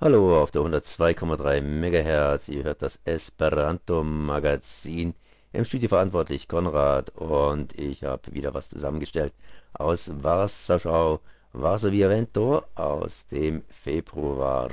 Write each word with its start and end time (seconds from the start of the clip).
Hallo 0.00 0.40
auf 0.40 0.52
der 0.52 0.62
102,3 0.62 1.60
MHz. 1.60 2.46
Ihr 2.50 2.62
hört 2.62 2.82
das 2.82 3.00
Esperanto 3.04 4.04
Magazin. 4.04 5.12
Im 5.52 5.64
Studio 5.64 5.88
verantwortlich 5.88 6.46
Konrad 6.46 7.10
und 7.16 7.76
ich 7.76 8.04
habe 8.04 8.32
wieder 8.32 8.54
was 8.54 8.68
zusammengestellt 8.68 9.32
aus 9.72 10.12
Wasserschau 10.22 11.18
Varsovia 11.52 12.08
Vento 12.08 12.62
aus 12.76 13.26
dem 13.26 13.64
Februar. 13.66 14.70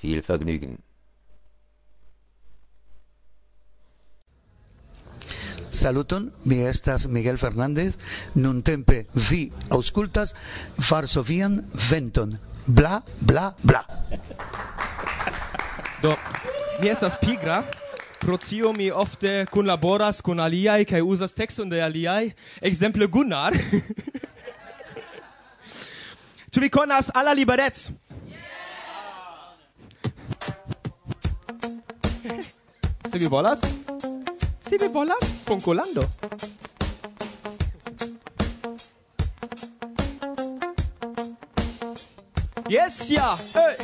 Viel 0.00 0.24
Vergnügen. 0.24 0.82
Saluton, 5.70 6.32
mi 6.42 6.64
estas 6.64 7.06
Miguel 7.06 7.36
Fernández, 7.36 7.94
nuntempe 8.34 9.06
vi 9.14 9.52
auscultas 9.70 10.34
Varsovian 10.76 11.62
Venton. 11.72 12.40
bla 12.68 13.02
bla 13.20 13.52
bla. 13.62 13.84
Do 16.02 16.16
mi 16.80 16.88
estas 16.88 17.16
pigra 17.20 17.62
pro 18.18 18.36
tio 18.36 18.72
mi 18.72 18.90
ofte 18.90 19.46
kunlaboras 19.50 20.20
kun 20.20 20.40
aliaj 20.40 20.84
kaj 20.84 21.02
uzas 21.02 21.34
tekston 21.34 21.68
de 21.70 21.82
aliaj, 21.82 22.30
ekzemple 22.60 23.06
Gunnar. 23.06 23.56
Ĉu 26.52 26.60
vi 26.60 26.68
konas 26.68 27.10
alla 27.14 27.32
Liberec? 27.32 27.88
Se 33.10 33.18
vi 33.18 33.26
volas? 33.26 33.60
Se 34.68 34.76
vi 34.80 34.88
volas, 34.92 35.24
konkolando. 35.46 36.04
Yes, 42.68 43.10
yeah. 43.10 43.34
Hey. 43.54 43.76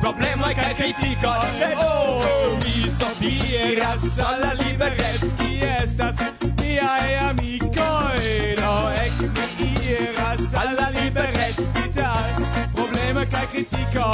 problemai 0.00 0.54
che 0.54 0.72
critica 0.74 1.40
e 1.58 1.74
oh, 1.74 2.22
oh 2.22 2.56
mi 2.62 2.88
so 2.88 3.06
dire 3.18 3.96
alla 4.18 4.52
liberez 4.54 5.34
qui 5.36 5.60
estas 5.60 6.16
mia 6.58 7.06
e 7.06 7.14
amico 7.14 8.12
e 8.14 8.56
no 8.58 8.90
ec 8.92 9.12
mi 9.58 9.74
iras 9.84 10.52
alla 10.54 10.88
liberez 10.88 11.70
vital 11.72 12.46
problema 12.72 13.26
cae 13.26 13.46
critica 13.48 14.10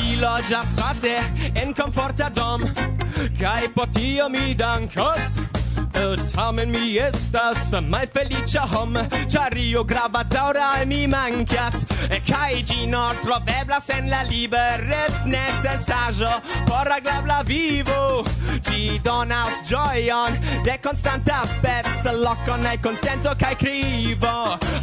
mi 0.00 0.16
loggia 0.16 0.64
sate 0.64 1.16
en 1.54 1.72
comforta 1.72 2.28
dom 2.28 2.68
kai 3.38 3.68
potio 3.68 4.28
mi 4.28 4.54
dankos. 4.54 5.55
Eh, 5.96 6.16
tamen 6.34 6.70
mi 6.70 6.98
estas 7.00 7.72
malfeliĉa 7.88 8.66
hom 8.72 8.98
ĉar 9.32 9.54
io 9.56 9.82
grava 9.88 10.20
daŭra 10.28 10.66
al 10.78 10.84
mi 10.90 11.06
mankas, 11.08 11.86
kaj 12.28 12.58
ĝi 12.68 12.86
nur 12.90 13.16
troveblas 13.22 13.88
en 13.94 14.10
la 14.12 14.20
liberec 14.28 15.16
necesaĵo 15.32 16.34
por 16.68 16.90
agrabla 16.98 17.38
vivo. 17.48 18.24
Ĝi 18.68 18.98
donas 19.04 19.62
ĝojon 19.70 20.36
de 20.66 20.76
konstanta 20.84 21.40
speco, 21.54 22.12
lokon 22.20 22.68
al 22.68 22.76
kontento 22.84 23.32
kaj 23.40 23.54
krivo. 23.64 24.36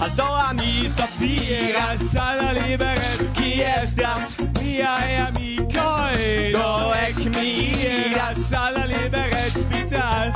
Aldoa 0.08 0.50
mi 0.58 0.90
sopiras 0.98 2.10
al 2.26 2.42
la 2.42 2.52
liberec, 2.58 3.22
ki 3.38 3.54
estas 3.70 4.34
miaj 4.58 5.14
amikoj. 5.28 6.18
Do 6.58 6.68
ek 7.06 7.22
mi 7.38 7.54
iras 7.92 8.50
al 8.58 8.80
la 8.80 8.90
liberec 8.90 9.62
vital, 9.70 10.33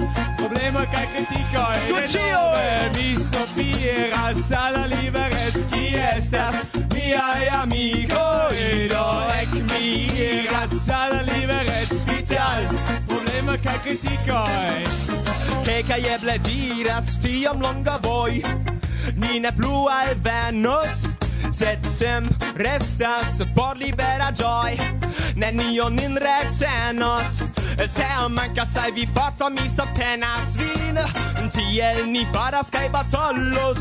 ma 0.78 0.86
kaj 0.94 1.06
kritiko 1.12 1.64
Tučio 1.88 2.44
Mi 2.96 3.16
sopiras 3.30 4.52
al 4.52 4.76
liberec 4.92 5.58
ki 5.72 5.86
estas 6.18 6.56
Miaj 6.94 7.50
amikoj 7.62 8.60
do 8.92 9.06
ek 9.42 9.54
mi 9.72 10.10
iras 10.28 10.76
sala 10.86 11.22
liberec 11.32 11.94
special 12.02 12.70
Problema 13.08 13.58
kaj 13.64 13.78
kritikoj 13.84 14.78
Kaj 15.66 15.82
kaj 15.90 16.02
eble 16.16 16.38
diras 16.50 17.18
tiom 17.24 17.62
longa 17.62 18.00
voj 18.04 18.42
Ni 19.16 19.40
ne 19.40 19.52
plu 19.52 19.88
alvenos 19.92 21.08
sed 21.58 21.86
sem 21.98 22.28
restas 22.60 23.40
por 23.56 23.78
libera 23.78 24.28
joy 24.36 24.76
nenio 25.36 25.88
nin 25.90 26.18
recenos 26.22 27.40
Se 27.86 28.04
mancas 28.30 28.76
al 28.76 28.92
vi 28.92 29.06
foto 29.06 29.50
mi 29.50 29.70
sopenas 29.70 30.58
vin 30.58 30.98
Tiel 31.52 32.12
ni 32.12 32.26
faras 32.26 32.72
kai 32.72 32.90
batolos 32.90 33.78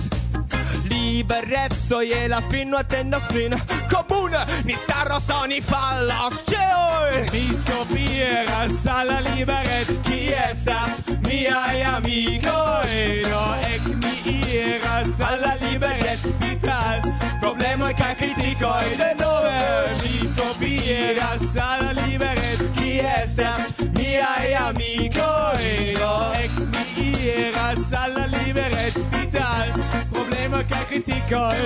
Liberezzo 0.89 2.01
e 2.01 2.27
la 2.29 2.43
finno 2.49 2.77
attendo 2.77 3.19
sin. 3.29 3.55
Comune 3.89 4.45
ni 4.65 4.75
starro 4.75 5.21
soni 5.21 5.61
fallos 5.61 6.43
ceoi 6.45 7.25
Mi 7.33 7.55
scopiras 7.55 8.87
al 8.87 9.23
liberez 9.23 10.01
Chi 10.03 10.33
estas 10.33 11.03
miai 11.23 11.83
amicoi 11.83 13.23
no 13.31 13.55
ec 13.73 13.85
mi 14.03 14.15
iras 14.53 15.09
sala 15.17 15.57
liberez 15.61 16.25
vital 16.41 17.01
Problemoi 17.41 17.95
ca 17.95 18.15
criticoi 18.15 18.97
de 18.97 19.15
nove. 19.19 19.95
Mi 20.03 20.27
scopiras 20.27 21.57
al 21.57 21.95
liberez 22.03 22.71
Chi 22.73 22.99
estas 22.99 23.73
miai 23.95 24.55
amicoi 24.55 25.95
no 25.99 26.33
ec 26.43 26.53
mi 26.73 27.11
iras 27.23 27.79
sala 27.89 28.27
liberez 28.27 29.07
vital 29.09 29.73
Problema 30.11 30.65
de 30.79 30.85
kritikoj 30.89 31.57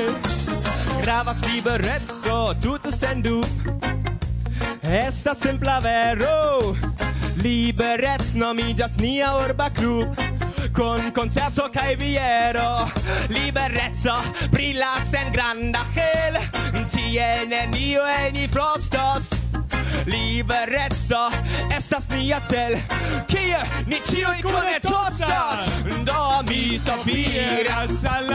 Gravas 1.03 1.41
libereco, 1.47 2.55
tute 2.63 2.93
sendu 2.93 3.41
Esta 4.83 5.35
simpla 5.35 5.81
vero. 5.81 6.77
Liberec 7.43 8.35
nomigas 8.35 8.99
nia 8.99 9.37
urba 9.37 9.71
klub 9.71 10.15
Con 10.73 11.11
concerto 11.11 11.69
cae 11.73 11.97
viero. 11.97 12.89
Liberezzo 13.29 14.15
brilas 14.53 15.15
en 15.15 15.33
granda 15.33 15.85
hel 15.95 16.39
Tiel 16.91 17.49
nenio 17.49 18.07
el 18.07 18.33
ni 18.33 18.47
frostos. 18.49 19.29
Liberezzo 20.07 21.29
estas 21.77 22.09
nia 22.11 22.41
cel 22.41 22.79
Kie 23.27 23.59
ni 23.87 24.01
cioi 24.01 24.43
kune 24.43 24.79
tostas. 24.81 25.67
Do 26.05 26.43
mi 26.49 26.79
sopiras 26.79 28.05
al 28.05 28.30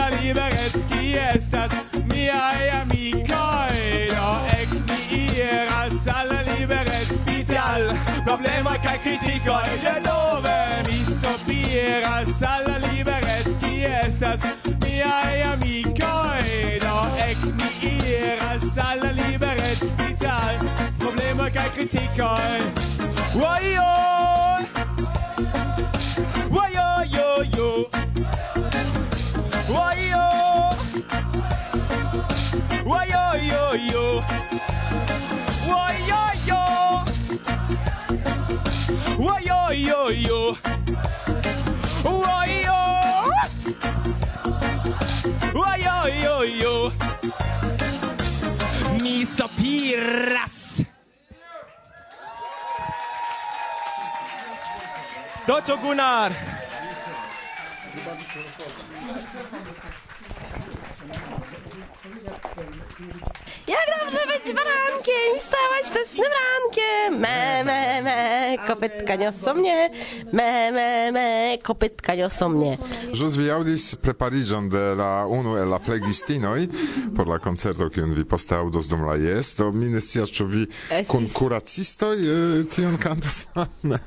problema 8.36 8.76
ca 8.82 8.96
kaj 9.02 9.76
de 9.82 9.94
nove 10.08 10.82
mi 10.86 11.04
sopiras 11.20 12.42
al 12.42 12.64
la 12.68 12.76
liberec 12.78 13.46
ki 13.60 13.84
estas? 14.04 14.40
Miaj 14.84 15.42
amikoj 15.52 16.44
do 16.84 16.96
ec 17.28 17.38
mi 17.58 17.70
iras 18.12 18.78
al 18.88 18.98
la 19.04 19.12
liberec 19.22 19.84
spital 19.88 20.54
problemoj 20.98 21.50
kaj 21.52 21.68
kritikoj 21.76 22.60
Why, 23.34 23.78
oh! 23.78 24.05
Docho 55.46 55.76
Gunnar. 55.76 56.55
Być 64.46 64.56
barankiem, 64.56 65.38
wstawać 65.38 65.84
wczesnym 65.84 66.26
rankiem. 66.40 67.20
Me, 67.20 67.64
me, 67.64 68.02
me, 68.02 68.56
kopytka 68.66 69.16
niosą 69.16 69.54
mnie. 69.54 69.90
Me, 70.32 70.72
me, 70.72 71.12
me, 71.12 71.58
kopytka 71.62 72.14
niosą 72.14 72.48
mnie. 72.48 72.78
Jus 73.14 73.36
vi 73.36 73.50
audis 73.50 73.96
preparigion 73.96 74.68
de 74.68 74.94
la 74.96 75.26
unu 75.26 75.56
el 75.56 75.68
la 75.68 75.78
flegistinoi 75.78 76.68
por 77.16 77.28
la 77.28 77.38
concerto 77.38 77.90
kiun 77.90 78.14
vi 78.14 78.24
poste 78.24 78.56
audos 78.56 78.88
dum 78.88 79.06
la 79.06 79.16
jes. 79.16 79.54
Do 79.54 79.72
mi 79.72 79.90
ne 79.90 80.00
scias, 80.00 80.30
ĉu 80.30 80.46
vi 80.46 80.66
kun 81.08 81.26
kuracistoj 81.38 82.16
eh, 82.16 82.64
tion 82.70 82.98
kantas? 82.98 83.46
Ne. 83.82 83.98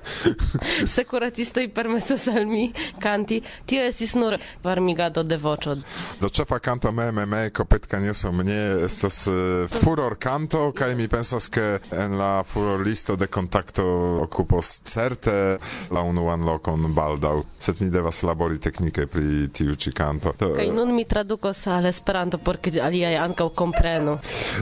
Securatistoj 0.86 1.74
permesos 1.74 2.28
al 2.28 2.46
mi 2.46 2.72
canti. 3.00 3.42
Tio 3.66 3.84
estis 3.84 4.16
nur 4.16 4.38
varmigado 4.64 5.24
de 5.24 5.38
voĉo. 5.38 5.76
Do 6.20 6.30
ĉefa 6.30 6.60
kanto 6.60 6.92
me 6.92 7.12
me 7.12 7.26
me 7.26 7.50
kopytka 7.50 8.00
niosą 8.00 8.32
mnie 8.32 8.60
estas 8.86 9.28
eh, 9.28 9.68
furor 9.68 10.16
kanto 10.30 10.72
kaj 10.72 10.96
mi 10.96 11.08
pensas 11.08 11.48
ke 11.50 11.80
en 11.92 12.18
la 12.18 12.44
furorlisto 12.44 13.16
de 13.16 13.28
kontakto 13.28 13.84
okupos 14.24 14.82
certe 14.86 15.58
la 15.90 16.02
unuan 16.06 16.46
lokon 16.46 16.94
baldaŭ 16.94 17.36
sed 17.58 17.82
ni 17.82 17.90
devas 17.90 18.22
labori 18.24 18.60
teknike 18.62 19.08
pri 19.10 19.48
tiu 19.54 19.74
ĉi 19.74 19.94
kanto 19.98 20.34
do, 20.40 20.52
kaj 20.60 20.68
nun 20.76 20.94
mi 20.94 21.08
tradukos 21.10 21.66
al 21.68 21.90
Esperanto 21.90 22.38
por 22.38 22.62
ke 22.62 22.76
aliaj 22.78 23.16
ankaŭ 23.24 23.50
komprenu. 23.62 24.20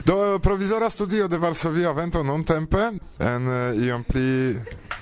Do 0.08 0.38
provizora 0.42 0.88
studio 0.90 1.28
de 1.28 1.38
Varsovia 1.38 1.92
vento 1.92 2.22
non 2.22 2.44
tempe 2.44 2.88
en 3.32 3.48
eh, 3.52 3.86
iom 3.88 4.04
pli 4.08 4.28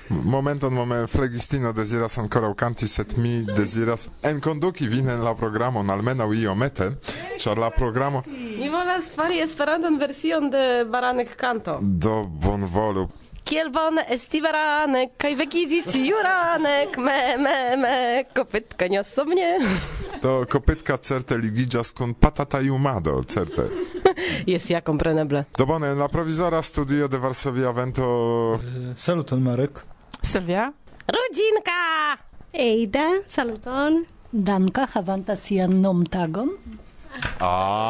Momenton 0.09 0.73
momen 0.73 1.07
flegistino 1.07 1.73
deziras 1.73 2.17
ankoraŭ 2.17 2.53
kanti, 2.55 2.87
sed 2.87 3.17
mi 3.17 3.43
deziras 3.45 4.09
enkonduki 4.23 4.87
vin 4.87 5.09
en 5.09 5.23
la 5.23 5.35
programon 5.35 5.89
almenaŭ 5.89 6.29
iomete, 6.33 6.91
ĉar 7.39 7.59
la 7.59 7.69
programo 7.69 8.23
Mi 8.27 8.69
volas 8.69 9.13
fari 9.15 9.41
Esperantan 9.41 9.97
version 9.97 10.49
de 10.49 10.85
Baranek 10.91 11.35
kanto. 11.35 11.77
Do 11.81 12.23
bonvolu. 12.23 13.07
Kiel 13.47 13.69
bone 13.71 14.03
esti 14.11 14.41
baranek, 14.43 15.13
kaj 15.21 15.35
vekiĝi 15.39 15.77
ĉiuranek, 15.87 16.97
me, 16.99 17.19
me, 17.39 17.59
me, 17.79 17.99
kopytka 18.35 18.89
niosą 18.91 19.23
mnie. 19.29 19.51
To 20.21 20.45
kopytka 20.51 20.97
certe 20.97 21.37
ligiĝas 21.37 21.93
kun 21.95 22.13
patatajumado, 22.13 23.23
certe. 23.23 23.69
Jest 24.51 24.69
ja 24.69 24.81
kompreneble. 24.81 25.45
Do 25.57 25.65
bone, 25.65 25.93
la 25.95 26.07
provizora 26.07 26.61
studio 26.61 27.07
de 27.07 27.17
Varsovia 27.17 27.71
vento... 27.71 28.59
Saluton 28.95 29.43
Marek. 29.43 29.96
Silvia. 30.21 30.73
Rodzinka! 31.07 32.17
Eida, 32.53 33.07
saluton. 33.27 34.05
Danka, 34.33 34.87
havanta 34.93 35.35
sian 35.35 35.81
nomtagon. 35.81 36.49
Ah! 37.39 37.87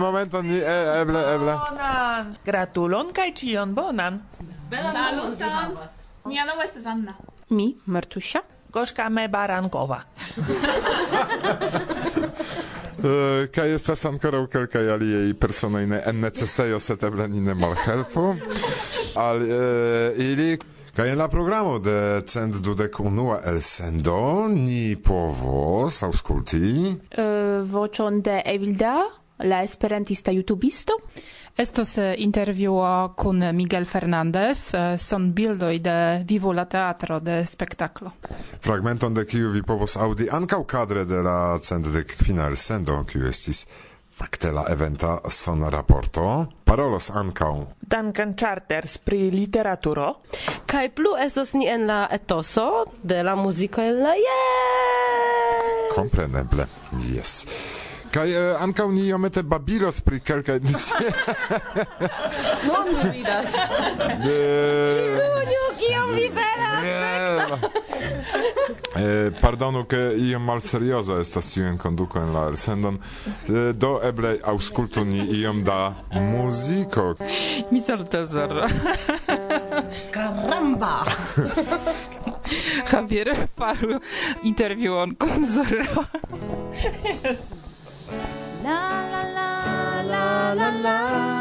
Momenton, 0.00 0.46
eble, 0.50 1.20
eble. 1.34 1.54
Bonan! 1.58 2.36
Gratulon 2.44 3.12
kaj 3.14 3.28
ĉion 3.40 3.74
bonan. 3.74 4.20
Saluton! 4.70 5.76
Mia 6.30 6.44
nomo 6.46 6.62
estas 6.62 6.86
Anna. 6.86 7.14
Mi, 7.50 7.74
Martusia. 7.86 8.42
Gośka 8.70 9.08
me 9.10 9.28
barankowa. 9.28 10.00
Kaj 13.54 13.70
estas 13.72 14.04
ankoraŭ 14.04 14.42
kelkaj 14.52 14.90
aliaj 14.94 15.30
personoj 15.40 15.86
ne 15.88 16.02
ennecesejo 16.06 16.78
ne 17.30 17.54
malhelpu 17.54 18.36
al 19.16 19.40
ili 20.16 20.58
Kaj 20.90 21.12
en 21.12 21.18
la 21.18 21.28
programo 21.28 21.78
de 21.78 22.20
cent 22.26 22.54
dudek 22.60 22.98
unua 23.00 23.40
elsendo 23.46 24.48
ni 24.50 24.96
povos 24.96 26.02
aŭskulti 26.02 26.60
uh, 26.90 27.62
voĉon 27.64 28.18
de 28.26 28.40
Evilda, 28.44 28.96
la 29.38 29.62
esperantista 29.62 30.34
jutubisto. 30.34 30.98
Estos 31.56 31.98
eh, 31.98 32.14
intervjuo 32.18 33.12
kun 33.16 33.44
Miguel 33.54 33.86
Fernandez, 33.86 34.74
eh, 34.74 34.98
son 34.98 35.32
bildoj 35.34 35.78
de 35.82 36.24
vivo 36.28 36.52
la 36.52 36.64
teatro 36.64 37.20
de 37.20 37.44
spektaklo. 37.46 38.12
Fragmenton 38.60 39.14
de 39.14 39.26
kiu 39.26 39.50
vi 39.50 39.62
povos 39.62 39.96
aŭdi 39.96 40.30
ankaŭ 40.32 40.64
kadre 40.66 41.04
de 41.04 41.22
la 41.22 41.58
centdek 41.58 42.16
kvina 42.22 42.46
elsendo, 42.46 43.04
kiu 43.04 43.26
estis 43.28 43.66
fakte 44.20 44.52
la 44.52 44.64
eventa 44.68 45.18
son 45.30 45.64
raporto. 45.70 46.46
Parolos 46.64 47.10
ankaŭ 47.10 47.52
Duncan 47.80 48.36
Charters 48.36 48.98
pri 48.98 49.30
literaturo. 49.30 50.20
Kaj 50.66 50.88
plu 50.94 51.16
estos 51.18 51.54
ni 51.54 51.68
en 51.68 51.86
la 51.86 52.06
etoso 52.12 52.84
de 53.02 53.22
la 53.22 53.34
muziko 53.34 53.82
en 53.82 54.02
la... 54.04 54.14
Yes! 54.14 55.94
Kompreneble, 55.94 56.66
yes. 57.10 57.46
Kaj 58.10 58.30
eh, 58.30 58.56
ankaŭ 58.60 58.88
ni 58.92 59.04
iomete 59.06 59.42
babilos 59.42 60.00
pri 60.00 60.18
kelkaj 60.20 60.58
de 60.64 60.72
tie. 60.72 61.10
Nun 62.66 62.88
mi 62.90 63.10
vidas. 63.18 63.52
De... 64.24 64.38
Virunio, 65.06 65.66
kiom 65.78 66.10
vi 66.16 66.26
belas. 66.34 66.80
eh, 68.96 69.30
pardonu, 69.40 69.84
ke 69.84 70.00
iom 70.18 70.42
malserioza 70.44 71.20
estas 71.22 71.52
tiun 71.54 71.78
konduko 71.78 72.18
en 72.18 72.34
la 72.34 72.48
elsendon. 72.50 72.98
Eh, 73.46 73.70
do 73.74 74.00
eble 74.04 74.34
aŭskultu 74.44 75.04
ni 75.06 75.22
iom 75.40 75.62
da 75.64 75.78
muziko. 76.10 77.14
Mi 77.70 77.80
salutas 77.80 78.28
Zorro. 78.34 78.66
Caramba! 80.10 81.04
Javier 82.90 83.34
faru 83.56 84.00
intervjuon 84.42 85.14
kun 85.14 85.46
Zorro. 85.46 86.04
La 88.70 89.04
la 89.10 89.22
la 89.34 90.02
la 90.12 90.54
la 90.54 90.70
la 90.84 91.39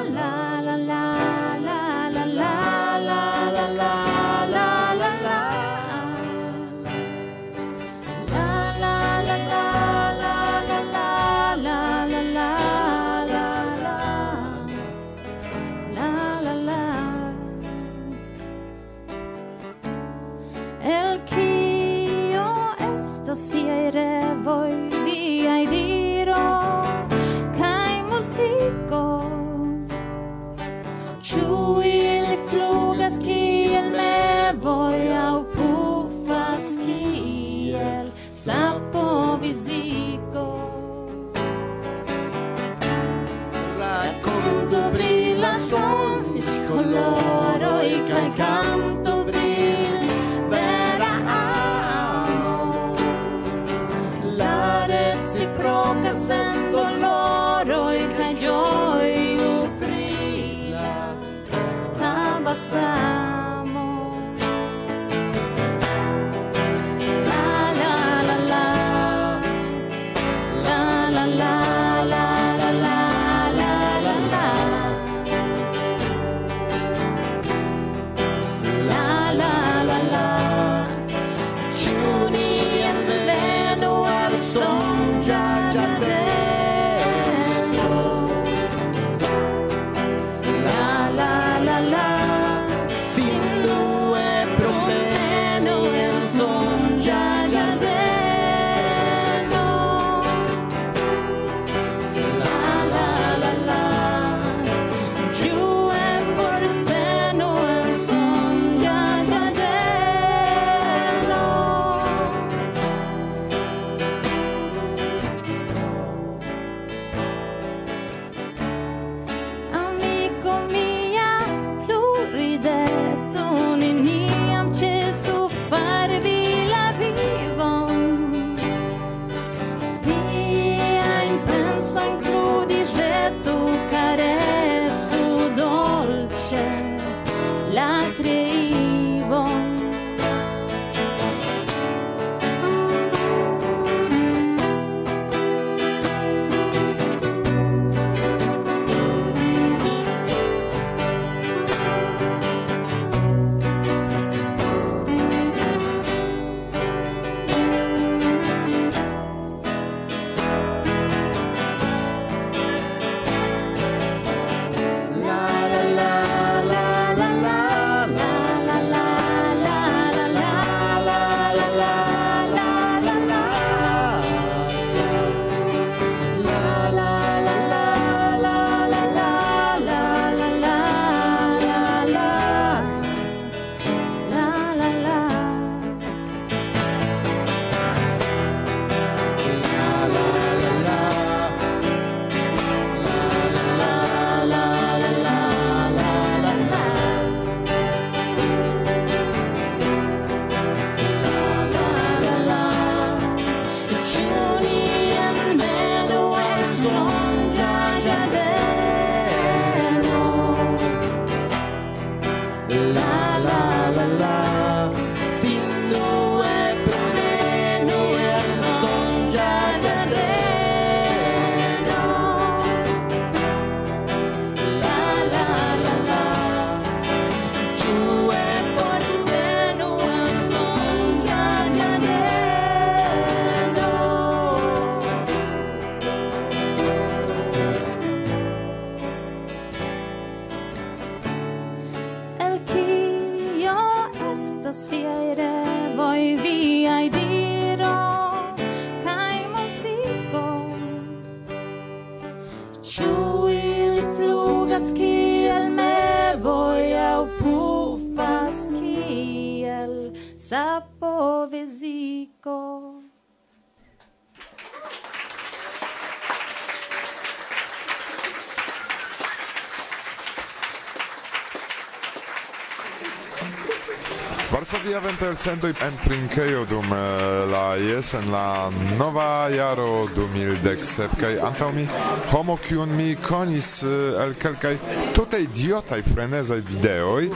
avente 275.00 275.26
el 275.26 275.38
sendoi 275.38 275.74
en 275.80 275.96
trinkejo 276.04 276.66
dum 276.66 276.84
eh, 276.92 277.46
la 277.48 277.78
yes 277.78 278.14
en 278.14 278.32
la 278.32 278.70
nova 278.98 279.48
jaro 279.50 280.10
2017 280.16 281.16
kaj 281.20 281.38
antaŭ 281.48 281.70
mi 281.72 281.86
homo 282.32 282.58
kiun 282.58 282.92
mi 282.98 283.16
konis 283.16 283.70
eh, 283.84 284.20
el 284.24 284.36
kelkaj 284.36 284.76
tute 285.16 285.40
idiotaj 285.46 286.00
eh, 286.00 286.10
frenezaj 286.14 286.60
videoj 286.72 287.30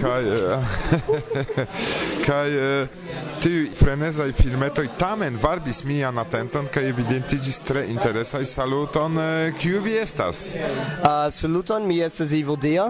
kaj 0.00 0.22
kaj 2.24 2.48
tiu 3.44 3.68
frenezaj 3.76 4.32
filmetoj 4.32 4.88
tamen 4.98 5.36
varbis 5.42 5.82
mian 5.84 6.18
atenton 6.18 6.70
kaj 6.72 6.88
evidentiĝis 6.94 7.60
tre 7.60 7.84
interesaj 7.92 8.46
saluton 8.48 9.20
kiu 9.58 9.84
vi 9.84 9.98
estas? 10.00 10.54
Uh, 10.54 11.28
saluton 11.30 11.86
mi 11.86 12.00
estas 12.00 12.32
Ivo 12.32 12.56
Dia. 12.56 12.88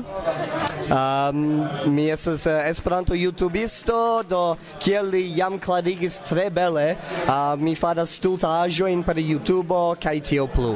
Um, 0.91 1.69
mi 1.95 2.09
estas 2.11 2.47
uh, 2.47 2.53
Esperanto 2.67 3.15
YouTubisto, 3.15 4.23
do 4.29 4.57
kiel 4.83 5.13
li 5.15 5.23
jam 5.37 5.59
klarigis 5.59 6.19
tre 6.27 6.49
bele, 6.51 6.97
uh, 7.27 7.55
mi 7.57 7.75
faras 7.79 8.17
stultaĵojn 8.19 9.05
per 9.07 9.21
YouTubo 9.23 9.83
kaj 10.03 10.19
tio 10.27 10.49
plu. 10.51 10.75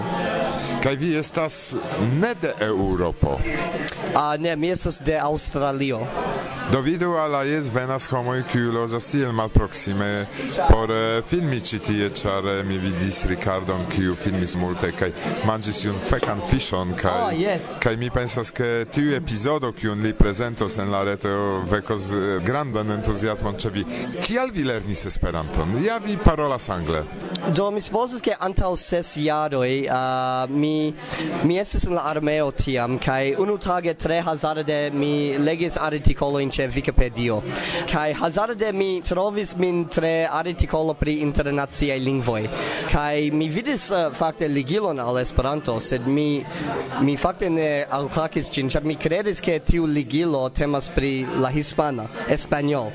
Kaj 0.85 0.95
vi 1.01 1.15
estas 1.19 1.77
ne 2.21 2.35
de 2.41 2.55
Eŭropo? 2.69 3.39
Uh, 4.15 4.37
ne, 4.39 4.57
mi 4.57 4.71
estas 4.71 5.01
de 5.03 5.19
Aŭstralio. 5.19 6.05
Do 6.73 6.81
vidu 6.81 7.15
alla 7.15 7.43
jes 7.43 7.69
venas 7.75 8.09
homoj 8.11 8.41
kiu 8.51 8.73
loĝas 8.75 9.07
tiel 9.11 9.31
malproksime 9.33 10.27
por 10.67 10.91
eh, 10.91 11.23
filmi 11.23 11.61
ĉi 11.63 11.79
tie, 11.79 12.09
ĉar 12.11 12.49
eh, 12.51 12.63
mi 12.67 12.79
vidis 12.83 13.21
Ricardon 13.31 13.85
kiu 13.93 14.17
filmis 14.19 14.57
multe 14.59 14.91
kaj 14.99 15.13
manĝis 15.47 15.85
iun 15.85 16.01
fekan 16.09 16.43
fiŝon 16.43 16.97
kaj 16.99 17.21
oh, 17.23 17.31
yes. 17.39 17.77
kaj 17.83 17.95
mi 18.01 18.11
pensas 18.11 18.51
ke 18.51 18.87
tiu 18.91 19.15
epizodo 19.15 19.71
kiun 19.79 20.03
li 20.03 20.11
prezentos 20.19 20.79
en 20.83 20.91
la 20.91 21.05
reto 21.07 21.31
vekos 21.71 22.09
eh, 22.17 22.27
grandan 22.47 22.91
entuziasmon 22.97 23.61
ĉe 23.63 23.73
vi. 23.77 23.87
Kial 24.27 24.51
vi 24.51 24.67
lernis 24.67 25.05
Esperanton? 25.07 25.79
Ja 25.85 26.01
vi 26.03 26.19
parolas 26.25 26.67
angle. 26.69 27.05
Do 27.55 27.69
mi 27.71 27.81
supozas 27.81 28.25
ke 28.27 28.35
antaŭ 28.43 28.73
ses 28.81 29.13
jaroj 29.23 29.71
uh, 29.87 30.51
mi 30.51 30.91
mi 31.47 31.61
estis 31.63 31.87
en 31.87 31.95
la 31.95 32.09
armeo 32.11 32.51
tiam 32.51 32.99
kaj 32.99 33.37
unu 33.39 33.55
tage 33.63 33.95
tre 33.95 34.19
hazarde 34.27 34.91
mi 34.91 35.39
legis 35.39 35.79
artikolojn 35.79 36.51
ĉe 36.57 36.69
Wikipedio. 36.73 37.41
Kaj 37.91 38.15
hazarde 38.21 38.73
mi 38.73 39.01
trovis 39.05 39.55
min 39.61 39.85
tre 39.93 40.27
artikolo 40.31 40.95
pri 40.95 41.19
internaciaj 41.27 41.99
lingvoj. 42.01 42.43
Kaj 42.93 43.31
mi 43.33 43.49
vidis 43.53 43.91
uh, 43.93 44.09
fakte 44.17 44.49
ligilon 44.49 45.01
al 45.01 45.21
Esperanto, 45.21 45.77
sed 45.81 46.07
mi 46.07 46.45
mi 47.01 47.17
fakte 47.17 47.51
ne 47.51 47.69
alklakis 47.99 48.49
ĝin, 48.53 48.71
ĉar 48.73 48.87
mi 48.89 48.97
kredis 48.97 49.43
ke 49.45 49.59
tiu 49.61 49.87
ligilo 49.87 50.47
temas 50.49 50.89
pri 50.95 51.27
la 51.43 51.51
hispana, 51.53 52.07
espanol. 52.33 52.93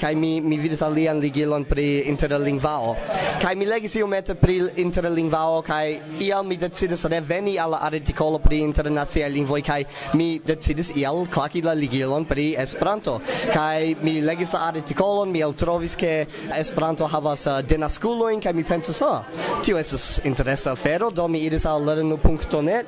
Kaj 0.00 0.14
mi 0.14 0.32
mi 0.40 0.58
vidis 0.58 0.82
alian 0.86 1.18
ligilon 1.20 1.64
pri 1.64 1.88
interlingvao. 2.12 2.94
Kaj 3.42 3.54
mi 3.56 3.66
legis 3.66 3.96
iomete 3.98 4.34
pri 4.38 4.60
interlingvao 4.84 5.62
kaj 5.66 5.98
ial 6.20 6.44
mi 6.44 6.56
decidis 6.56 7.04
reveni 7.10 7.56
al 7.58 7.74
artikolo 7.74 8.38
pri 8.38 8.60
internaciaj 8.68 9.30
lingvoj 9.32 9.62
kaj 9.66 9.84
mi 10.14 10.28
decidis 10.46 10.92
ial 10.96 11.26
klaki 11.32 11.62
la 11.62 11.74
ligilon 11.74 12.24
pri 12.24 12.54
Esperanto 12.58 12.99
Esperanto 13.00 13.20
kaj 13.54 13.96
mi 14.02 14.20
legis 14.20 14.52
la 14.52 14.60
artikolon 14.68 15.30
mi 15.32 15.40
eltrovis 15.40 15.96
ke 15.96 16.26
Esperanto 16.58 17.06
havas 17.08 17.46
uh, 17.46 17.60
denaskulojn 17.64 18.40
kaj 18.44 18.52
mi 18.52 18.64
pensas 18.64 19.00
ah 19.02 19.22
tio 19.64 19.78
estas 19.78 20.20
interesa 20.24 20.72
afero 20.72 21.10
do 21.10 21.26
mi 21.28 21.40
iris 21.40 21.64
al 21.66 21.84
lernu.net 21.84 22.86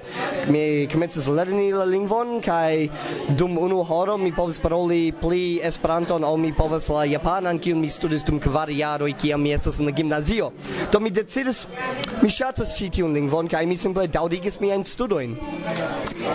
mi 0.48 0.88
komencis 0.92 1.26
lerni 1.26 1.72
la 1.72 1.84
lingvon 1.84 2.40
kaj 2.44 2.88
dum 3.38 3.56
unu 3.58 3.82
horo 3.82 4.18
mi 4.18 4.32
povis 4.32 4.58
paroli 4.58 5.12
pli 5.12 5.60
Esperanton 5.62 6.24
ol 6.24 6.36
mi 6.36 6.52
povas 6.52 6.88
la 6.88 7.04
japanan 7.06 7.58
kiun 7.58 7.80
mi 7.80 7.88
studis 7.88 8.24
dum 8.24 8.40
kvar 8.40 8.70
jaroj 8.70 9.12
kiam 9.12 9.42
mi 9.42 9.52
estas 9.52 9.78
en 9.78 9.86
la 9.86 9.92
gimnazio. 9.92 10.50
Do 10.92 11.00
mi 11.00 11.10
decidis 11.10 11.66
mi 12.22 12.30
ŝatas 12.30 12.76
ĉi 12.76 12.90
tiun 12.98 13.14
lingvon 13.14 13.48
kaj 13.48 13.66
mi 13.66 13.76
simple 13.76 14.06
daŭrigis 14.08 14.60
miajn 14.60 14.84
studojn. 14.84 15.36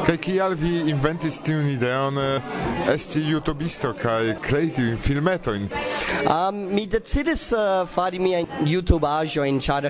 Kaj 0.08 0.18
kial 0.18 0.56
vi 0.56 0.90
inventis 0.92 1.42
tiun 1.42 1.68
ideon 1.68 2.18
eh, 2.18 2.94
esti 2.94 3.22
YouTube 3.28 3.67
registo 3.68 3.94
kaj 4.02 4.36
krei 4.42 4.72
filmetojn? 5.02 5.68
Um, 6.28 6.56
mi 6.72 6.86
decidis 6.88 7.52
uh, 7.52 7.84
fari 7.90 8.20
miajn 8.20 8.48
YouTube-aĵojn, 8.64 9.58
ĉar 9.60 9.90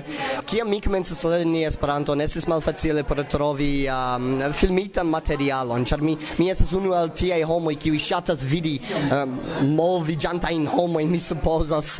kiam 0.50 0.66
mi 0.70 0.80
komencis 0.82 1.20
lerni 1.22 1.62
Esperanton, 1.66 2.18
estis 2.20 2.48
malfacile 2.50 3.04
por 3.06 3.20
trovi 3.30 3.86
um, 3.86 4.40
filmitan 4.52 5.06
materialon, 5.06 5.84
ĉar 5.86 6.02
mi, 6.02 6.16
mi 6.40 6.48
estas 6.50 6.72
unu 6.74 6.90
el 6.98 7.12
tiaj 7.14 7.44
homoj 7.46 7.76
kiuj 7.78 8.00
ŝatas 8.08 8.42
vidi 8.50 8.80
um, 9.12 9.36
moviĝantajn 9.78 10.66
homojn, 10.74 11.14
mi 11.14 11.22
supozas. 11.22 11.92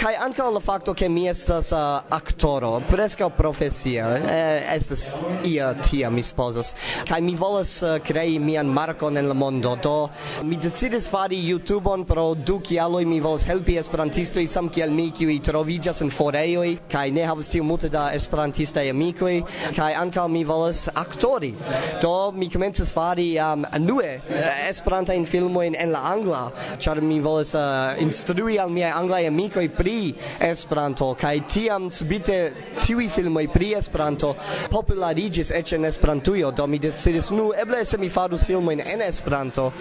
Kaj 0.00 0.14
ankaŭ 0.28 0.48
la 0.56 0.64
fakto, 0.64 0.96
ke 0.96 1.10
mi 1.12 1.26
estas 1.28 1.68
uh, 1.76 2.00
aktoro, 2.16 2.78
preskaŭ 2.88 3.28
profesia, 3.36 4.08
eh, 4.22 4.72
estas 4.72 5.10
ia 5.44 5.74
tia, 5.82 6.08
mi 6.08 6.24
supozas. 6.24 6.72
Kaj 7.04 7.20
mi 7.28 7.36
volas 7.36 7.76
uh, 7.84 7.98
krei 8.00 8.40
mian 8.40 8.72
markon 8.72 9.20
en 9.20 9.28
la 9.28 9.36
mondo, 9.36 9.76
do 9.76 9.96
mi 10.48 10.56
decidis 10.56 11.10
fari 11.12 11.25
fari 11.26 11.42
YouTube-on 11.42 12.04
pro 12.04 12.34
du 12.34 12.60
kialoj 12.60 13.04
mi 13.04 13.16
volas 13.20 13.44
helpi 13.48 13.74
esperantistoj 13.80 14.46
sam 14.46 14.68
kiel 14.70 14.92
mi 14.94 15.08
kiuj 15.10 15.40
troviĝas 15.48 16.04
en 16.04 16.10
forejoj 16.14 16.68
kaj 16.92 17.10
ne 17.10 17.24
havas 17.26 17.48
tiom 17.50 17.66
multe 17.66 17.88
da 17.90 18.12
esperantistaj 18.14 18.84
amikoj 18.92 19.40
kaj 19.74 19.96
ankaŭ 19.98 20.28
mi 20.30 20.44
volas 20.46 20.84
aktori. 20.94 21.50
Do 22.02 22.30
mi 22.30 22.46
komencis 22.50 22.92
fari 22.94 23.24
um, 23.42 23.64
nue 23.82 24.12
eh, 24.12 24.68
esperantajn 24.68 25.26
filmojn 25.26 25.74
en 25.74 25.90
la 25.96 26.04
angla, 26.12 26.44
ĉar 26.78 27.00
mi 27.02 27.18
volas 27.24 27.50
uh, 27.58 27.98
instrui 28.04 28.60
al 28.62 28.70
miaj 28.70 28.92
anglaj 28.94 29.26
amikoj 29.26 29.66
pri 29.74 29.96
Esperanto 30.50 31.10
kaj 31.18 31.34
tiam 31.56 31.90
subite 31.90 32.38
tiuj 32.84 33.08
filmoj 33.16 33.48
pri 33.50 33.72
Esperanto 33.80 34.36
populariĝis 34.70 35.50
eĉ 35.58 35.74
en 35.80 35.90
Esperantujo, 35.90 36.54
do 36.54 36.70
mi 36.70 36.78
decidis 36.78 37.32
nu 37.34 37.50
eble 37.64 37.82
se 37.84 37.98
mi 37.98 38.12
farus 38.20 38.46
filmojn 38.46 38.86
en 38.86 39.02
Esperanto, 39.10 39.72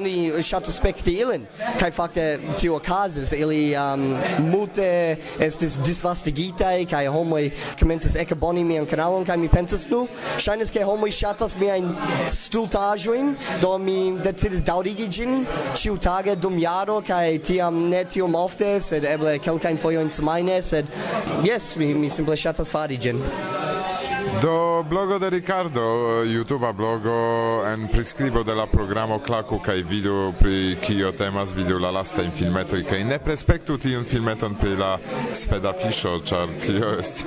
oni 0.00 0.16
ŝatus 0.40 0.80
respekti 0.86 1.12
ilin 1.18 1.42
kaj 1.80 1.90
fakte 1.90 2.38
tio 2.58 2.76
okazis 2.76 3.32
ili 3.32 3.74
um, 3.76 4.14
multe 4.50 5.16
estis 5.40 5.78
disvastigitaj 5.82 6.84
kaj 6.86 7.08
homoj 7.10 7.50
komencis 7.80 8.14
ekaboni 8.14 8.62
mian 8.64 8.86
kanalon 8.86 9.24
kaj 9.26 9.36
mi 9.36 9.48
pensas 9.48 9.88
nu 9.90 10.06
ŝajnas 10.38 10.70
ke 10.70 10.84
homoj 10.86 11.10
ŝatas 11.10 11.56
miajn 11.58 11.90
stultaĵojn 12.30 13.34
do 13.62 13.72
mi 13.78 13.98
decidis 14.22 14.62
daŭrigi 14.62 15.08
ĝin 15.18 15.42
ĉiutage 15.74 16.36
dum 16.36 16.58
jaro 16.62 17.00
kaj 17.02 17.38
tiam 17.50 17.88
ne 17.90 18.04
tiom 18.04 18.38
ofte 18.38 18.76
sed 18.80 19.04
eble 19.04 19.38
kelkajn 19.42 19.82
fojojn 19.82 20.10
semajne 20.10 20.62
sed 20.62 20.86
jes 21.42 21.74
mi, 21.76 21.94
mi 21.94 22.10
simple 22.10 22.36
ŝatas 22.36 22.70
fari 22.70 22.96
ĝin. 22.96 23.18
Do 24.42 24.84
blogo 24.88 25.18
de 25.18 25.30
Ricardo, 25.30 26.22
eh, 26.22 26.26
YouTube 26.26 26.72
blogo 26.72 27.64
en 27.64 27.88
priskribo 27.88 28.42
de 28.42 28.54
la 28.54 28.66
programo 28.66 29.18
Klaku 29.18 29.58
kaj 29.58 29.82
vidu 29.82 30.34
pri 30.38 30.75
kio 30.80 31.12
temas 31.12 31.54
vidu 31.56 31.78
la 31.78 31.90
lasta 31.90 32.22
in 32.22 32.30
filmetoj 32.30 32.82
kaj 32.88 33.04
ne 33.04 33.18
prespektu 33.18 33.78
tiun 33.78 34.04
filmeton 34.04 34.54
pri 34.60 34.76
la 34.76 34.92
sveda 35.34 35.72
fiŝo 35.82 36.18
ĉar 36.28 36.52
tio 36.66 36.92
est 36.98 37.24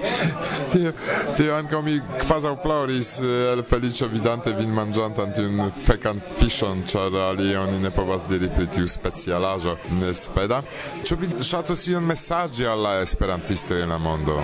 tio 0.72 0.92
tio 1.36 1.54
ankaŭ 1.56 1.82
mi 1.82 1.98
kvazaŭ 2.20 2.54
ploris 2.62 3.12
eh, 3.20 3.52
el 3.52 3.62
feliĉo 3.62 4.08
vidante 4.12 4.52
vin 4.58 4.74
manĝantan 4.74 5.34
tiun 5.36 5.70
fekan 5.84 6.20
fiŝon 6.38 6.84
ĉar 6.90 7.16
alie 7.28 7.58
oni 7.58 7.78
ne 7.80 7.90
povas 7.90 8.26
diri 8.28 8.48
pri 8.56 8.66
tiu 8.66 8.88
specialaĵo 8.88 9.76
sveda. 10.14 10.62
Ĉu 11.04 11.16
vi 11.20 11.28
ŝatus 11.44 11.86
iun 11.88 12.04
mesaĝi 12.06 12.66
al 12.66 12.82
la 12.82 12.94
esperantistoj 13.04 13.82
en 13.82 13.94
la 13.94 13.98
mondo? 13.98 14.36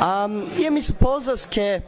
Um, 0.00 0.42
ja 0.58 0.70
mi 0.70 0.82
supozas 0.82 1.46
ke 1.50 1.80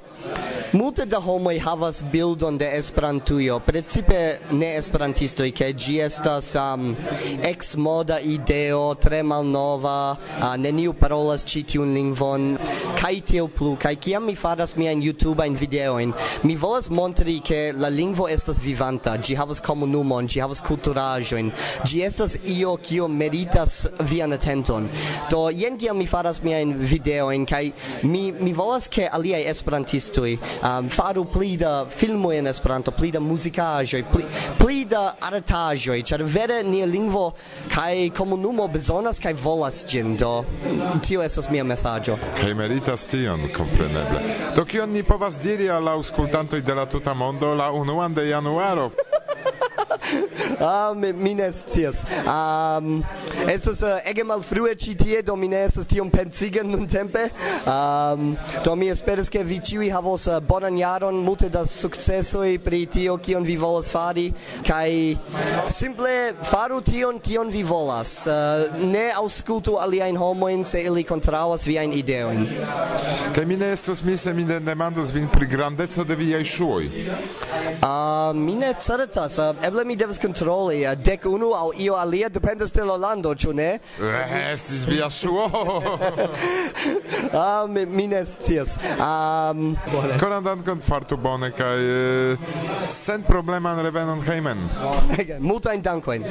multe 0.73 1.07
da 1.07 1.21
homoj 1.21 1.59
havas 1.59 2.03
bildon 2.13 2.59
de 2.59 2.71
Esperantujo 2.79 3.59
precipe 3.59 4.39
ne 4.51 4.75
esperantisto 4.77 5.42
artistoi 5.43 5.53
ke 5.53 5.73
ĝi 5.75 5.95
estas 6.03 6.55
um, 6.57 6.95
ex 7.43 7.75
moda 7.77 8.19
ideo 8.21 8.95
tre 8.95 9.23
malnova 9.23 10.15
uh, 10.15 10.55
neniu 10.57 10.93
parolas 10.95 11.45
ĉi 11.45 11.63
tiun 11.73 11.95
lingvon 11.95 12.57
kaj 12.99 13.15
tiel 13.27 13.49
plu 13.51 13.75
kaj 13.77 13.95
kiam 13.97 14.27
mi 14.27 14.35
faras 14.37 14.77
miajn 14.77 15.03
jutubajn 15.03 15.57
videojn 15.59 16.13
mi 16.45 16.55
volas 16.57 16.89
montri 16.91 17.41
ke 17.41 17.73
la 17.75 17.89
lingvo 17.91 18.29
estas 18.31 18.61
vivanta 18.63 19.17
ĝi 19.19 19.35
havas 19.39 19.61
komunumon 19.61 20.29
ĝi 20.31 20.43
havas 20.45 20.63
kulturaĵojn 20.63 21.51
ĝi 21.89 22.03
estas 22.07 22.37
io 22.45 22.77
kio 22.77 23.09
meritas 23.09 23.89
vian 24.11 24.33
atenton. 24.33 24.89
Do 25.31 25.49
jen 25.51 25.79
kiam 25.79 25.99
mi 25.99 26.07
faras 26.07 26.43
miajn 26.43 26.77
videojn 26.79 27.47
kaj 27.47 27.65
mi 28.07 28.31
mi 28.33 28.53
volas 28.55 28.89
ke 28.89 29.09
aliaj 29.11 29.43
esperantistoj 29.51 30.37
um, 30.37 30.89
faru 30.91 31.25
pli 31.25 31.57
da 31.57 31.75
filmoj 31.91 32.39
en 32.39 32.53
Esperanto 32.53 32.93
pli 32.95 33.11
da 33.11 33.21
muzikaĵoj 33.21 34.05
pli 34.13 34.25
pli 34.59 34.85
da 34.85 35.03
artaĵoj, 35.33 35.99
ĉar 36.09 36.25
vere 36.27 36.61
nia 36.67 36.87
lingvo 36.87 37.25
kaj 37.73 38.11
komunumo 38.17 38.67
bezonas 38.73 39.21
kaj 39.23 39.33
volas 39.43 39.85
ĝin, 39.89 40.17
do 40.21 40.45
tio 41.05 41.23
estas 41.25 41.49
mia 41.51 41.65
mesaĝo. 41.65 42.19
Kaj 42.41 42.53
meritas 42.59 43.07
tion, 43.11 43.49
kompreneble. 43.57 44.21
Do 44.57 44.65
kion 44.69 44.93
ni 44.93 45.03
povas 45.03 45.41
diri 45.43 45.71
al 45.71 45.89
aŭskultantoj 45.97 46.63
de 46.63 46.75
la 46.75 46.87
tuta 46.87 47.15
mondo 47.15 47.55
la 47.55 47.71
unuan 47.73 48.15
de 48.15 48.29
januaro? 48.29 48.91
Ah, 50.63 50.95
mi, 50.95 51.13
mi 51.13 51.35
ne 51.35 51.53
scias. 51.53 52.05
Um, 52.23 53.03
estas 53.51 53.83
uh, 53.83 53.89
eh, 53.89 54.11
ege 54.13 54.23
malfrue 54.23 54.71
ĉi 54.79 54.93
tie, 54.95 55.23
do 55.27 55.35
mi 55.37 55.49
ne 55.51 55.65
estas 55.67 55.89
tiom 55.91 56.07
pensiga 56.11 56.63
nuntempe. 56.63 57.25
Um, 57.67 58.37
do 58.63 58.77
mi 58.79 58.87
esperas 58.93 59.27
ke 59.33 59.43
vi 59.43 59.59
ĉiuj 59.59 59.89
havos 59.91 60.29
uh, 60.31 60.39
bonan 60.39 60.79
jaron, 60.79 61.19
multe 61.27 61.49
da 61.51 61.65
sukcesoj 61.67 62.61
pri 62.63 62.85
tio 62.87 63.17
kion 63.19 63.43
vi 63.43 63.57
volas 63.59 63.91
fari 63.91 64.29
kaj 64.63 65.17
simple 65.67 66.13
faru 66.47 66.79
tion 66.87 67.19
kion 67.19 67.51
vi 67.51 67.65
volas. 67.67 68.15
Uh, 68.31 68.79
ne 68.87 69.09
aŭskultu 69.19 69.81
aliajn 69.83 70.21
homojn 70.21 70.63
se 70.65 70.85
ili 70.87 71.03
kontraŭas 71.03 71.67
viajn 71.67 71.97
ideojn. 71.99 72.47
Kaj 73.35 73.49
mi 73.51 73.59
ne 73.59 73.73
estas 73.75 74.05
mi 74.07 74.15
se 74.17 74.31
mi 74.31 74.47
ne 74.47 74.61
demandas 74.63 75.11
vin 75.11 75.27
pri 75.27 75.51
grandeco 75.51 76.07
de 76.07 76.21
viaj 76.23 76.45
ŝuoj. 76.55 76.89
Uh, 77.83 78.31
mi 78.39 78.55
ne 78.63 78.71
certas. 78.79 79.43
Uh, 79.43 79.59
eble 79.67 79.83
mi 79.91 79.99
devas 79.99 80.23
kontroli 80.23 80.52
paroli 80.53 80.85
eh, 80.85 80.97
dec 80.97 81.25
unu 81.25 81.55
au 81.55 81.73
io 81.77 81.97
alia 81.97 82.29
dependas 82.29 82.73
de 82.73 82.85
la 82.85 82.97
lando, 82.97 83.35
ĉu 83.35 83.53
ne? 83.53 83.79
Estis 84.53 84.85
via 84.87 85.09
ŝuo. 85.11 85.49
ah, 87.33 87.67
mi, 87.69 87.87
mi 87.87 88.07
ne 88.07 88.25
scias. 88.27 88.77
Um, 88.99 89.77
Koran 90.21 90.45
dankon 90.45 90.81
fartu 90.81 91.17
bone 91.17 91.53
kaj 91.57 91.77
uh, 91.77 92.33
eh, 92.33 92.89
sen 92.89 93.23
probleman 93.23 93.81
revenon 93.83 94.21
hejmen. 94.27 94.69
Oh, 94.85 95.01
Multajn 95.41 95.83
dankojn. 95.83 96.25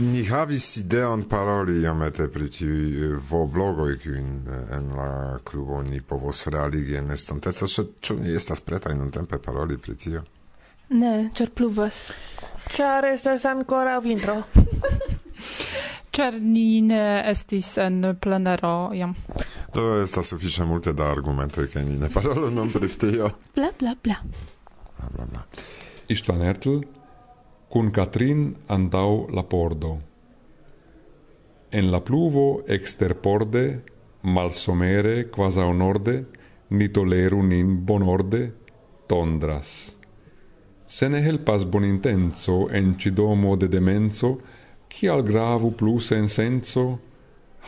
Ni 0.00 0.22
havis 0.24 0.76
ideon 0.76 1.26
paroli 1.28 1.82
iomete 1.82 2.28
pri 2.32 2.46
tiuj 2.48 2.84
eh, 3.04 3.16
voblogoj, 3.30 3.98
kiujn 4.00 4.28
eh, 4.48 4.76
en 4.76 4.86
la 4.96 5.38
klubo 5.44 5.82
ni 5.82 6.00
povos 6.00 6.46
realigi 6.46 6.96
en 6.96 7.10
estonteco, 7.12 7.66
sed 7.68 7.90
ĉu 8.00 8.16
ni 8.22 8.32
estas 8.32 8.62
pretaj 8.64 8.94
nuntempe 8.96 9.36
paroli 9.44 9.76
pri 9.76 9.96
tio? 10.00 10.22
Ne, 10.96 11.10
ĉar 11.36 11.52
pluvas. 11.52 11.98
Ĉar 12.72 13.10
estas 13.10 13.44
ankoraŭ 13.50 13.98
vintro. 14.06 14.38
Ĉar 16.16 16.38
ni 16.42 16.80
ne 16.80 17.02
estis 17.30 17.68
en 17.78 18.00
plenero 18.20 18.72
jam. 18.96 19.12
Do 19.74 19.84
estas 20.00 20.32
sufiĉe 20.32 20.64
multe 20.64 20.94
da 20.96 21.10
argumentoj, 21.12 21.66
ke 21.74 21.84
ni 21.84 21.98
ne 22.00 22.08
parolu 22.14 22.48
nun 22.50 22.72
pri 22.72 22.88
tio. 22.88 23.28
Bla 23.58 23.68
bla 23.78 23.92
bla. 24.02 24.16
Bla 24.96 25.12
bla 25.12 25.28
bla. 25.34 25.44
Istvan 26.08 26.40
Ertl 26.48 26.80
cun 27.70 27.90
Catrin 27.94 28.56
andau 28.66 29.28
la 29.30 29.44
pordo. 29.46 29.92
En 31.70 31.90
la 31.90 32.00
pluvo 32.00 32.64
exterporde, 32.66 33.82
malsomere 34.22 35.30
quasau 35.30 35.70
norde, 35.72 36.16
ni 36.70 36.88
toleru 36.88 37.44
nin 37.46 37.84
bonorde, 37.86 38.42
tondras. 39.06 39.96
Se 40.86 41.08
ne 41.08 41.22
helpas 41.22 41.64
bonintenso 41.64 42.68
en 42.70 42.96
cidomo 42.98 43.56
de 43.56 43.68
demenso, 43.68 44.40
cial 44.88 45.22
gravu 45.22 45.70
plus 45.70 46.10
en 46.10 46.28
senso, 46.28 46.98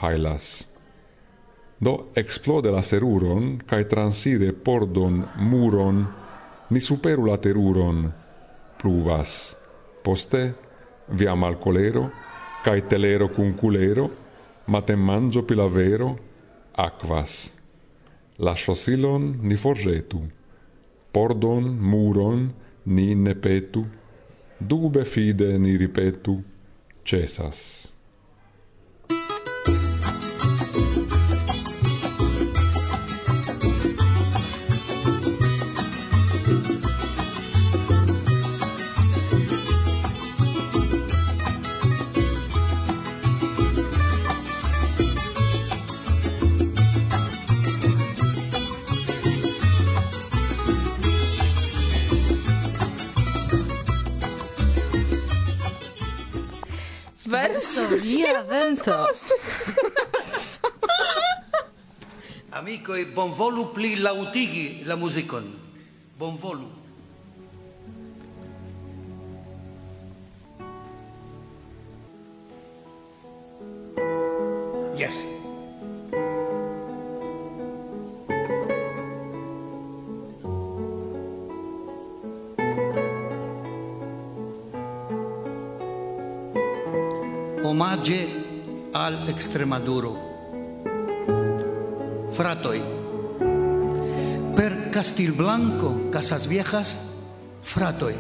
hailas. 0.01 0.69
Do 1.79 2.11
explode 2.17 2.71
la 2.75 2.83
seruron, 2.83 3.63
cae 3.67 3.87
transire 3.87 4.53
pordon, 4.53 5.25
muron, 5.39 6.07
ni 6.71 6.81
superu 6.81 7.27
la 7.27 7.39
teruron, 7.39 8.13
pluvas. 8.79 9.62
Poste 10.03 10.55
via 11.09 11.35
malcolero, 11.35 12.11
cae 12.65 12.83
telero 12.87 13.29
cum 13.29 13.53
culero, 13.55 14.11
matem 14.67 15.01
mangio 15.01 15.43
pilavero, 15.43 16.17
aquas. 16.75 17.55
La 18.39 18.57
sosilon 18.57 19.39
ni 19.43 19.57
forgetu, 19.57 20.23
pordon, 21.13 21.69
muron, 21.79 22.51
ni 22.87 23.15
ne 23.15 23.35
petu, 23.35 23.85
dube 24.59 25.05
fide 25.05 25.59
ni 25.59 25.77
ripetu, 25.77 26.41
cesas. 27.05 27.92
Via 58.13 58.43
vento. 58.53 58.93
Amikoj, 62.59 63.07
bonvolu 63.17 63.73
pli 63.73 63.97
laŭtigi 63.97 64.85
la 64.87 64.97
muzikon. 65.01 65.49
Bonvolu. 66.21 66.69
Yes. 74.99 75.32
omaggio 87.73 88.15
al 88.93 89.27
Extremaduro. 89.29 90.13
Fratoi, 92.31 92.83
per 94.55 94.91
Castilblanco, 94.91 96.11
Casas 96.11 96.45
Viejas, 96.47 96.95
fratoi. 97.63 98.15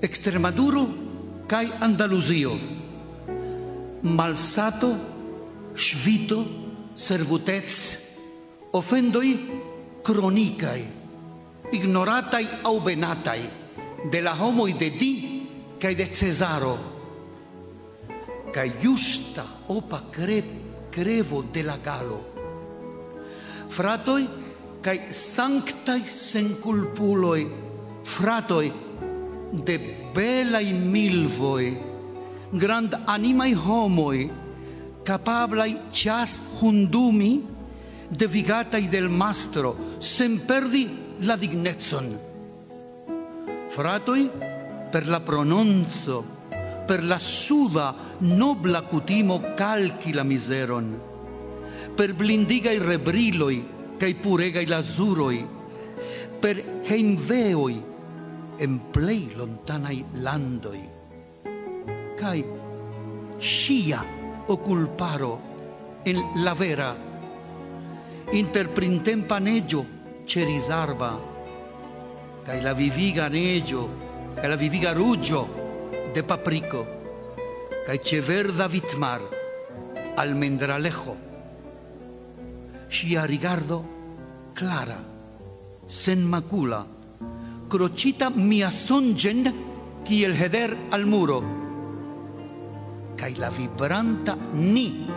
Extremaduro, 0.00 0.88
cai 1.46 1.70
Andalusio. 1.78 2.58
Malsato, 4.00 4.96
svito, 5.74 6.46
servutez, 6.94 8.16
offendoi 8.70 9.60
cronicai, 10.00 10.88
ignoratai 11.70 12.48
au 12.62 12.80
benatai, 12.80 13.50
de 14.08 14.20
la 14.20 14.32
homo 14.32 14.66
de 14.68 14.90
di, 14.90 15.48
cae 15.76 15.94
de 15.94 16.06
Cesaro. 16.08 16.76
Cesaro. 16.76 16.95
ca 18.56 18.64
justa 18.64 19.44
opa 19.68 20.00
cre, 20.10 20.42
crevo 20.88 21.42
de 21.52 21.62
la 21.62 21.76
galo. 21.76 22.24
Fratoi, 23.68 24.24
kai 24.80 25.12
sanctai 25.12 26.00
senculpuloi, 26.08 27.42
fratoi, 28.02 28.72
de 29.52 29.76
belai 30.14 30.72
milvoi, 30.72 31.76
grand 32.50 32.96
animai 33.04 33.52
homoi, 33.52 34.30
capablai 35.04 35.76
cias 35.92 36.40
hundumi, 36.56 37.44
devigatai 38.08 38.88
del 38.88 39.10
mastro, 39.10 39.76
sem 39.98 40.38
perdi 40.38 40.88
la 41.28 41.36
dignetson. 41.36 42.08
Fratoi, 43.68 44.30
per 44.88 45.06
la 45.08 45.20
prononzo 45.20 46.35
per 46.86 47.02
la 47.02 47.18
suda 47.18 47.94
nobla 48.18 48.82
cutimo 48.82 49.54
calchi 49.54 50.12
la 50.12 50.22
miseron, 50.22 51.00
per 51.94 52.14
blindigai 52.14 52.78
rebriloi 52.78 53.74
cae 53.98 54.14
puregai 54.14 54.66
lazuroi, 54.66 55.46
per 56.38 56.62
heimveoi 56.84 57.82
en 58.58 58.78
plei 58.90 59.32
lontanai 59.34 60.04
landoi, 60.22 60.88
cae 62.14 62.44
scia 63.36 64.04
oculparo 64.46 65.40
en 66.04 66.22
la 66.44 66.54
vera, 66.54 66.94
inter 68.30 68.70
printempa 68.70 69.38
neggio 69.38 69.84
cerisarba, 70.24 71.18
cae 72.44 72.60
la 72.60 72.74
viviga 72.74 73.26
neggio, 73.28 73.88
cae 74.34 74.46
la 74.46 74.56
viviga 74.56 74.92
ruggio, 74.92 75.55
de 76.16 76.22
Paprico, 76.22 76.86
Caicheverda 77.86 78.68
Vitmar, 78.68 79.20
Almendralejo, 80.16 81.14
Rigardo, 83.26 83.84
Clara, 84.54 84.96
Senmacula, 85.84 86.86
Crochita 87.68 88.30
Miasungen, 88.30 89.54
el 90.08 90.42
Heder 90.42 90.74
al 90.90 91.04
muro, 91.04 91.42
Cai 93.14 93.34
la 93.34 93.50
vibranta 93.50 94.38
ni 94.54 95.08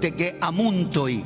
de 0.00 0.14
que 0.14 0.38
amuntoi. 0.40 1.24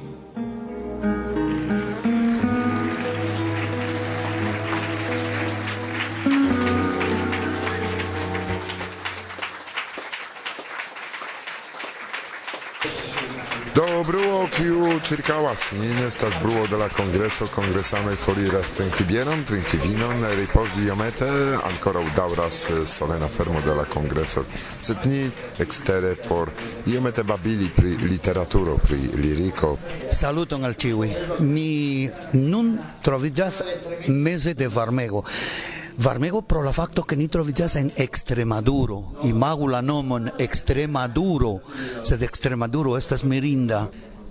circaŭas 15.06 15.68
nin 15.78 15.98
estas 16.02 16.34
bruo 16.42 16.64
de 16.66 16.76
la 16.80 16.88
kongreso 16.90 17.46
kongresanoj 17.54 18.16
foriras 18.18 18.72
trinki 18.74 19.04
bienon 19.06 19.44
trinki 19.46 19.78
vinon 19.84 20.24
ripozi 20.38 20.82
iomete 20.88 21.28
ankoraŭ 21.68 22.02
daŭras 22.16 22.58
eh, 22.74 22.80
solena 22.90 23.28
fermo 23.30 23.60
de 23.62 23.74
la 23.78 23.84
kongreso 23.92 24.42
sed 24.82 25.06
ni 25.06 25.20
ekstere 25.62 26.10
por 26.28 26.50
iomete 26.90 27.22
babili 27.22 27.68
pri 27.76 27.92
literaturo 28.02 28.74
pri 28.82 28.98
liriko. 29.22 29.76
Saluton 30.10 30.64
al 30.64 30.74
ĉiuj. 30.74 31.12
Mi 31.40 32.08
nun 32.32 32.74
troviĝas 33.06 33.60
meze 34.08 34.54
de 34.54 34.68
varmego. 34.68 35.22
Varmego 36.02 36.42
pro 36.42 36.62
la 36.66 36.72
facto 36.72 37.02
che 37.02 37.16
ni 37.16 37.28
trovigas 37.28 37.76
en 37.76 37.92
Extremaduro, 37.96 39.14
imagu 39.22 39.68
la 39.68 39.80
nomon 39.80 40.28
Extremaduro, 40.38 41.60
sed 42.02 42.22
Extremaduro 42.22 42.98
estas 42.98 43.22
mirinda. 43.22 43.86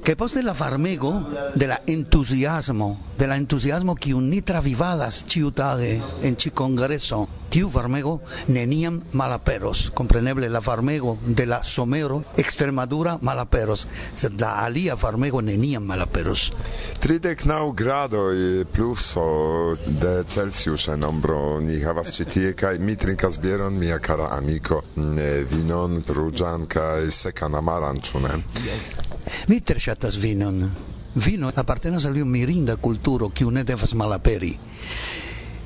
Que 0.05 0.15
poste 0.15 0.43
la 0.43 0.53
varmego 0.53 1.27
de 1.55 1.65
la 1.65 1.81
entusiasmo, 1.87 2.99
de 3.17 3.25
la 3.25 3.37
entusiasmo 3.37 3.95
kiu 3.95 4.19
ni 4.21 4.43
travivadas 4.45 5.23
ĉiutage 5.25 5.95
en 6.21 6.35
ĉi 6.37 6.51
kongreso, 6.53 7.23
tiu 7.49 7.71
varmego 7.73 8.19
neniam 8.53 8.99
malaperos. 9.17 9.89
Compreneble 9.97 10.49
la 10.49 10.61
varmego 10.61 11.17
de 11.25 11.47
la 11.47 11.63
somero 11.63 12.21
Extremadura 12.37 13.17
malaperos, 13.21 13.87
sed 14.13 14.37
la 14.39 14.51
alia 14.65 14.93
varmego 14.93 15.41
neniam 15.41 15.83
malaperos. 15.89 16.51
39 17.01 17.73
gradoj 17.73 18.65
pluso 18.71 19.73
de 19.87 20.23
Celsius 20.29 20.87
en 20.93 21.03
ombro 21.03 21.59
ni 21.61 21.79
havas 21.81 22.13
ĉi 22.13 22.27
tie 22.29 22.53
kaj 22.53 22.77
mi 22.77 22.93
trinkas 22.95 23.39
bieron, 23.41 23.73
mia 23.73 23.97
kara 23.97 24.29
amiko, 24.37 24.83
vinon 25.49 26.03
ruĝan 26.05 26.69
kaj 26.69 27.09
sekan 27.09 27.57
amaran, 27.57 28.05
ĉu 28.05 28.21
ne? 28.21 28.37
Mi 29.49 29.61
tre 29.65 29.79
ŝatas 29.95 30.17
vinon. 30.19 30.57
Vino 31.15 31.47
apartenas 31.55 32.03
al 32.05 32.17
iu 32.19 32.25
mirinda 32.27 32.75
kulturo 32.75 33.29
kiu 33.31 33.47
ne 33.51 33.63
devas 33.63 33.93
malaperi. 33.95 34.51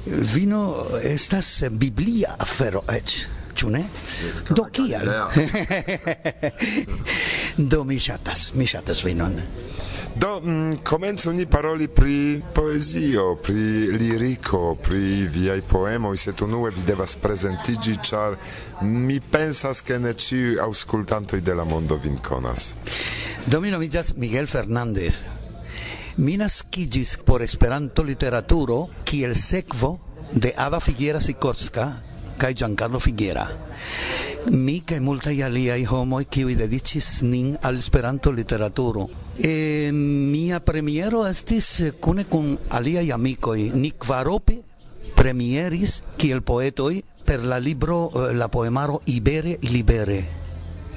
Vino 0.05 0.59
estas 1.01 1.63
biblia 1.71 2.35
afero 2.37 2.83
eĉ, 2.93 3.15
ĉu 3.57 3.71
ne? 3.73 3.81
Do 4.53 4.67
kial? 4.69 5.09
Do 7.73 7.81
mi 7.83 7.97
ŝatas, 7.97 8.51
mi 8.53 8.69
ŝatas 8.69 9.01
vinon. 9.03 9.33
Do, 10.15 10.41
mm, 10.41 10.81
komencu 10.83 11.31
ni 11.31 11.45
paroli 11.45 11.87
pri 11.87 12.41
poezio, 12.53 13.35
pri 13.35 13.91
lirico, 13.97 14.75
pri 14.81 15.27
viai 15.27 15.61
poemoi, 15.61 16.17
set 16.17 16.41
unue 16.41 16.71
vi 16.71 16.83
devas 16.83 17.15
presentigi, 17.15 17.95
char 18.01 18.37
mi 18.81 19.19
pensas 19.19 19.81
che 19.81 19.97
ne 19.97 20.15
ciu 20.15 20.57
auscultantoi 20.59 21.41
de 21.41 21.53
la 21.53 21.63
mondo 21.63 21.97
vin 21.97 22.19
conas. 22.21 22.75
Do 23.45 23.61
mi 23.61 23.69
nomigas 23.69 24.13
Miguel 24.15 24.47
Fernandez. 24.47 25.29
Mi 26.15 26.35
nascigis 26.35 27.17
por 27.23 27.41
Esperanto 27.41 28.03
literaturo 28.03 28.89
kiel 29.03 29.35
sekvo 29.35 29.99
de 30.31 30.53
Ada 30.57 30.79
Figueras 30.79 31.25
Sikorska 31.25 32.08
kaj 32.39 32.53
Giancarlo 32.61 32.99
Figuera. 33.03 33.45
Mi 34.55 34.79
kaj 34.87 34.99
multaj 35.03 35.35
aliaj 35.45 35.83
homoj 35.91 36.23
kiuj 36.31 36.55
dediĉis 36.61 37.09
nin 37.27 37.51
al 37.67 37.77
Esperanto 37.81 38.31
literaturo. 38.31 39.05
E, 39.37 39.91
mia 39.93 40.61
premiero 40.63 41.25
estis 41.27 41.69
kune 41.99 42.25
kun 42.31 42.55
aliaj 42.79 43.11
amikoj. 43.19 43.59
Ni 43.75 43.91
kvarope 43.91 44.57
premieris 45.19 45.99
kiel 46.17 46.41
poetoj 46.41 46.93
per 47.25 47.43
la 47.43 47.59
libro 47.59 48.05
eh, 48.09 48.33
la 48.33 48.47
poemaro 48.47 49.01
Ibere 49.05 49.57
Libere 49.61 50.48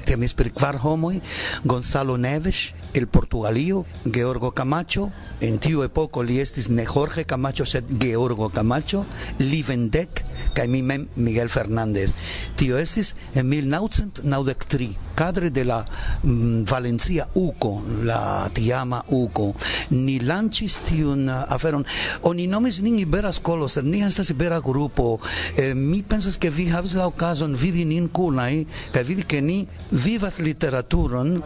temis 0.05 0.33
per 0.37 0.51
kvar 0.53 0.79
homoj, 0.83 1.19
Gonzalo 1.63 2.17
Neves 2.17 2.73
el 2.93 3.07
Portugalio, 3.07 3.85
Georgo 4.05 4.51
Camacho, 4.51 5.11
en 5.41 5.57
tiu 5.59 5.83
epoko 5.83 6.23
li 6.23 6.39
estis 6.43 6.69
ne 6.69 6.85
Jorge 6.85 7.25
Camacho 7.25 7.65
sed 7.65 7.89
Georgo 7.99 8.49
Camacho, 8.53 9.05
Livendek 9.39 10.23
kaj 10.53 10.67
mi 10.69 10.81
mem 10.85 11.07
Miguel 11.15 11.49
Fernández. 11.49 12.11
Tio 12.55 12.77
estis 12.77 13.15
en 13.33 13.49
1993 13.49 15.13
cadre 15.15 15.49
de 15.49 15.63
la 15.65 15.85
mm, 16.23 16.63
Valencia 16.69 17.27
UCO, 17.33 17.83
la 18.03 18.49
tiama 18.53 19.03
UCO. 19.09 19.53
Ni 19.89 20.19
lancis 20.19 20.79
tiun 20.87 21.27
uh, 21.29 21.43
aferon. 21.53 21.85
Oni 22.29 22.47
nomis 22.47 22.81
nin 22.81 22.99
Ibera 22.99 23.31
Skolo, 23.31 23.69
sed 23.69 23.85
ni 23.85 24.01
estas 24.03 24.31
Ibera 24.33 24.59
Grupo. 24.61 25.19
Eh, 25.57 25.73
mi 25.77 26.01
pensas 26.01 26.37
ke 26.37 26.49
vi 26.49 26.67
havis 26.71 26.95
la 26.97 27.07
okazon 27.07 27.55
vidi 27.55 27.85
nin 27.85 28.09
kunaj 28.09 28.65
kaj 28.93 29.03
vidi 29.07 29.25
ke 29.27 29.41
ni 29.41 29.63
vivas 29.93 30.39
literaturon 30.41 31.37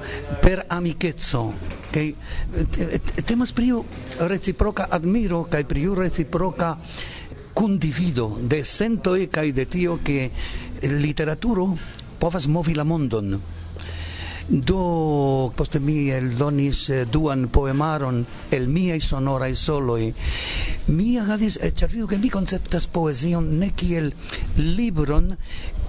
per 0.42 0.66
amicetso 0.70 1.52
kaj 1.92 2.08
temas 3.28 3.52
pri 3.54 3.74
reciproka 4.32 4.88
admiro 4.92 5.44
kaj 5.52 5.64
pri 5.68 5.88
reciproka 5.96 6.78
kundivido 7.54 8.38
de 8.42 8.64
sentoj 8.64 9.28
kaj 9.34 9.52
de 9.52 9.66
tio 9.66 10.00
ke 10.04 10.30
literaturo 10.84 11.72
povas 12.20 12.48
movi 12.48 12.74
la 12.74 12.84
mondon. 12.84 13.42
Do 14.48 15.52
poste 15.56 15.80
mi 15.80 16.08
eldonis 16.10 16.90
eh, 16.90 17.06
duan 17.12 17.50
poemaron 17.52 18.22
el 18.52 18.70
miaj 18.72 19.02
sonoraj 19.04 19.56
soloj. 19.60 20.14
Mi 20.88 21.18
agadis 21.20 21.58
eh, 21.60 21.74
ĉar 21.76 21.92
vidu 21.92 22.08
ke 22.08 22.18
mi 22.18 22.32
konceptas 22.32 22.88
poezion 22.88 23.50
ne 23.60 23.74
kiel 23.76 24.14
libron 24.56 25.34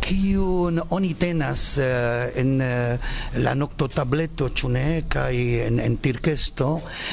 kiun 0.09 0.81
oni 0.97 1.13
tenas 1.21 1.63
uh, 1.83 2.33
en 2.41 2.55
uh, 2.65 3.11
la 3.45 3.53
nocto 3.55 3.89
tableto 3.93 4.49
cune 4.57 5.05
kai 5.09 5.61
en 5.67 5.81
en 5.85 5.99
tirkesto? 6.01 6.69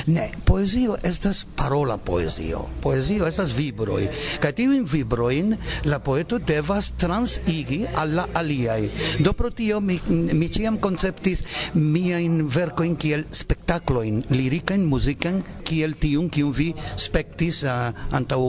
Ne 0.07 0.29
poezio 0.47 0.95
estas 1.03 1.43
parola 1.57 1.97
poezio. 1.97 2.63
Poezio 2.81 3.27
estas 3.27 3.51
vibroi 3.57 4.07
kaj 4.43 4.53
tiujn 4.55 4.85
vibrojn 4.87 5.57
la 5.91 5.99
poeto 5.99 6.39
devas 6.39 6.93
transigi 7.01 7.81
al 7.95 8.15
la 8.15 8.27
aliaj. 8.33 8.87
Do 9.19 9.33
pro 9.33 9.51
tio 9.51 9.81
mi 9.81 9.99
mi 10.07 10.47
ĉiam 10.47 10.79
konceptis 10.79 11.43
miajn 11.75 12.45
verkojn 12.47 12.95
kiel 12.95 13.27
spektaklojn 13.31 14.23
lirikajn 14.31 14.87
muzikan 14.87 15.41
kiel 15.67 15.97
tiun 15.99 16.29
kiun 16.31 16.55
vi 16.55 16.71
spektis 16.95 17.63
uh, 17.67 17.91
antaŭ 18.15 18.39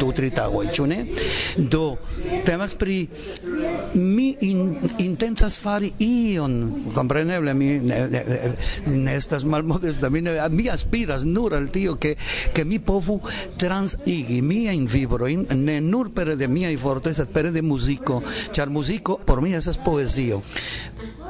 du 0.00 0.12
tri 0.16 0.32
tagoj 0.32 0.66
ĉu 0.72 0.88
ne? 0.88 1.02
Do 1.58 1.84
temas 2.48 2.74
pri 2.80 3.02
mi 3.94 4.36
in, 4.40 4.78
intensas 4.98 5.56
fari 5.58 5.92
ion, 5.98 6.92
compreneble 6.94 7.54
mi 7.54 7.78
ne, 7.80 8.06
ne, 8.08 8.22
ne 8.86 9.14
estas 9.16 9.44
malmodesta, 9.44 10.10
mi, 10.10 10.22
ne, 10.22 10.36
mi 10.50 10.68
aspiras 10.68 11.24
nur 11.24 11.54
al 11.54 11.70
tio 11.70 11.96
che, 11.96 12.16
che 12.52 12.64
mi 12.64 12.78
povu 12.78 13.20
transigi 13.56 14.38
invibro 14.70 15.26
in 15.26 15.46
ne 15.50 15.80
nur 15.80 16.10
per 16.10 16.36
de 16.36 16.48
miaj 16.48 16.76
vortoj, 16.76 17.12
sed 17.14 17.30
per 17.30 17.50
de 17.50 17.62
musico 17.62 18.22
char 18.52 18.68
musico 18.68 19.18
por 19.24 19.40
mi 19.40 19.54
esas 19.54 19.78
poesio 19.78 20.42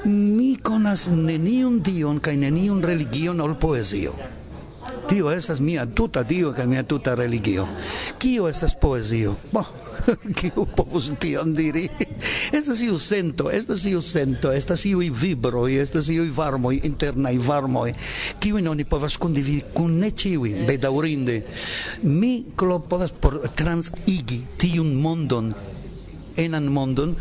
Mi 0.05 0.57
conas 0.57 1.09
neniun 1.09 1.81
dion 1.83 2.20
kai 2.20 2.37
neniun 2.37 2.83
religion 2.83 3.40
ol 3.40 3.57
poesio 3.57 4.14
Tio 5.11 5.31
estas 5.33 5.59
mia 5.61 5.87
tuta 5.87 6.23
dio 6.23 6.53
kaj 6.55 6.66
mia 6.70 6.85
tuta 6.87 7.16
religio. 7.18 7.66
Kio 8.18 8.46
estas 8.46 8.77
poezio? 8.79 9.35
Bo, 9.51 9.64
kiu 10.38 10.66
povus 10.77 11.12
tion 11.20 11.55
diri? 11.55 11.87
Estas 12.53 12.83
iu 12.85 12.99
sento 12.99 13.51
estas 13.51 13.85
iu 13.87 14.01
sento 14.05 14.53
estas 14.53 14.85
iuj 14.88 15.11
vibroj 15.23 15.79
estas 15.81 16.11
interna 16.11 16.35
varmoj 16.37 16.81
internaj 16.85 17.38
varmoj 17.46 17.92
kiujn 18.40 18.68
oni 18.68 18.85
povas 18.85 19.16
kundivi 19.16 19.61
kun 19.75 19.99
ne 20.01 20.11
ĉiuj 20.11 20.66
bedaŭrinde 20.66 21.42
mi 22.03 22.33
klopodas 22.57 23.12
por 23.12 23.40
transigi 23.55 24.42
tiun 24.59 24.94
mondon 24.94 25.53
enan 26.37 26.69
mondon 26.73 27.16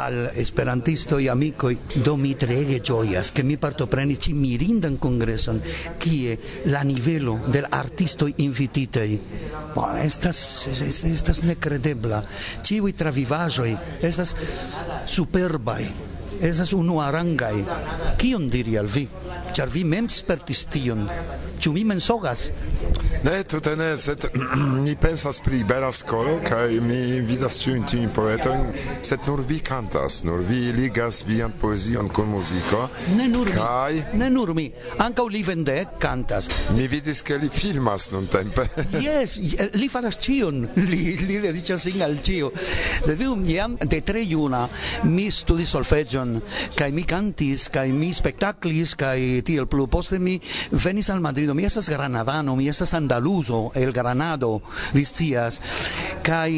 al 0.00 0.30
esperantistoj 0.34 1.28
amico 1.30 1.70
do 2.04 2.16
mi 2.16 2.34
trege 2.34 2.80
gioias 2.80 3.32
che 3.32 3.42
mi 3.42 3.56
partoprenis 3.56 4.18
ĉi 4.26 4.34
mirindan 4.34 4.98
kongreson 4.98 5.60
kie 5.98 6.38
la 6.66 6.82
nivelo 6.82 7.38
del 7.46 7.66
artisto 7.70 7.90
artistoj 8.00 8.32
invititaj 8.42 9.08
bon, 9.74 9.96
estas 10.00 10.38
estas 11.10 11.42
nekredebla 11.44 12.22
ĉiuj 12.64 12.94
travivaĵoj 12.96 13.72
estas 14.08 14.34
superbai 15.06 15.84
esas 16.40 16.72
unuarangai. 16.72 17.64
Kion 18.18 18.48
diri 18.50 18.76
al 18.80 18.88
vi? 18.88 19.06
Ĉar 19.54 19.70
vi 19.72 19.84
mem 19.84 20.08
spertis 20.08 20.64
tion. 20.70 21.06
Ĉu 21.60 21.72
mi 21.74 21.84
mensogas? 21.84 22.48
Ne, 23.20 23.42
tute 23.44 23.74
ne, 23.76 23.90
sed 24.00 24.22
mi 24.84 24.94
pensas 24.96 25.42
pri 25.44 25.58
bela 25.68 25.90
Skolo 25.92 26.38
kaj 26.46 26.78
mi 26.80 27.20
vidas 27.26 27.58
ĉiujn 27.60 27.82
tiujn 27.90 28.12
poetojn, 28.16 28.62
sed 29.04 29.26
nur 29.28 29.42
vi 29.44 29.58
kantas, 29.60 30.22
nur 30.24 30.40
vi 30.48 30.70
ligas 30.72 31.20
vian 31.28 31.52
poezion 31.60 32.08
kun 32.08 32.30
muziko. 32.32 32.86
Ne 33.18 33.26
nur 33.28 33.50
kaj... 33.52 33.98
mi, 34.14 34.20
ne 34.22 34.30
nur 34.32 34.54
mi, 34.56 34.70
ankaŭ 35.04 35.26
li 35.28 35.42
Vendek 35.44 35.98
kantas. 36.00 36.48
Mi 36.76 36.86
vidis 36.88 37.20
ke 37.26 37.36
li 37.42 37.50
filmas 37.52 38.08
nuntempe. 38.14 38.64
Jes, 39.06 39.36
li 39.76 39.90
faras 39.92 40.16
ĉion, 40.24 40.62
li, 40.80 41.02
li 41.26 41.40
dediĉas 41.44 41.84
sin 41.90 42.00
al 42.06 42.16
ĉio. 42.24 42.48
Sed 42.56 43.18
vidu, 43.20 43.36
jam 43.50 43.76
de 43.84 44.00
tre 44.00 44.24
juna 44.24 44.62
mi 45.04 45.28
studis 45.34 45.76
solfeĝon 45.76 46.29
Milan 46.30 46.42
kaj 46.76 46.90
mi 46.92 47.02
kantis 47.04 47.68
kaj 47.72 47.90
mi 47.92 48.10
spektaklis 48.14 48.94
kaj 48.98 49.42
tiel 49.46 49.66
plu 49.66 49.86
poste 49.90 50.18
mi 50.18 50.38
venis 50.70 51.10
al 51.10 51.20
Madrido. 51.20 51.54
Mi 51.54 51.64
estas 51.64 51.88
granadano 51.90 52.56
mi 52.56 52.68
estas 52.68 52.94
andaluzo 52.94 53.70
el 53.74 53.92
Granado 53.92 54.60
vi 54.92 55.04
scias. 55.04 55.60
Kaj 56.22 56.50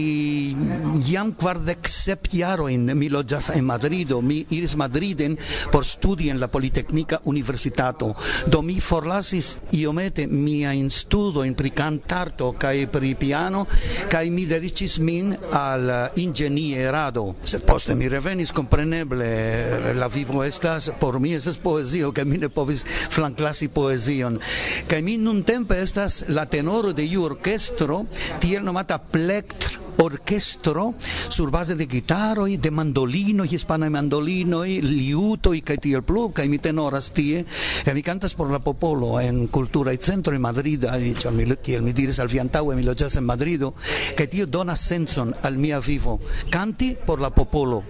jam 1.09 1.33
kvardek 1.39 1.89
sep 1.89 2.29
jarojn 2.33 2.93
mi 2.99 3.09
loĝas 3.09 3.51
en 3.55 3.65
Madrido. 3.65 4.21
Mi 4.21 4.45
iris 4.51 4.77
Madriden 4.77 5.37
por 5.73 5.85
studi 5.85 6.29
en 6.31 6.41
la 6.41 6.49
Politeknika 6.49 7.21
Universitato. 7.25 8.15
Do 8.47 8.63
mi 8.63 8.81
forlasis 8.81 9.59
iomete 9.73 10.27
miajn 10.27 10.91
studojn 10.91 11.55
pri 11.55 11.71
kantarto 11.71 12.53
kaj 12.59 12.87
pri 12.93 13.15
piano 13.15 13.67
kaj 14.11 14.31
mi 14.31 14.47
dediĉis 14.47 14.99
min 14.99 15.35
al 15.53 15.91
inĝenierado. 16.17 17.27
Sed 17.45 17.65
poste 17.67 17.95
mi 17.95 18.09
revenis 18.09 18.53
kompreneble 18.53 19.62
la 19.94 20.09
vivo 20.09 20.44
estas 20.44 20.90
por 21.01 21.20
mi 21.20 21.35
estas 21.35 21.57
poezio 21.57 22.12
kaj 22.12 22.25
mi 22.25 22.38
ne 22.38 22.48
povis 22.48 22.85
flanklasi 23.11 23.68
poezion. 23.68 24.38
Kaj 24.88 25.03
mi 25.03 25.18
nuntempe 25.18 25.81
estas 25.83 26.25
la 26.29 26.46
tenoro 26.46 26.92
de 26.92 27.05
iu 27.05 27.25
orkestro 27.25 28.05
tiel 28.40 28.64
nomata 28.64 28.98
plektr 28.98 29.82
orchestro 29.99 30.95
sur 31.29 31.51
base 31.51 31.75
de 31.77 31.87
gitaroi, 31.87 32.57
de 32.59 32.71
mandolino, 32.71 33.45
hispana 33.45 33.91
mandolino, 33.91 34.65
liuto 34.65 35.55
y 35.55 35.63
kaj 35.63 35.79
tiel 35.79 36.03
plu, 36.03 36.31
kaj 36.33 36.49
mi 36.49 36.59
tenoras 36.59 37.13
tie, 37.13 37.45
e 37.85 37.95
mi 37.95 38.03
cantas 38.03 38.35
por 38.35 38.51
la 38.51 38.61
popolo 38.61 39.21
en 39.21 39.47
cultura 39.49 39.93
y 39.93 39.99
centro 39.99 40.35
en 40.35 40.43
Madrid, 40.43 40.85
y 41.01 41.15
ĉar 41.15 41.33
mi 41.33 41.47
kiel 41.57 41.83
mi 41.83 41.93
diris 41.93 42.19
al 42.21 42.29
fiantau 42.29 42.73
e 42.73 42.77
mi 42.77 42.83
loĝas 42.83 43.17
en 43.17 43.25
Madrido, 43.25 43.75
kaj 44.17 44.29
tio 44.29 44.47
dona 44.47 44.77
senson 44.77 45.35
al 45.43 45.59
mia 45.59 45.81
vivo, 45.81 46.21
canti 46.51 46.97
por 47.07 47.21
la 47.21 47.31
popolo, 47.31 47.83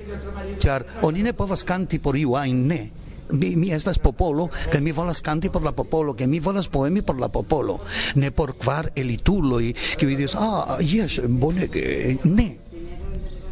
char 0.58 0.86
oni 1.02 1.22
ne 1.22 1.32
povas 1.32 1.64
canti 1.64 1.98
por 1.98 2.16
iu 2.16 2.36
ajn 2.36 2.66
ne 2.68 3.01
mi, 3.32 3.56
mi 3.56 3.72
estas 3.72 3.98
popolo, 3.98 4.50
che 4.70 4.80
mi 4.80 4.92
volas 4.92 5.20
kanti 5.20 5.50
por 5.50 5.62
la 5.62 5.72
popolo, 5.72 6.14
che 6.14 6.26
mi 6.26 6.40
volas 6.40 6.68
poemi 6.68 7.02
por 7.02 7.18
la 7.18 7.28
popolo, 7.28 7.80
ne 8.14 8.30
por 8.30 8.56
kvar 8.56 8.92
elituloi 8.94 9.74
ki 9.96 10.06
vi 10.06 10.16
diras, 10.16 10.34
ah, 10.34 10.76
ah, 10.76 10.80
jes, 10.80 11.20
bonege, 11.26 12.18
ne, 12.24 12.48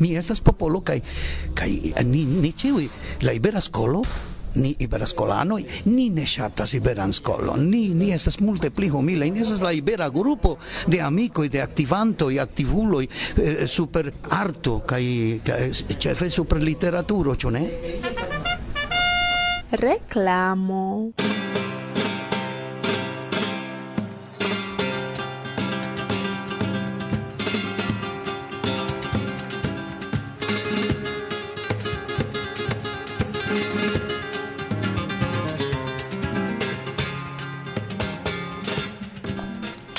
mi 0.00 0.16
estas 0.16 0.40
popolo 0.40 0.80
kai 0.80 1.02
kai 1.54 1.92
ni 2.04 2.24
ni 2.24 2.54
ĉiuj 2.56 2.88
la 3.20 3.32
ibera 3.36 3.60
skolo 3.60 4.02
ni 4.54 4.74
iberascolanoi, 4.78 5.64
ni 5.84 6.08
ne 6.10 6.24
shatas 6.26 6.72
iberan 6.74 7.12
scolon, 7.12 7.68
ni, 7.70 7.94
ni 7.94 8.10
estas 8.12 8.40
multe 8.40 8.70
pli 8.74 8.88
humile, 8.88 9.28
ni 9.30 9.44
estas 9.44 9.62
la 9.62 9.72
ibera 9.72 10.08
grupo 10.10 10.56
de 10.86 11.00
amico 11.00 11.46
de 11.46 11.60
activanto 11.62 12.30
e 12.30 12.40
activulo 12.40 13.00
eh, 13.00 13.66
super 13.66 14.12
arto, 14.30 14.82
kai 14.84 15.40
chefe 15.98 16.26
eh, 16.26 16.30
super 16.30 16.62
literaturo, 16.62 17.36
cio 17.36 17.50
ne? 17.50 18.49
reclamo. 19.70 21.12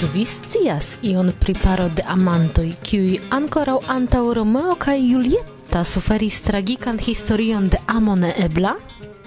Ĉu 0.02 0.08
vi 0.14 0.24
scias 0.26 0.96
ion 1.06 1.28
pri 1.40 1.54
paro 1.54 1.84
de 1.90 2.02
amantoj, 2.10 2.72
kiuj 2.82 3.20
ankoraŭ 3.38 3.76
antaŭ 3.88 4.24
Romeo 4.34 4.74
kaj 4.76 4.98
Julieta 4.98 5.84
suferis 5.86 6.42
tragikan 6.42 6.98
historion 6.98 7.70
de 7.70 7.78
amo 7.88 8.16
neebla? 8.16 8.74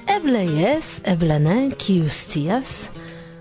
Eble 0.06 0.42
jes, 0.44 1.00
eble 1.08 1.38
ne, 1.40 1.70
kiu 1.80 2.08
scias? 2.12 2.90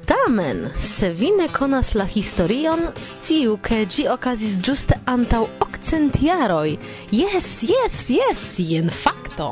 Tamen, 0.07 0.69
se 0.79 1.09
vi 1.11 1.31
ne 1.35 1.49
konas 1.51 1.93
la 1.95 2.05
historion, 2.07 2.85
sciu, 2.95 3.57
ke 3.59 3.81
ĝi 3.83 4.07
okazis 4.11 4.61
ĝuste 4.63 4.95
antaŭ 5.11 5.41
okcent 5.65 6.21
jaroj. 6.23 6.77
Jes, 7.11 7.47
jes, 7.67 7.99
jes, 8.15 8.47
jen 8.63 8.91
fakto! 8.91 9.51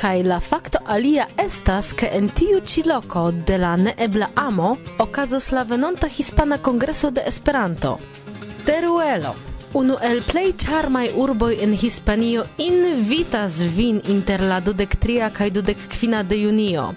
Kaj 0.00 0.22
la 0.28 0.40
fakto 0.40 0.80
alia 0.84 1.26
estas, 1.40 1.92
ke 1.96 2.12
en 2.16 2.28
tiu 2.28 2.60
ĉi 2.60 2.86
loko 2.88 3.26
de 3.32 3.60
la 3.60 3.74
neebla 3.80 4.30
amo 4.36 4.74
okazos 5.00 5.52
la 5.56 5.64
venonta 5.64 6.08
Hispana 6.08 6.60
Kongreso 6.60 7.10
de 7.10 7.24
Esperanto. 7.28 7.98
Teruelo! 8.64 9.49
Unu 9.72 9.96
el 10.02 10.18
plej 10.26 10.52
charmaj 10.58 11.08
urboj 11.14 11.52
en 11.62 11.72
Hispanio 11.72 12.42
invitas 12.58 13.60
vin 13.76 14.00
inter 14.08 14.42
la 14.42 14.58
dudek 14.60 14.96
tria 14.96 15.28
kaj 15.30 15.50
dudek 15.50 15.84
kvina 15.92 16.22
de 16.22 16.38
junio. 16.40 16.88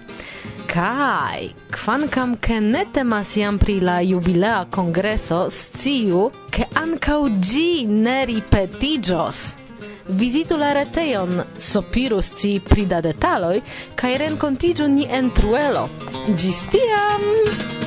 Kaj, 0.66 1.52
kvankam 1.70 2.34
ke 2.36 2.58
ne 2.60 2.82
temas 2.92 3.36
jam 3.36 3.58
pri 3.58 3.78
la 3.80 4.00
jubilea 4.00 4.64
kongreso, 4.74 5.44
sciu, 5.50 6.30
ke 6.50 6.66
ankaŭ 6.74 7.20
ĝi 7.38 7.86
ne 7.86 8.24
ripetiĝos. 8.26 9.44
Vizitu 10.08 10.58
la 10.58 10.72
retejon 10.74 11.44
Sopirus 11.56 12.34
pri 12.40 12.58
prida 12.70 13.00
detaloj 13.00 13.60
kaj 13.94 14.16
renkontiĝu 14.18 14.88
ni 14.88 15.06
en 15.06 15.30
Truelo. 15.30 15.88
Ĝis 16.34 16.66
tiam! 16.74 17.83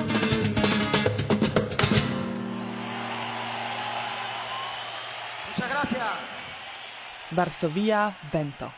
Varsovia 7.31 8.13
vento. 8.31 8.71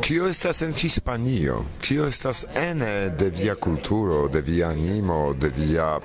Kio 0.00 0.28
estas 0.28 0.62
en 0.62 0.72
Hispanio? 0.72 1.64
Kio 1.80 2.06
estas 2.06 2.46
ene 2.56 3.10
de 3.10 3.30
via 3.30 3.54
kulturo, 3.54 4.28
de 4.28 4.40
via 4.40 4.68
animo, 4.68 5.34
de 5.34 5.48
via 5.48 6.00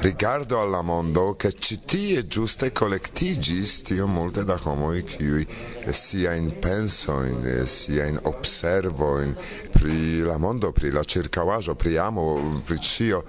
rigardo 0.00 0.58
alla 0.58 0.80
mondo 0.80 1.36
che 1.36 1.52
ci 1.52 1.78
tie 1.80 2.26
giuste 2.26 2.72
collectigis 2.72 3.82
tio 3.82 4.06
multe 4.06 4.44
da 4.44 4.58
homoi 4.62 5.02
qui 5.02 5.46
sia 5.90 6.32
in 6.32 6.58
penso 6.58 7.22
in 7.22 7.66
sia 7.66 8.06
in 8.06 8.18
observo 8.22 9.20
in 9.20 9.36
pri 9.70 10.20
la 10.20 10.38
mondo 10.38 10.72
pri 10.72 10.90
la 10.90 11.04
circavaggio 11.04 11.74
pri 11.74 11.98
amo 11.98 12.62
pri 12.64 12.78
cio 12.78 13.24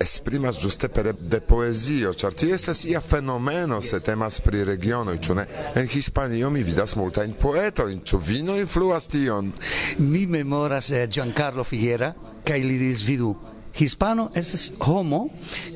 esprimas 0.00 0.58
ĝuste 0.60 0.88
per 0.88 1.12
de 1.14 1.40
poezio, 1.44 2.14
char 2.16 2.34
tio 2.34 2.54
estas 2.54 2.84
ia 2.88 3.00
fenomeno 3.04 3.80
se 3.82 4.00
temas 4.00 4.40
pri 4.40 4.64
regionoi, 4.64 5.18
ĉu 5.20 5.36
ne? 5.36 5.46
En 5.76 5.88
Hispanio 5.88 6.50
mi 6.50 6.64
vidas 6.64 6.96
multajn 6.96 7.36
poetojn, 7.40 8.00
ĉu 8.04 8.18
vino 8.18 8.56
influas 8.58 9.08
tion? 9.12 9.52
Mi 9.98 10.26
memoras 10.26 10.90
eh, 10.90 11.06
Giancarlo 11.06 11.64
Figuera 11.64 12.14
kaj 12.44 12.60
li 12.64 12.78
diris 12.80 13.04
vidu 13.06 13.34
Hispano 13.76 14.30
es 14.34 14.72
homo 14.80 15.28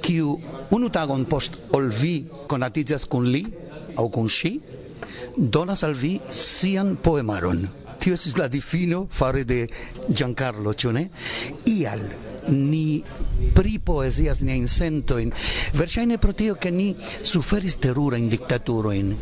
kiu 0.02 0.38
unu 0.70 0.88
tagon 0.90 1.24
post 1.24 1.60
ol 1.72 1.88
vi 1.94 2.24
konatiĝas 2.50 3.06
kun 3.10 3.30
li 3.30 3.44
aŭ 3.96 4.08
kun 4.10 4.28
ŝi 4.28 4.52
donas 5.36 5.82
al 5.86 5.94
vi 5.94 6.18
sian 6.30 6.96
poemaron. 6.96 7.62
Tio 8.00 8.14
estis 8.18 8.36
la 8.36 8.48
difino 8.48 9.06
fare 9.10 9.44
de 9.44 9.64
Giancarlo, 10.08 10.74
ĉu 10.74 10.92
ne? 10.92 11.08
Ial 11.70 12.02
ni 12.48 13.02
pripoezias 13.54 14.42
niajn 14.44 14.66
sentojn 14.68 15.32
verŝajne 15.78 16.18
pro 16.22 16.32
tio 16.36 16.58
ke 16.60 16.70
ni 16.74 16.92
suferis 17.22 17.78
terurajn 17.82 18.28
diktaturojn 18.32 19.14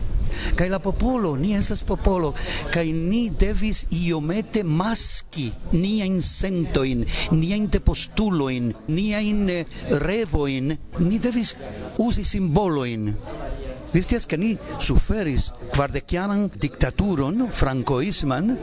kaj 0.59 0.69
la 0.73 0.79
popolo 0.79 1.35
ni 1.37 1.55
estas 1.59 1.83
popolo 1.89 2.33
kaj 2.75 2.87
ni 2.93 3.23
devis 3.45 3.85
iomete 3.91 4.65
maski 4.65 5.51
niajn 5.73 6.21
sentojn 6.23 7.05
niajn 7.31 7.69
depostulojn 7.77 8.73
niajn 8.89 9.51
eh, 9.51 9.79
revojn 10.07 10.77
ni 10.99 11.19
devis 11.19 11.57
uzi 11.99 12.25
simbolojn 12.25 13.13
Vi 13.93 14.01
scias 14.01 14.25
ni 14.39 14.57
suferis 14.81 15.51
kvardekjaran 15.75 16.47
diktaturon 16.61 17.49
francoisman 17.53 18.55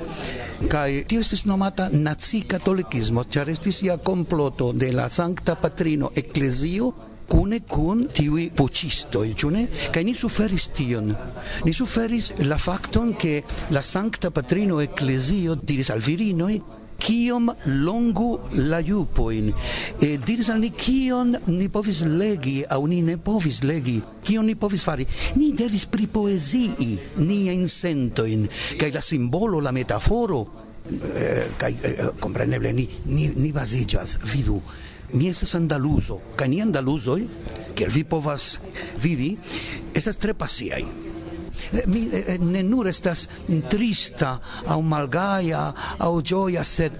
kaj 0.71 1.03
tio 1.11 1.21
estis 1.21 1.43
nomata 1.45 1.85
naci 1.93 2.41
katolikismo 2.49 3.23
ĉar 3.35 3.51
estis 3.53 3.83
ja 3.85 3.97
komploto 3.97 4.71
de 4.73 4.89
la 4.91 5.05
Sankta 5.09 5.55
Patrino 5.55 6.09
Eklezio 6.15 6.89
cune 7.29 7.61
cun 7.63 8.07
tiui 8.11 8.49
pocistoi, 8.53 9.35
ciune? 9.37 9.67
Cai 9.93 10.03
ni 10.03 10.15
suferis 10.17 10.71
tion. 10.73 11.13
Ni 11.63 11.71
suferis 11.71 12.33
la 12.49 12.57
facton 12.57 13.15
che 13.15 13.43
la 13.69 13.81
Sancta 13.81 14.31
Patrino 14.31 14.79
Ecclesio 14.79 15.53
diris 15.53 15.91
al 15.93 16.01
virinoi 16.01 16.57
kiom 16.99 17.47
longu 17.85 18.39
la 18.67 18.81
jupoin 18.83 19.53
e 20.03 20.17
diris 20.19 20.49
al 20.49 20.59
ni 20.59 20.71
kion 20.75 21.31
ni 21.47 21.69
povis 21.71 22.01
legi 22.03 22.63
au 22.67 22.83
ni 22.85 23.01
ne 23.01 23.15
povis 23.17 23.61
legi. 23.63 24.01
Kion 24.25 24.49
ni 24.49 24.55
povis 24.55 24.83
fari? 24.83 25.07
Ni 25.37 25.53
devis 25.53 25.85
pri 25.85 26.09
poezii 26.11 26.97
ni 27.23 27.45
insentoin. 27.53 28.49
Kaj 28.77 28.91
la 28.97 29.05
simbolo 29.05 29.61
la 29.61 29.71
metaforo 29.71 30.41
eh, 31.13 31.53
kaj 31.57 31.71
eh, 31.71 31.89
eh, 31.93 32.13
compreneble 32.19 32.73
ni 32.73 32.87
ni, 33.05 33.29
ni 33.35 33.53
baziĝas 33.55 34.17
vidu 34.33 34.59
mi 35.13 35.29
estas 35.29 35.55
andaluzo, 35.55 36.19
kaj 36.35 36.47
ni 36.47 36.61
andaluzoj, 36.61 37.21
kiel 37.75 37.91
vi 37.93 38.03
povas 38.03 38.57
vidi, 39.01 39.35
estas 39.93 40.17
tre 40.17 40.33
pasiaj. 40.33 40.83
Eh, 41.73 41.83
mi 41.87 42.07
eh, 42.11 42.23
eh, 42.27 42.37
ne 42.39 42.63
nur 42.63 42.87
estas 42.87 43.27
trista 43.69 44.37
aŭ 44.67 44.79
malgaja 44.81 45.63
aŭ 45.99 46.13
ĝoja, 46.21 46.63
sed 46.63 46.99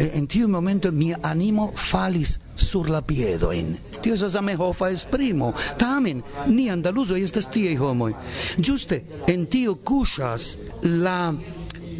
en 0.00 0.26
tiu 0.26 0.48
momento 0.48 0.92
mia 0.92 1.18
animo 1.22 1.70
falis 1.76 2.38
sur 2.54 2.88
la 2.90 3.02
piedojn. 3.02 3.76
Tio 4.00 4.14
estas 4.14 4.32
Zamenhofa 4.32 4.88
esprimo. 4.90 5.52
Tamen 5.78 6.22
ni 6.48 6.70
andaluzoj 6.70 7.20
estas 7.22 7.50
tiaj 7.52 7.76
homoj. 7.82 8.14
Ĝuste 8.58 9.02
en 9.28 9.46
tio 9.46 9.74
kuŝas 9.74 10.54
la 11.02 11.34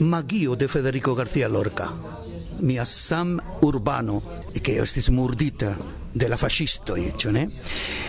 magio 0.00 0.54
de 0.54 0.68
Federico 0.68 1.14
García 1.14 1.48
Lorca. 1.48 1.90
mia 2.60 2.84
sam 2.84 3.42
urbano 3.60 4.42
e 4.52 4.60
che 4.60 4.80
è 4.80 4.84
stis 4.86 5.08
murdita 5.08 5.76
della 6.12 6.36
fascisto 6.36 6.94
e 6.94 7.12
cioè 7.16 7.48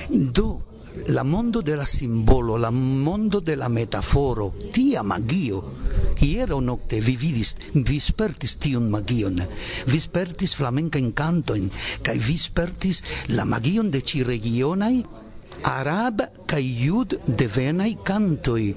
do 0.07 0.69
la 1.07 1.23
mondo 1.23 1.61
della 1.61 1.85
simbolo 1.85 2.57
la 2.57 2.69
mondo 2.69 3.39
della 3.39 3.67
metaforo 3.67 4.53
tia 4.71 5.01
magio 5.01 5.79
Hiero 6.21 6.59
nocte 6.59 6.99
vi 6.99 7.15
vidis, 7.15 7.55
vi 7.73 7.99
spertis 7.99 8.57
tiun 8.57 8.89
magion, 8.89 9.41
vi 9.87 9.99
spertis 9.99 10.53
flamenca 10.53 10.99
incantoin, 10.99 11.65
cae 12.01 12.17
vi 12.17 12.37
spertis 12.37 13.01
la 13.33 13.43
magion 13.43 13.89
de 13.89 14.03
ci 14.03 14.21
regionai 14.21 15.01
arab 15.63 16.21
kaj 16.49 16.61
jud 16.61 17.17
devenai 17.27 17.95
cantoi. 18.03 18.73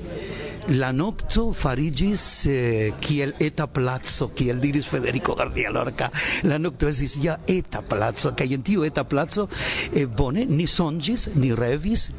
La 0.80 0.92
nocto 0.96 1.50
farigis 1.52 2.22
eh, 2.48 2.94
kiel 3.04 3.34
eta 3.42 3.66
plazzo, 3.68 4.30
kiel 4.32 4.62
diris 4.62 4.86
Federico 4.88 5.34
García 5.36 5.70
Lorca. 5.70 6.10
La 6.48 6.58
nocto 6.58 6.88
esis 6.88 7.18
ja 7.20 7.36
eta 7.46 7.82
plazzo, 7.84 8.32
kaj 8.32 8.54
en 8.56 8.64
tiu 8.64 8.84
eta 8.88 9.04
plazzo, 9.04 9.48
eh, 9.92 10.06
bone 10.06 10.46
ni 10.48 10.66
songis, 10.66 11.28
ni 11.36 11.52
revis, 11.52 12.10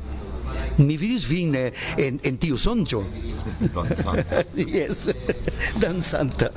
mi 0.77 0.97
vidis 0.97 1.25
vin 1.29 1.55
eh, 1.57 1.71
en, 1.97 2.19
en 2.23 2.37
tiu 2.37 2.57
sonĝo. 2.61 3.01
Dancanta. 3.73 4.43
yes, 4.77 5.07
dancanta. 5.81 6.51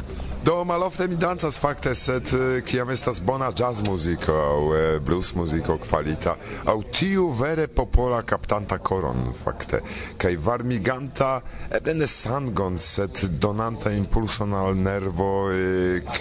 Do 0.45 0.65
malofte 0.65 1.09
mi 1.09 1.17
dancas 1.17 1.59
fakte, 1.59 1.95
sed 1.95 2.31
kiam 2.67 2.91
estas 2.91 3.19
bona 3.21 3.49
jazz 3.59 3.83
muziko 3.83 4.33
aŭ 4.33 5.01
blues 5.03 5.33
muziko 5.35 5.75
kvalita, 5.83 6.37
aŭ 6.71 6.77
tiu 6.95 7.27
vere 7.35 7.67
popola 7.67 8.21
kaptanta 8.23 8.79
koron 8.79 9.33
fakte 9.35 9.81
kaj 10.17 10.37
varmiganta 10.47 11.41
eble 11.75 11.97
ne 11.99 12.07
sangon, 12.07 12.79
sed 12.79 13.25
donanta 13.43 13.91
impulson 13.93 14.55
al 14.55 14.79
nervo 14.79 15.51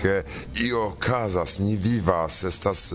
ke 0.01 0.23
io 0.65 0.88
okazas, 0.88 1.60
ni 1.60 1.77
vivas, 1.77 2.41
estas 2.49 2.93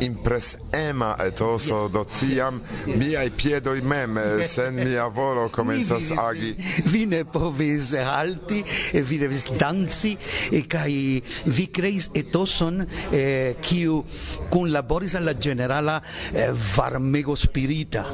impresema 0.00 1.16
etoso 1.20 1.88
do 1.88 2.04
tiam 2.04 2.60
miai 2.86 3.30
piedoi 3.30 3.80
mem 3.82 4.18
eh, 4.18 4.44
sen 4.48 4.74
mia 4.74 5.08
volo 5.08 5.48
comenzas 5.50 6.10
agi. 6.10 6.54
vi. 6.84 7.06
Ne 7.10 7.24
povis 7.24 7.94
halti 7.96 8.62
e 8.92 9.02
vi 9.02 9.18
devis 9.18 9.44
danci 9.58 10.16
eh, 10.50 10.58
e 10.58 10.66
kai 10.66 11.22
vi 11.44 11.66
creis 11.70 12.10
etoson 12.14 12.84
eh, 13.10 13.56
kiu 13.60 14.04
kun 14.50 14.70
laboris 14.70 15.14
alla 15.14 15.34
generala 15.34 16.00
eh, 16.32 16.50
varmego 16.76 17.36
spirita. 17.36 18.04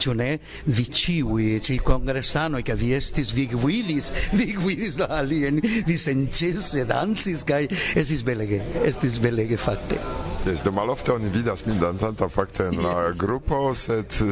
Ĉu 0.00 0.14
ne? 0.14 0.30
Vi 0.66 0.86
ĉiuj 0.90 1.78
congressano 1.84 2.58
e 2.58 2.66
ke 2.66 2.74
vi 2.74 2.92
estis 2.96 3.32
vi 3.36 3.46
gvidis 3.50 4.10
vi 4.38 4.52
gvidis 4.56 4.98
la 4.98 5.10
alien 5.20 5.60
vi 5.60 5.96
senĉese 5.98 6.84
dancis 6.88 7.44
kai 7.46 7.66
estis 7.70 8.24
belege 8.26 8.62
estis 8.84 9.20
belege 9.22 9.56
fakte. 9.60 10.00
Yes, 10.46 10.62
do 10.64 10.72
malofte 10.72 11.12
oni 11.12 11.29
vidas 11.32 11.66
min 11.66 11.80
dancanta 11.80 12.28
fakte 12.28 12.70
en 12.70 12.82
la 12.82 13.10
grupo, 13.16 13.74
sed 13.74 14.22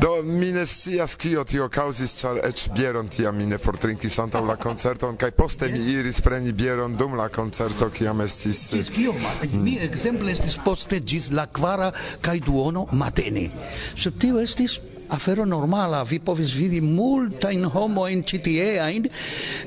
Do 0.00 0.22
mi 0.22 0.52
ne 0.52 0.66
scias 0.66 1.14
kio 1.16 1.40
tio 1.48 1.70
kaŭzis, 1.72 2.12
ĉar 2.18 2.42
eĉ 2.44 2.66
bieron 2.76 3.06
tiam 3.08 3.36
mi 3.36 3.46
ne 3.48 3.56
fortrinkis 3.56 4.18
antaŭ 4.20 4.42
la 4.44 4.56
koncerton 4.66 5.16
kaj 5.16 5.30
poste 5.38 5.70
mi 5.72 5.80
iris 5.92 6.20
preni 6.20 6.52
bieron 6.52 6.98
dum 7.00 7.16
la 7.16 7.30
koncerto 7.32 7.88
kiam 7.88 8.20
estis 8.20 8.60
eh, 8.72 8.82
Ĝis 8.82 8.90
kio, 8.92 9.14
mm. 9.16 9.62
Mi 9.64 9.78
ekzemple 9.86 10.36
estis 10.36 10.58
poste 10.64 11.00
ĝis 11.00 11.30
la 11.32 11.46
kvara 11.48 11.88
kaj 12.20 12.36
duono 12.44 12.84
matene. 12.92 13.48
Sed 13.96 14.20
tio 14.20 14.42
estis 14.42 14.76
afero 15.08 15.44
normala, 15.44 16.02
vi 16.04 16.18
povis 16.20 16.54
vidi 16.54 16.80
multa 16.80 17.50
in 17.50 17.64
homo 17.64 18.06
in 18.06 18.24
citie 18.24 18.80
ain, 18.80 19.08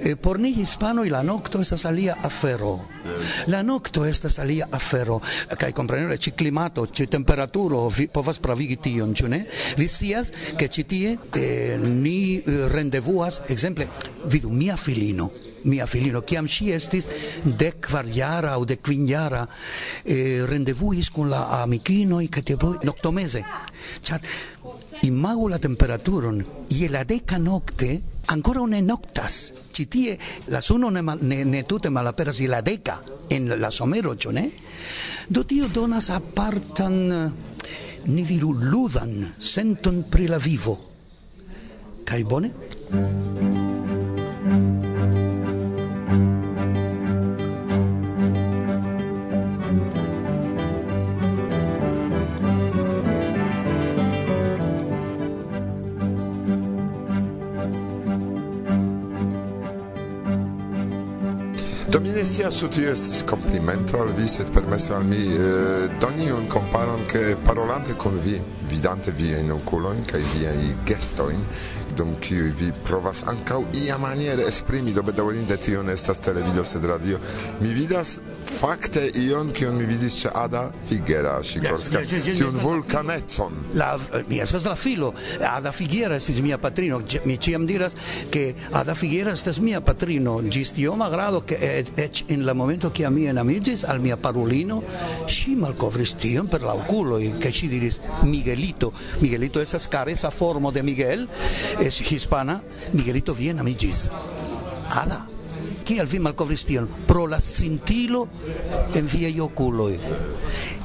eh, 0.04 0.16
por 0.16 0.40
ni 0.40 0.54
hispanoi 0.54 1.10
la 1.10 1.22
nocto 1.22 1.60
estas 1.60 1.86
alia 1.86 2.18
afero. 2.24 2.88
La 3.48 3.62
nocto 3.64 4.06
estas 4.06 4.40
alia 4.40 4.68
afero, 4.72 5.22
kai 5.58 5.72
comprenere, 5.74 6.18
ci 6.18 6.34
climato, 6.34 6.88
ci 6.92 7.08
temperaturo, 7.08 7.88
vi 7.90 8.08
povas 8.08 8.40
pravigi 8.40 8.78
tion, 8.78 9.14
ĉu 9.14 9.28
ne? 9.28 9.46
Vi 9.78 9.88
scias, 9.88 10.32
ke 10.58 10.68
ĉi 10.68 10.86
tie 10.86 11.18
eh, 11.36 11.78
ni 11.80 12.40
eh, 12.40 12.68
rendevuas, 12.70 13.42
ekzemple, 13.48 13.88
vidu, 14.26 14.50
mia 14.50 14.76
filino, 14.78 15.32
mia 15.64 15.88
filino, 15.88 16.22
kiam 16.22 16.48
ŝi 16.48 16.72
estis 16.76 17.08
dek 17.44 17.82
kvarjara 17.88 18.54
aŭ 18.58 18.66
dek 18.70 18.84
kvinjara, 18.86 19.46
eh, 20.06 20.46
rendevuis 20.50 21.10
kun 21.14 21.32
la 21.32 21.46
amikinoj 21.62 22.26
kaj 22.30 22.44
tiel 22.44 22.78
noktomeze, 22.84 23.44
ĉar 24.04 24.24
imagu 25.04 25.48
la 25.48 25.60
temperaturon 25.60 26.44
je 26.70 26.90
la 26.90 27.04
deca 27.04 27.38
nocte 27.38 28.02
ancora 28.28 28.66
ne 28.68 28.82
noctas. 28.82 29.54
Chitie 29.72 30.16
tie 30.16 30.20
la 30.48 30.62
suno 30.62 30.90
ne, 30.90 31.02
ne, 31.02 31.44
ne 31.46 31.64
tute 31.64 31.90
malaperas 31.90 32.40
la 32.48 32.62
deca 32.62 33.02
en 33.30 33.60
la 33.60 33.70
somero 33.70 34.16
ĉu 34.16 34.32
ne? 34.32 34.52
Do 35.28 35.44
tio 35.44 35.68
donas 35.68 36.10
apartan 36.10 37.12
eh, 37.12 37.32
ni 38.06 38.26
diru 38.26 38.54
ludan 38.54 39.36
senton 39.40 40.04
pri 40.10 40.28
la 40.28 40.38
vivo. 40.38 40.78
Kaj 42.06 42.24
bone? 42.24 43.89
scias 62.40 62.56
ĉu 62.56 62.68
tio 62.72 62.92
estis 62.92 63.24
komplimento 63.28 63.98
al 64.00 64.14
vi, 64.16 64.28
sed 64.32 64.48
permesu 64.56 64.94
al 64.96 65.04
mi 65.04 65.20
eh, 65.36 65.90
doni 66.00 66.30
un 66.32 66.48
komparon 66.48 67.04
ke 67.12 67.36
parolante 67.44 67.98
kun 68.00 68.16
vi, 68.24 68.38
vidante 68.72 69.12
viajn 69.12 69.52
okulojn 69.52 70.06
kaj 70.08 70.22
viajn 70.38 70.86
gestojn, 70.88 71.44
dum 71.98 72.14
kiuj 72.24 72.52
vi 72.60 72.70
provas 72.88 73.26
ankaŭ 73.28 73.60
iamaniere 73.82 74.46
esprimi, 74.48 74.94
do 74.96 75.04
bedaŭrinde 75.04 75.58
tio 75.60 75.84
ne 75.84 75.94
estas 75.98 76.22
televido, 76.24 76.64
sed 76.64 76.86
radio. 76.88 77.20
Mi 77.60 77.74
vidas 77.76 78.20
fakte 78.46 79.10
ion, 79.20 79.52
kion 79.56 79.76
mi 79.78 79.88
vidis 79.90 80.16
ĉe 80.22 80.32
Ada 80.36 80.64
Figera 80.90 81.36
Sikorska, 81.44 82.04
yes, 82.06 82.14
yes, 82.14 82.28
yes, 82.28 82.40
tiun 82.40 82.60
vulkanecon. 82.64 83.60
La, 83.80 83.92
mi 84.30 84.40
estas 84.40 84.68
la 84.70 84.76
filo. 84.80 85.12
Ada 85.50 85.74
Figera 85.76 86.16
estis 86.20 86.40
mia 86.46 86.58
patrino. 86.62 87.02
Mi 87.26 87.38
ĉiam 87.38 87.68
diras, 87.68 87.98
ke 88.32 88.54
Ada 88.80 88.96
Figera 88.96 89.36
estas 89.36 89.60
mia 89.64 89.82
patrino, 89.82 90.40
ĝis 90.48 90.76
tioma 90.78 91.10
grado, 91.12 91.44
ke 91.44 91.60
eĉ 92.06 92.24
en 92.30 92.48
el 92.48 92.56
momento 92.56 92.94
que 92.94 93.06
a 93.06 93.10
mí 93.10 93.28
en 93.28 93.38
al 93.38 94.00
mia 94.00 94.22
parolino, 94.22 94.84
si 95.28 95.56
malcovristían 95.56 96.48
per 96.48 96.62
l'auculo, 96.62 97.20
y 97.20 97.32
que 97.32 97.52
si 97.52 97.68
diris 97.68 98.02
Miguelito, 98.24 98.94
Miguelito 99.20 99.60
esas 99.62 99.88
caras 99.88 100.24
a 100.24 100.32
forma 100.32 100.72
de 100.72 100.84
Miguel, 100.84 101.28
es 101.80 102.00
hispana, 102.12 102.62
Miguelito 102.94 103.34
viene 103.34 103.62
Amiges. 103.62 104.12
Ada, 104.92 105.28
que 105.84 106.00
al 106.00 106.08
fin 106.08 106.22
malcovristían, 106.22 106.88
pro 107.08 107.26
la 107.28 107.40
scintilo 107.40 108.28
en 108.94 109.08
via 109.10 109.44
oculoi. 109.44 109.96
Eh. 109.96 110.00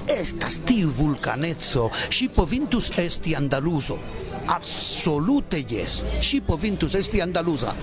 Estas 0.07 0.59
tiu 0.65 0.91
vulcanezzo, 0.93 1.91
si 2.09 2.29
povintus 2.29 2.91
esti 2.99 3.35
andaluso, 3.35 3.99
absolute 4.47 5.65
yes. 5.65 6.05
Si 6.21 6.41
povintus 6.41 6.95
esti 6.95 7.21
andalusa. 7.21 7.75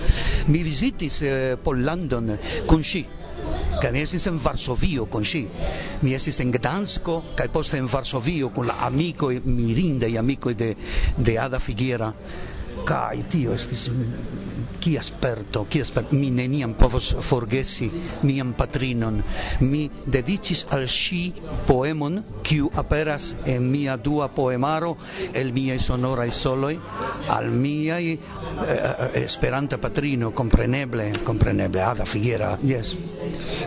Mi 0.46 0.62
visitis 0.62 1.22
eh, 1.22 1.56
Pollandon 1.62 2.38
con 2.66 2.84
si 2.84 3.06
kaj 3.82 3.90
mi 3.92 4.02
estis 4.02 4.26
en 4.30 4.38
Varsovio 4.42 5.06
con 5.10 5.24
si 5.24 5.46
Mi 6.02 6.14
estis 6.14 6.40
en 6.40 6.52
Gdansko 6.52 7.18
kaj 7.36 7.48
poste 7.52 7.78
en 7.78 7.88
Varsovio 7.90 8.50
con 8.54 8.66
la 8.66 8.78
amikoj 8.86 9.40
mirindaj 9.44 10.16
amikoj 10.18 10.54
de 10.54 10.74
de 11.16 11.38
Ada 11.38 11.58
Figuera. 11.58 12.12
Kaj 12.86 13.28
tio 13.30 13.52
estis 13.54 13.88
kia 14.82 15.02
sperto, 15.02 15.66
kia 15.70 15.84
sperto, 15.84 16.16
mi 16.16 16.30
neniam 16.34 16.74
povos 16.74 17.12
forgesi 17.20 17.90
mian 18.26 18.52
patrinon. 18.58 19.22
Mi 19.60 19.86
dedicis 20.06 20.66
al 20.74 20.88
si 20.90 21.32
poemon, 21.68 22.18
kiu 22.42 22.70
aperas 22.74 23.36
en 23.46 23.70
mia 23.70 23.96
dua 23.96 24.28
poemaro, 24.34 24.96
el 25.32 25.52
miei 25.52 25.78
sonorai 25.78 26.30
soloi, 26.30 26.74
al 27.28 27.50
miei 27.50 28.12
eh, 28.12 28.18
eh, 28.66 28.96
eh 29.12 29.22
esperanta 29.22 29.78
patrino, 29.78 30.32
compreneble, 30.32 31.12
compreneble, 31.22 31.82
ah, 31.82 31.92
Ada 31.92 32.04
Figuera, 32.04 32.58
yes. 32.62 32.96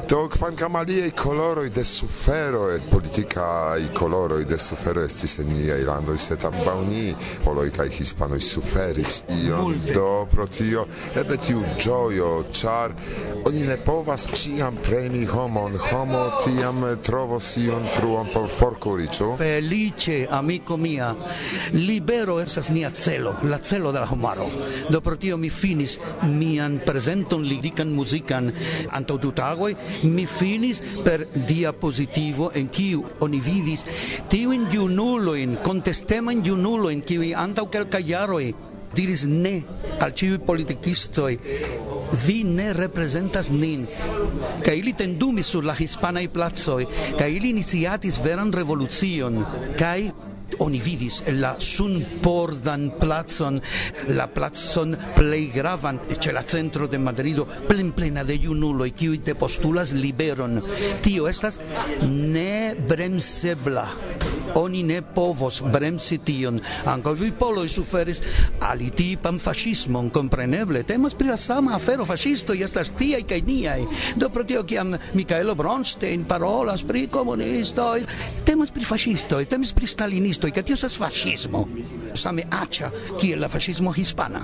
Do 0.09 0.27
kvankam 0.29 0.75
aliaj 0.75 1.11
koloroj 1.15 1.69
de 1.69 1.83
sufero, 1.83 2.67
politikaj 2.91 3.93
koloroj 3.93 4.43
de 4.49 4.57
sufero 4.57 5.03
estis 5.05 5.37
en 5.39 5.51
niaj 5.53 5.83
landoj, 5.85 6.17
sed 6.17 6.43
ambaŭ 6.49 6.79
ni, 6.89 7.13
poloj 7.45 7.69
kaj 7.75 7.87
hispanoj 7.93 8.41
suferis 8.41 9.21
ion, 9.29 9.77
do 9.93 10.25
pro 10.31 10.47
tio 10.49 10.87
eble 11.15 11.37
tiu 11.37 11.61
ĝojo 11.79 12.29
ĉar 12.51 12.93
oni 13.45 13.61
ne 13.67 13.77
povas 13.85 14.25
ĉiam 14.33 14.77
premi 14.83 15.25
homon. 15.29 15.77
Homo 15.85 16.21
tiam 16.43 16.81
trovos 17.03 17.51
ion 17.61 17.85
truon 17.95 18.31
por 18.33 18.47
forkuri 18.49 19.07
ĉu 19.17 19.35
feliĉe 19.39 20.17
amiko 20.37 20.77
mia 20.77 21.11
libero 21.73 22.39
estas 22.41 22.69
nia 22.75 22.89
celo 22.89 23.35
la 23.43 23.59
celo 23.59 23.91
de 23.91 23.99
la 23.99 24.09
homaro. 24.09 24.47
Do 24.89 25.01
pro 25.01 25.15
tio 25.15 25.37
mi 25.37 25.49
finis 25.49 25.97
mian 26.23 26.79
prezenton 26.85 27.45
lirikan 27.45 27.93
muzikan. 27.93 28.51
Antaŭ 28.91 29.17
du 29.21 29.31
tagoj 29.31 29.73
mi 30.03 30.25
finis 30.25 30.81
per 31.05 31.27
diapositivo 31.35 32.51
en 32.55 32.69
kiu 32.69 33.03
oni 33.25 33.39
vidis 33.39 33.85
tiujn 34.31 34.67
junulojn 34.71 35.57
kontestemajn 35.65 36.45
junulojn 36.45 37.01
kiuj 37.05 37.33
antaŭ 37.45 37.69
kelkaj 37.73 38.03
jaroj 38.09 38.45
diris 38.95 39.25
ne 39.29 39.55
al 40.01 40.13
ĉiuj 40.15 40.39
politikistoj 40.47 41.31
vi 42.25 42.43
ne 42.47 42.71
representas 42.73 43.49
nin. 43.51 43.85
Kaj 44.65 44.75
ili 44.79 44.93
tendumis 44.97 45.49
sur 45.51 45.65
la 45.65 45.75
hispanaj 45.77 46.27
placoj 46.33 46.83
kaj 47.19 47.29
ili 47.33 47.51
iniciatis 47.55 48.21
veran 48.23 48.53
revolucion 48.53 49.41
kaj 49.79 49.99
oni 50.59 50.79
vidis 50.79 51.23
la 51.39 51.55
sunpordan 51.59 52.91
placon, 52.99 53.59
la 54.15 54.27
placon 54.27 54.95
plej 55.15 55.51
gravan 55.55 55.99
ĉe 56.09 56.33
la 56.35 56.43
centro 56.43 56.87
de 56.87 56.97
Madrido, 57.01 57.47
plen 57.67 57.91
plena 57.95 58.23
de 58.23 58.37
junuloj 58.39 58.91
kiuj 58.95 59.17
depostulas 59.25 59.93
liberon. 59.93 60.61
Tio 61.01 61.27
estas 61.27 61.59
nebremsebla. 62.05 63.87
Oni 64.55 64.83
ne 64.87 65.01
povos 65.01 65.57
bremsi 65.67 66.21
tion. 66.23 66.61
Ankaŭ 66.87 67.11
vi 67.19 67.31
poloj 67.35 67.67
suferis 67.67 68.21
alitipan 68.63 69.39
faŝismon, 69.41 70.09
kompreneble. 70.15 70.85
Temas 70.87 71.17
pri 71.17 71.33
la 71.33 71.37
sama 71.37 71.73
afero 71.75 72.05
faŝistoj 72.07 72.55
estas 72.63 72.93
tiaj 72.95 73.25
kaj 73.27 73.41
niaj. 73.43 73.81
Do 74.15 74.29
pro 74.31 74.45
tio 74.47 74.63
kiam 74.63 74.95
Mikaelo 75.13 75.55
Bronstein 75.59 76.23
parolas 76.29 76.85
pri 76.87 77.07
komunistoj, 77.11 78.05
temas 78.47 78.71
pri 78.71 78.87
faŝistoj, 78.87 79.43
temas 79.51 79.73
pri 79.75 79.87
stalinistoj 79.91 80.34
esperantistoj, 80.35 80.51
ke 80.51 80.63
tio 80.63 80.75
estas 80.75 80.97
fascismo, 80.97 81.65
same 82.13 82.43
aĉa 82.49 82.91
kiel 83.19 83.41
la 83.41 83.47
fascismo 83.47 83.91
hispana. 83.91 84.41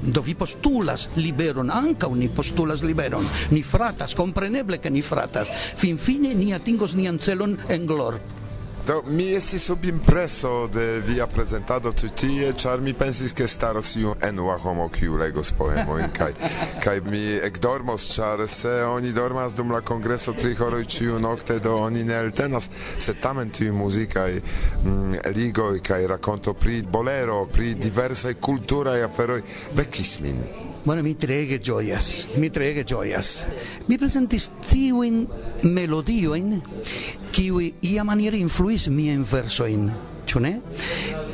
Do 0.00 0.22
vi 0.22 0.34
postulas 0.34 1.10
liberon, 1.16 1.70
ankaŭ 1.70 2.14
ni 2.16 2.30
postulas 2.32 2.82
liberon. 2.82 3.26
Ni 3.50 3.62
fratas, 3.62 4.14
kompreneble 4.14 4.78
ke 4.80 4.90
ni 4.90 5.02
fratas. 5.02 5.50
Finfine 5.76 6.34
ni 6.34 6.54
atingos 6.54 6.94
nian 6.94 7.18
celon 7.18 7.58
en 7.68 7.86
glor. 7.86 8.16
Do 8.90 9.02
mi 9.06 9.24
estis 9.38 9.62
sub 9.64 9.84
impreso 9.84 10.66
de 10.66 10.84
via 11.06 11.26
presentado 11.30 11.92
ĉi 11.94 12.08
tie, 12.20 12.46
ĉar 12.58 12.80
mi 12.82 12.90
pensis 12.98 13.30
ke 13.38 13.46
staros 13.46 13.92
iu 14.00 14.16
enua 14.26 14.56
homo 14.58 14.88
kiu 14.90 15.14
legos 15.20 15.52
poemojn 15.54 16.10
kaj 16.18 16.32
kaj 16.82 16.96
mi 17.06 17.20
ekdormos, 17.48 18.08
ĉar 18.16 18.42
se 18.50 18.72
oni 18.82 19.12
dormas 19.14 19.54
dum 19.54 19.70
la 19.70 19.78
kongreso 19.86 20.34
tri 20.34 20.56
horoj 20.58 20.82
ĉiu 20.94 21.20
nokte 21.22 21.60
do 21.62 21.76
oni 21.84 22.02
ne 22.08 22.16
eltenas, 22.24 22.66
se 22.98 23.14
tamen 23.22 23.54
tiuj 23.54 23.70
muzikaj 23.78 24.40
mm, 24.40 25.22
ligoj 25.38 25.78
kaj 25.86 26.08
rakonto 26.16 26.56
pri 26.58 26.82
bolero, 26.82 27.44
pri 27.46 27.76
diversaj 27.78 28.34
kulturaj 28.42 29.04
aferoj 29.06 29.38
vekis 29.78 30.16
min. 30.26 30.42
Bueno, 30.82 31.02
mi 31.06 31.14
trege 31.14 31.60
gioias, 31.62 32.26
mi 32.36 32.50
trege 32.50 32.82
gioias. 32.82 33.44
Mi 33.86 33.98
presentis 34.02 34.50
tiuin 34.66 35.26
melodioin 35.62 36.56
kiui 37.32 37.74
ia 37.90 38.04
maniere 38.04 38.40
influis 38.40 38.88
miajn 38.90 39.24
versojn, 39.26 39.88
ĉu 40.26 40.42
ne? 40.42 40.54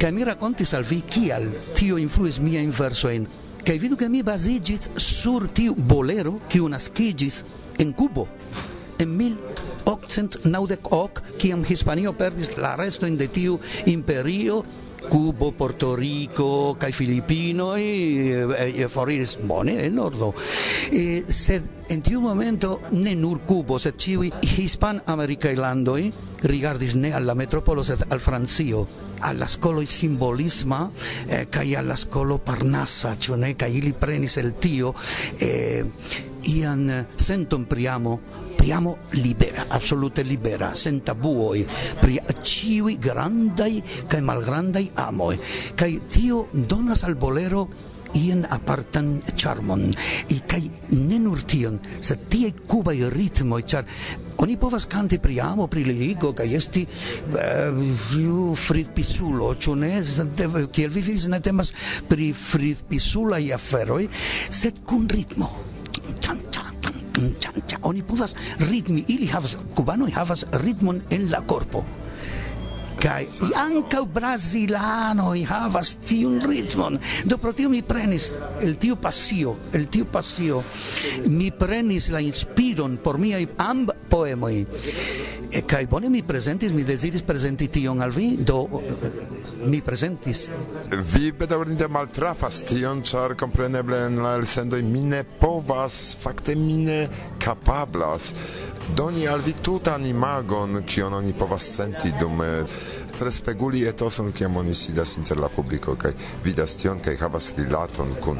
Kaj 0.01 0.13
mi 0.13 0.29
rakontis 0.29 0.75
al 0.77 0.85
vi 0.85 1.03
kial 1.03 1.49
tio 1.75 1.99
influis 2.01 2.41
miajn 2.43 2.73
versojn. 2.77 3.27
Kaj 3.67 3.79
vidu 3.83 3.97
ke 3.99 4.09
mi 4.09 4.23
bazigis 4.23 4.91
sur 4.97 5.49
tiu 5.51 5.75
bolero 5.75 6.39
kiu 6.49 6.69
naskiĝis 6.71 7.43
en 7.83 7.93
Kubo 7.93 8.29
en 8.99 9.19
1890 9.19 11.23
kiam 11.39 11.65
Hispanio 11.65 12.13
perdis 12.13 12.57
la 12.57 12.77
restojn 12.77 13.17
de 13.17 13.29
tiu 13.29 13.61
imperio 13.87 14.65
Cubo, 15.09 15.53
Portorico, 15.53 16.77
kai 16.79 16.93
Filipino 16.93 17.75
eh, 17.77 18.43
eh, 18.43 18.83
e, 18.83 18.89
foriris 18.89 19.37
bone 19.39 19.85
en 19.85 19.95
nordo. 19.95 20.35
E, 20.91 21.23
sed 21.27 21.89
en 21.89 22.03
tiu 22.03 22.21
momento 22.21 22.81
ne 22.91 23.15
nur 23.15 23.45
Cubo, 23.47 23.79
sed 23.79 23.97
ciui 23.97 24.33
hispan 24.57 25.03
America 25.07 25.53
landoi 25.55 26.13
rigardis 26.43 26.95
ne 26.95 27.13
al 27.15 27.25
la 27.25 27.35
metropolo 27.35 27.83
sed 27.83 28.05
al 28.09 28.21
Francio 28.21 28.87
alla 29.21 29.49
scolo 29.49 29.85
simbolisma 29.85 30.91
eh, 31.27 31.49
kai 31.49 31.75
alla 31.75 31.97
scolo 31.97 32.39
parnassa 32.39 33.17
cioè 33.17 33.37
ne 33.37 33.57
kai 33.57 33.77
ili 33.77 33.95
prenis 33.95 34.37
el 34.37 34.59
tio 34.59 34.95
eh, 35.39 35.85
ian 36.43 37.07
senton 37.15 37.67
priamo 37.67 38.45
parliamo 38.67 38.97
libera, 39.11 39.67
assolute 39.69 40.23
libera, 40.23 40.75
senza 40.75 41.13
tabuoi, 41.13 41.65
pri 42.01 42.19
ciui 42.43 42.99
grandai 42.99 43.81
cae 44.09 44.21
malgrandai 44.21 44.91
amoi, 44.93 45.39
cae 45.79 46.01
tio 46.11 46.49
donas 46.51 47.05
al 47.05 47.15
bolero 47.15 47.69
ien 48.19 48.43
apartan 48.51 49.23
charmon, 49.37 49.95
i 50.35 50.41
kai 50.51 50.67
ne 50.99 51.19
nur 51.23 51.45
tion, 51.47 51.79
sed 52.01 52.27
tiei 52.27 52.57
cubai 52.67 53.07
ritmoi, 53.07 53.63
char 53.63 53.87
Oni 54.43 54.59
povas 54.59 54.85
canti 54.85 55.17
pri 55.19 55.39
amo, 55.41 55.65
pri 55.67 55.85
lirigo, 55.87 56.35
kai 56.37 56.53
esti 56.59 56.83
eh, 56.85 57.71
uh, 57.71 58.53
frit 58.53 58.91
pisulo, 58.93 59.55
ĉu 59.55 59.79
ne? 59.81 59.95
Kiel 60.69 60.91
vi 60.91 61.01
vidis, 61.01 61.25
ne 61.33 61.41
temas 61.41 61.73
pri 62.05 62.35
frit 62.37 62.85
pisulaj 62.91 63.47
aferoi 63.57 64.11
sed 64.11 64.83
kun 64.85 65.09
ritmo. 65.09 65.55
chan 66.21 66.37
chan 66.51 66.66
oni 67.83 68.03
povas 68.03 68.35
ritmi 68.71 69.05
ili 69.09 69.27
havas 69.27 69.57
kubanoj 69.75 70.11
havas 70.11 70.47
ritmon 70.65 71.01
en 71.11 71.31
la 71.31 71.41
korpo. 71.41 71.85
Kai 72.97 73.27
ankaŭ 73.61 74.03
brazilanoj 74.09 75.39
havas 75.51 75.95
tiun 76.09 76.39
ritmon. 76.49 76.99
Do 77.29 77.37
pro 77.39 77.53
tio 77.53 77.69
mi 77.69 77.83
prenis 77.85 78.31
el 78.65 78.79
tiu 78.81 78.97
pasio, 78.97 79.57
el 79.77 79.89
tiu 79.93 80.09
pasio 80.13 80.63
mi 81.29 81.51
prenis 81.53 82.09
la 82.15 82.23
inspiron 82.25 82.97
por 83.03 83.21
miaj 83.21 83.45
amb 83.63 83.93
poemoj. 84.11 84.57
E 85.57 85.63
kai 85.63 85.87
bone 85.87 86.09
mi 86.11 86.23
prezentis, 86.27 86.73
mi 86.75 86.83
deziris 86.85 87.23
prezenti 87.23 87.69
tion 87.71 88.01
al 88.03 88.11
vi, 88.11 88.35
do 88.43 88.65
eh, 88.83 89.13
mi 89.71 89.79
prezentis. 89.81 90.49
Vi 91.15 91.31
bedaŭrinde 91.39 91.87
maltrafas 91.89 92.65
tion, 92.67 93.05
ĉar 93.07 93.37
kompreneble 93.39 94.01
en 94.09 94.19
la 94.25 94.35
elsendoj 94.41 94.83
mi 94.83 95.05
ne 95.07 95.23
povas, 95.41 96.17
fakte 96.19 96.57
mi 96.59 96.81
ne 96.89 97.01
kapablas 97.39 98.33
doni 98.95 99.27
al 99.27 99.41
vi 99.41 99.55
tutan 99.63 100.07
imagon, 100.07 100.83
kion 100.87 101.15
oni 101.15 101.33
povas 101.33 101.65
senti 101.75 102.13
dum 102.21 102.43
respeguli 103.21 103.85
etoson 103.89 104.33
kiam 104.33 104.57
oni 104.57 104.75
sidas 104.75 105.17
inter 105.17 105.39
la 105.39 105.49
publiko 105.49 105.95
kaj 105.97 106.13
vidas 106.45 106.77
tion 106.77 107.01
kaj 107.01 107.17
havas 107.21 107.55
rilaton 107.59 108.15
kun 108.25 108.39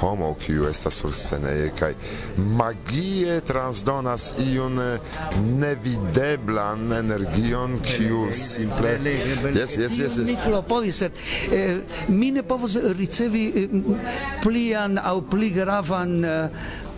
homo 0.00 0.34
kiu 0.34 0.68
estas 0.68 0.94
sur 1.00 1.12
sceneje 1.14 1.70
kaj 1.78 1.94
magie 2.36 3.40
transdonas 3.40 4.34
iun 4.38 4.78
eh, 4.78 4.98
nevideblan 5.60 6.92
energion 6.92 7.78
kiu 7.82 8.32
simple 8.32 8.96
yes 9.54 9.76
yes 9.76 9.98
yes 9.98 10.18
mi 10.18 10.36
klopodis 10.44 10.98
sed 11.04 11.12
eh, 11.52 11.58
eh, 11.58 11.76
mi 12.08 12.30
ne 12.30 12.42
povos 12.42 12.76
ricevi 12.98 13.68
plian 14.42 14.98
aŭ 14.98 15.20
pli 15.30 15.50
gravan 15.50 16.24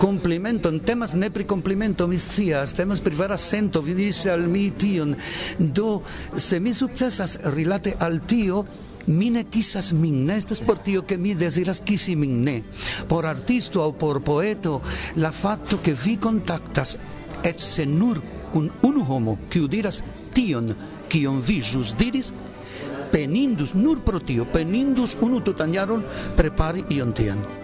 complimenton, 0.00 0.80
temas 0.80 1.12
ne 1.12 1.28
pri 1.28 1.44
complimento, 1.44 2.08
mi 2.08 2.16
scias, 2.16 2.72
temas 2.72 3.02
pri 3.04 3.12
vera 3.18 3.36
sento, 3.36 3.82
vi 3.84 3.92
diris 3.92 4.24
al 4.32 4.48
mi 4.48 4.70
tion. 4.72 5.12
Do, 5.58 6.00
se 6.32 6.60
mi 6.60 6.72
successas 6.72 7.36
rilate 7.52 7.92
al 7.98 8.24
tio, 8.24 8.64
mi 9.12 9.28
ne 9.30 9.44
kisas 9.44 9.92
min, 9.92 10.24
ne 10.24 10.38
estas 10.40 10.64
por 10.64 10.80
tio 10.80 11.04
che 11.04 11.18
mi 11.20 11.34
desiras 11.34 11.82
kisi 11.84 12.16
min, 12.16 12.40
ne. 12.40 12.62
Por 13.06 13.26
artisto 13.26 13.82
au 13.82 13.92
por 13.92 14.22
poeto, 14.22 14.80
la 15.20 15.30
fakto 15.30 15.80
che 15.84 15.92
vi 15.92 16.16
contactas, 16.16 16.96
et 17.44 17.60
se 17.60 17.84
nur 17.84 18.22
un 18.52 18.70
unu 18.82 19.04
homo 19.04 19.38
qui 19.50 19.68
diras 19.68 20.02
tion 20.32 20.74
kion 21.08 21.40
vi 21.40 21.60
jus 21.60 21.94
diris, 21.96 22.32
penindus 23.12 23.74
nur 23.74 24.00
pro 24.00 24.20
tio, 24.20 24.46
penindus 24.46 25.16
unu 25.20 25.40
tutan 25.40 25.72
jaron 25.72 26.04
prepari 26.36 26.84
ion 26.88 27.12
tian. 27.12 27.59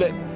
eble 0.00 0.30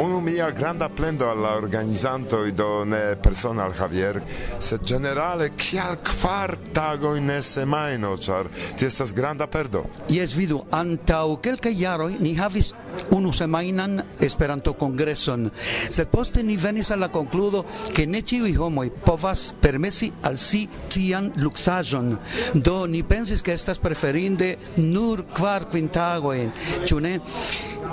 Unu 0.00 0.20
mia 0.20 0.50
granda 0.50 0.88
plendo 0.88 1.28
al 1.28 1.40
la 1.40 1.56
organizanto 1.56 2.50
do 2.52 2.84
ne 2.84 3.16
persona 3.20 3.64
al 3.64 3.74
Javier, 3.74 4.22
se 4.58 4.78
generale 4.82 5.52
kial 5.54 5.98
kvar 6.00 6.56
tago 6.72 7.14
in 7.16 7.28
semaino, 7.42 8.14
ĉar 8.16 8.48
ti 8.78 8.86
estas 8.86 9.12
granda 9.12 9.46
perdo. 9.46 9.84
Jes 10.08 10.32
vidu, 10.32 10.62
antaŭ 10.72 11.36
kelkaj 11.44 11.74
jaroj 11.76 12.14
ni 12.18 12.32
havis 12.34 12.72
unu 13.10 13.32
semajnan 13.32 14.00
Esperanto 14.20 14.72
kongreson, 14.72 15.50
sed 15.90 16.08
poste 16.08 16.42
ni 16.42 16.56
venis 16.56 16.90
al 16.90 17.04
la 17.04 17.08
konkludo 17.12 17.66
ke 17.92 18.06
ne 18.06 18.22
ĉiuj 18.22 18.54
homoj 18.56 18.88
povas 19.04 19.50
permesi 19.60 20.08
al 20.22 20.40
si 20.40 20.66
tian 20.88 21.28
luksaĵon. 21.36 22.16
Do 22.54 22.86
ni 22.86 23.02
pensis 23.02 23.42
ke 23.42 23.52
estas 23.52 23.78
preferinde 23.78 24.54
nur 24.76 25.26
kvar 25.36 25.68
kvin 25.68 25.92
tagojn, 25.92 26.56
ĉu 26.88 27.00
ne? 27.04 27.18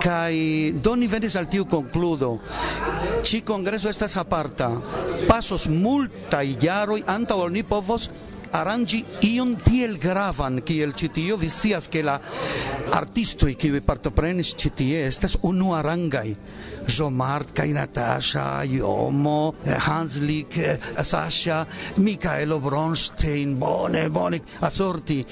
kai 0.01 0.73
doni 0.83 1.07
venis 1.07 1.35
al 1.35 1.49
tiu 1.49 1.65
concludo. 1.65 2.37
Ci 3.23 3.41
congreso 3.43 3.89
estas 3.89 4.17
aparta. 4.17 4.69
Pasos 5.27 5.67
multa 5.67 6.43
iaroi 6.43 7.03
anta 7.07 7.35
ol 7.35 7.51
ni 7.51 7.63
povos 7.63 8.09
arangi 8.55 9.03
ion 9.27 9.55
tiel 9.59 9.97
gravan 9.99 10.61
kiel 10.63 10.93
ĉi 10.95 11.09
tio. 11.13 11.37
Vi 11.37 11.49
scias 11.49 11.89
ke 11.91 12.03
la 12.05 12.17
artistoj 12.95 13.53
kiuj 13.59 13.81
partoprenis 13.85 14.53
ĉi 14.55 14.73
tie 14.75 15.03
estas 15.07 15.37
unuarangaj. 15.41 16.29
Jomart 16.87 17.51
kaj 17.55 17.73
Natasha, 17.73 18.63
Jomo, 18.63 19.53
Hanslik, 19.65 20.57
Sasha, 21.01 21.65
Mikaelo 21.97 22.59
Bronstein, 22.59 23.55
bone, 23.59 24.09
bone, 24.09 24.39
assorti. 24.61 25.23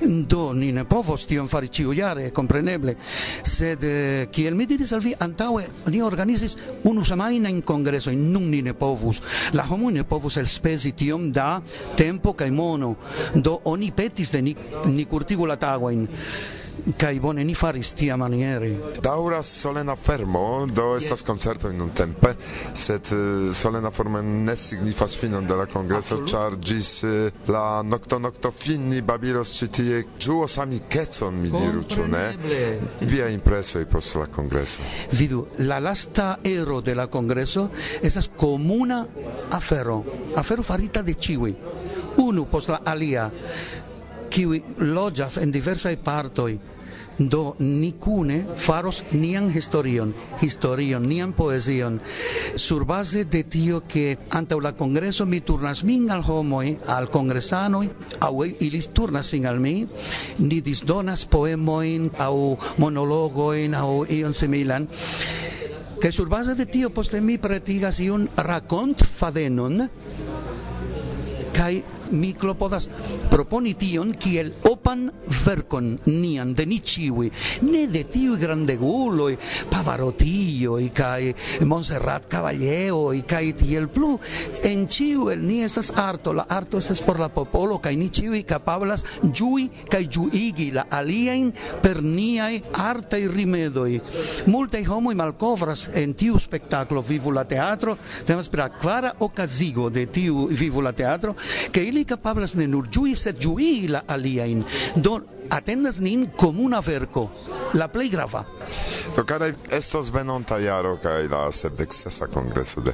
Do 0.00 0.52
ni 0.52 0.72
ne 0.72 0.84
povos 0.84 1.26
tion 1.26 1.48
fari 1.48 1.68
ĉiujare, 1.68 2.30
kompreneble. 2.34 2.94
Sed 3.42 3.84
eh, 3.84 4.28
kiel 4.32 4.56
mi 4.56 4.66
diris 4.68 4.92
al 4.96 5.02
vi 5.04 5.14
antaŭe, 5.16 5.66
ni 5.90 6.02
organizis 6.02 6.56
unu 6.88 7.04
semajnajn 7.04 7.62
kongresojn, 7.66 8.24
nun 8.32 8.48
ni 8.50 8.62
ne 8.62 8.74
povus. 8.74 9.22
La 9.56 9.66
homoj 9.68 9.92
ne 9.98 10.06
povus 10.08 10.38
elspezi 10.40 10.92
tiom 10.96 11.30
da 11.32 11.60
tempo 11.96 12.34
kaj 12.34 12.50
mono. 12.50 12.94
Do 13.34 13.58
oni 13.72 13.92
petis 13.96 14.32
de 14.32 14.42
ni, 14.42 14.56
ni 14.86 15.04
kurtigu 15.04 15.46
la 15.46 15.56
tagojn. 15.60 16.06
Kai 16.96 17.18
bone 17.20 17.44
ni 17.44 17.54
faris 17.54 17.92
tia 17.94 18.16
maniere 18.16 19.00
Dauras 19.00 19.46
solena 19.46 19.96
fermo, 19.96 20.66
do 20.66 20.96
estas 20.96 21.24
in 21.70 21.80
un 21.80 21.90
tempe, 21.92 22.36
sed 22.72 23.04
eh, 23.12 23.52
solena 23.52 23.90
forma 23.90 24.20
ne 24.20 24.56
signifas 24.56 25.16
finon 25.16 25.46
de 25.46 25.54
la 25.54 25.66
congreso, 25.66 26.24
char 26.24 26.58
gis 26.58 27.02
eh, 27.04 27.32
la 27.46 27.82
nocto 27.82 28.18
nocto 28.18 28.50
finni 28.50 29.02
babilos 29.02 29.52
ci 29.56 29.68
tie 29.68 30.06
giuos 30.18 30.58
amicetson, 30.58 31.34
mi 31.34 31.50
diru, 31.50 31.84
ciu 31.86 32.06
ne? 32.06 32.36
Via 33.00 33.28
impresoi 33.28 33.86
post 33.86 34.16
la 34.16 34.26
congreso. 34.26 34.80
Vidu, 35.10 35.46
la 35.58 35.78
lasta 35.78 36.38
ero 36.42 36.80
de 36.80 36.94
la 36.94 37.06
congreso 37.06 37.70
esas 38.02 38.28
comuna 38.36 39.06
afero, 39.50 40.04
afero 40.36 40.62
farita 40.62 41.02
de 41.02 41.14
ciui, 41.14 41.56
unu 42.16 42.46
post 42.48 42.68
la 42.68 42.80
alia, 42.84 43.30
kiuj 44.30 44.62
loĝas 44.78 45.38
en 45.42 45.50
diversaj 45.50 45.96
partoj 46.04 46.52
do 47.20 47.54
ni 47.58 47.92
kune 48.00 48.46
faros 48.56 49.02
nian 49.12 49.50
historion, 49.52 50.14
historion, 50.40 51.04
nian 51.04 51.32
poezion, 51.36 52.00
sur 52.56 52.86
base 52.88 53.24
de 53.24 53.44
tio 53.44 53.82
che 53.86 54.16
anta 54.30 54.56
la 54.56 54.72
congreso 54.72 55.26
mi 55.26 55.40
turnas 55.40 55.82
min 55.84 56.10
al 56.10 56.24
homoi, 56.24 56.78
al 56.86 57.10
congresanoi, 57.10 57.90
au 58.20 58.44
ilis 58.44 58.88
turnas 58.92 59.26
sin 59.26 59.46
al 59.46 59.60
mi, 59.60 59.86
ni 60.38 60.60
disdonas 60.60 61.26
poemoin, 61.26 62.10
au 62.18 62.56
monologoin, 62.78 63.74
au 63.74 64.06
ion 64.08 64.32
similan, 64.32 64.88
che 66.00 66.10
sur 66.10 66.28
base 66.28 66.54
de 66.54 66.66
tio 66.66 66.90
poste 66.90 67.20
mi 67.20 67.36
pretigas 67.38 68.00
iun 68.00 68.30
racont 68.36 69.04
fadenon, 69.04 69.90
kai 71.52 71.84
mi 72.10 72.32
klopodas 72.34 72.88
proponi 73.30 73.74
tion 73.78 74.12
kiel 74.18 74.52
opan 74.70 75.08
verkon 75.44 75.92
nian 76.06 76.54
de 76.54 76.66
ni 76.66 76.80
ĉiuj, 76.80 77.30
ne 77.66 77.86
de 77.90 78.04
tiuj 78.10 78.38
grandeguloj, 78.40 79.36
Pavarotioj 79.70 80.90
kaj 80.96 81.32
Montserrat 81.68 82.26
Caballeoj 82.30 83.22
kaj 83.28 83.44
tiel 83.60 83.88
plu. 83.92 84.16
En 84.66 84.86
ĉiu 84.90 85.30
el 85.32 85.44
ni 85.46 85.60
estas 85.64 85.92
arto, 85.94 86.32
la 86.36 86.46
arto 86.48 86.78
estas 86.78 87.00
por 87.04 87.20
la 87.20 87.28
popolo 87.32 87.78
kaj 87.82 87.94
ni 87.96 88.10
ĉiuj 88.10 88.42
kapablas 88.48 89.04
ĝui 89.22 89.68
kaj 89.90 90.02
ĝuigi 90.10 90.70
la 90.74 90.86
aliajn 90.90 91.52
per 91.82 92.02
niaj 92.02 92.60
artaj 92.84 93.22
rimedoj. 93.30 93.90
Multaj 94.50 94.82
homoj 94.88 95.14
malkovras 95.18 95.88
en 95.94 96.14
tiu 96.14 96.38
spektaklo 96.38 97.02
Vivu 97.06 97.32
la 97.34 97.44
teatro, 97.44 97.96
temas 98.26 98.48
pri 98.48 98.62
la 98.64 98.68
kvara 98.74 99.14
okazigo 99.20 99.88
de 99.90 100.06
tiu 100.06 100.48
Vivu 100.50 100.82
la 100.84 100.92
teatro, 100.92 101.34
ke 101.72 101.84
ili 101.84 101.99
capablas 102.08 102.56
ne 102.58 102.66
nur 102.70 102.88
ĝui, 102.92 103.14
sed 103.18 103.40
ĝui 103.42 103.88
la 103.90 104.04
aliajn. 104.08 104.64
Do 104.96 105.18
atendas 105.50 106.00
nin 106.00 106.28
comuna 106.36 106.80
verko, 106.80 107.28
la 107.74 107.88
plej 107.88 108.10
grava. 108.10 108.44
Do 109.16 109.24
karaj 109.26 109.52
estos 109.74 110.10
venonta 110.14 110.58
jaro 110.58 110.96
kaj 111.02 111.28
la 111.30 111.42
sepdek 111.52 111.92
sesa 111.94 112.26
kongreso 112.30 112.80
de 112.80 112.92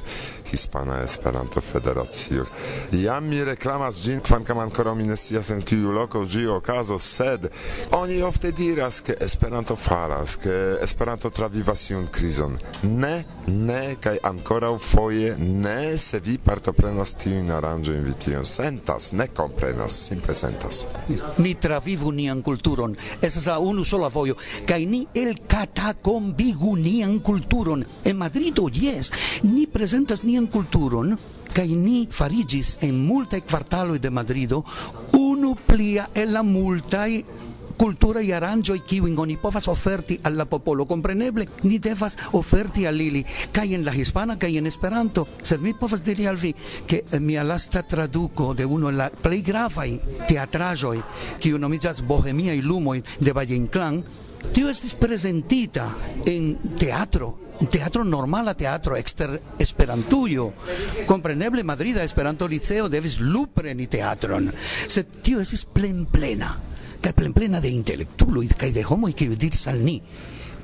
Hispana 0.51 1.01
Esperanto 1.03 1.61
Federacio. 1.61 2.45
Jam 2.91 3.27
mi 3.27 3.43
reklamas 3.43 4.01
ĝin 4.03 4.21
kvankam 4.25 4.59
ankoraŭ 4.59 4.95
mi 4.95 5.05
ne 5.07 5.15
scias 5.15 5.49
en 5.53 5.61
kiu 5.61 5.91
loko 5.91 6.23
ĝi 6.25 6.47
okazos, 6.47 7.05
sed 7.17 7.49
oni 7.91 8.21
ofte 8.21 8.51
diras 8.51 9.01
ke 9.01 9.17
Esperanto 9.21 9.75
faras, 9.75 10.37
ke 10.41 10.55
Esperanto 10.81 11.29
travivas 11.29 11.89
iun 11.89 12.07
krizon. 12.07 12.57
Ne, 12.83 13.23
ne 13.47 13.95
kaj 14.01 14.17
ankoraŭ 14.23 14.73
foje 14.81 15.35
ne 15.37 15.97
se 15.97 16.19
vi 16.19 16.37
partoprenas 16.37 17.13
tiujn 17.21 17.51
aranĝojn 17.51 18.03
vi 18.07 18.13
tion 18.25 18.45
sentas, 18.45 19.11
ne 19.11 19.27
komprenas, 19.27 19.99
simple 20.09 20.33
sentas. 20.35 20.85
Ni 21.37 21.53
travivu 21.61 22.11
nian 22.11 22.41
kulturon. 22.47 22.95
Estas 23.21 23.47
la 23.51 23.59
unu 23.59 23.83
sola 23.83 24.07
vojo 24.13 24.37
kaj 24.67 24.81
ni 24.87 25.01
el 25.13 25.35
katakombigu 25.47 26.75
nian 26.79 27.19
kulturon. 27.19 27.83
En 28.03 28.17
Madrido 28.17 28.69
jes, 28.71 29.11
ni 29.43 29.67
prezentas 29.67 30.23
nian 30.23 30.47
kulturon 30.47 31.17
kaj 31.53 31.67
ni 31.73 32.07
farigis 32.11 32.75
en 32.85 32.99
multaj 33.07 33.41
kvartaloj 33.47 33.99
de 33.99 34.11
Madrido 34.13 34.63
unu 35.17 35.55
plia 35.67 36.09
el 36.13 36.33
la 36.35 36.43
multaj 36.43 37.23
cultura 37.77 38.21
y 38.21 38.31
aranjoi 38.31 38.81
kiwin 38.81 39.17
oni 39.19 39.37
povas 39.37 39.67
oferti 39.67 40.19
al 40.23 40.35
la 40.35 40.45
popolo 40.45 40.85
compreneble 40.85 41.47
ni 41.63 41.79
devas 41.79 42.17
oferti 42.33 42.85
al 42.85 42.99
ili 42.99 43.23
kaj 43.51 43.73
en 43.73 43.85
la 43.85 43.93
hispana 43.93 44.37
kaj 44.37 44.57
en 44.57 44.67
esperanto. 44.67 45.27
Sed 45.41 45.61
mi 45.61 45.73
povas 45.73 46.03
diri 46.03 46.27
al 46.27 46.37
vi 46.37 46.53
ke 46.87 47.03
mia 47.19 47.43
lasta 47.43 47.83
traduko 47.83 48.53
de 48.53 48.65
uno 48.65 48.89
el 48.89 48.97
la 48.97 49.09
plej 49.09 49.41
gravaj 49.45 49.97
teatraĵoj 50.27 51.01
kiu 51.39 51.57
nomiĝas 51.57 52.01
Bohemiaj 52.01 52.61
lumoj 52.61 53.01
de 53.19 53.33
Valle 53.33 53.55
Inclán. 53.55 54.01
Tio 54.53 54.69
estis 54.69 54.95
prezentita 54.95 55.91
en 56.25 56.55
teatro 56.79 57.47
teatro 57.65 58.03
normala 58.03 58.53
teatro 58.53 58.95
exter 58.95 59.41
esperantujo 59.57 60.53
compreneble 61.07 61.63
Madrida 61.63 62.03
Esperanto 62.03 62.47
Liceo 62.47 62.87
devis 62.87 63.17
lupreni 63.19 63.87
teatron 63.89 64.51
sed 64.87 65.21
tio 65.25 65.41
estis 65.41 65.65
plen 65.65 66.05
plena 66.05 66.53
kaj 67.01 67.13
plenplena 67.13 67.61
de 67.63 67.71
intelektuloj 67.71 68.47
kaj 68.57 68.71
de 68.75 68.83
homoj 68.83 69.13
kiuj 69.13 69.35
diris 69.35 69.67
al 69.67 69.79
ni 69.83 70.01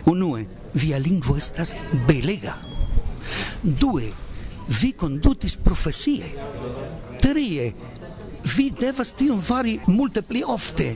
unue 0.06 0.46
via 0.74 0.98
lingvo 0.98 1.38
estas 1.38 1.76
belega. 2.08 2.58
Due 3.62 4.12
vi 4.82 4.92
kondutis 4.94 5.56
profesie. 5.56 6.26
Trie 7.22 7.74
vi 8.56 8.72
devas 8.80 9.14
tion 9.16 9.42
fari 9.42 9.80
multe 9.88 10.22
pli 10.22 10.44
ofte. 10.46 10.96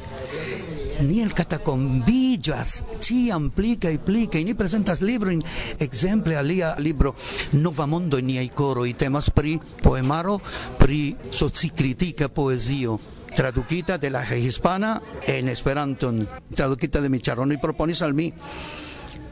Ni 1.08 1.22
el 1.22 1.30
catacombillas 1.38 2.72
ciam 3.00 3.52
pli 3.54 3.76
kaj 3.78 4.00
pli 4.02 4.26
kaj 4.34 4.42
ni 4.44 4.56
presentas 4.58 5.04
librojn 5.06 5.44
ekzemple 5.80 6.36
alia 6.36 6.74
libro 6.80 7.14
Nova 7.52 7.86
mondo 7.86 8.18
en 8.18 8.26
niaj 8.26 8.48
koroj 8.58 8.90
temas 8.98 9.30
pri 9.30 9.60
poemaro 9.84 10.40
pri 10.80 11.14
socikritika 11.30 12.30
poezio 12.34 12.98
tradukita 13.36 13.98
de 13.98 14.10
la 14.10 14.24
hispana 14.36 15.02
en 15.26 15.50
esperanton 15.50 16.28
tradukita 16.56 17.02
de 17.02 17.10
mi 17.10 17.22
oni 17.38 17.58
proponis 17.58 18.02
al 18.02 18.14
mi 18.14 18.34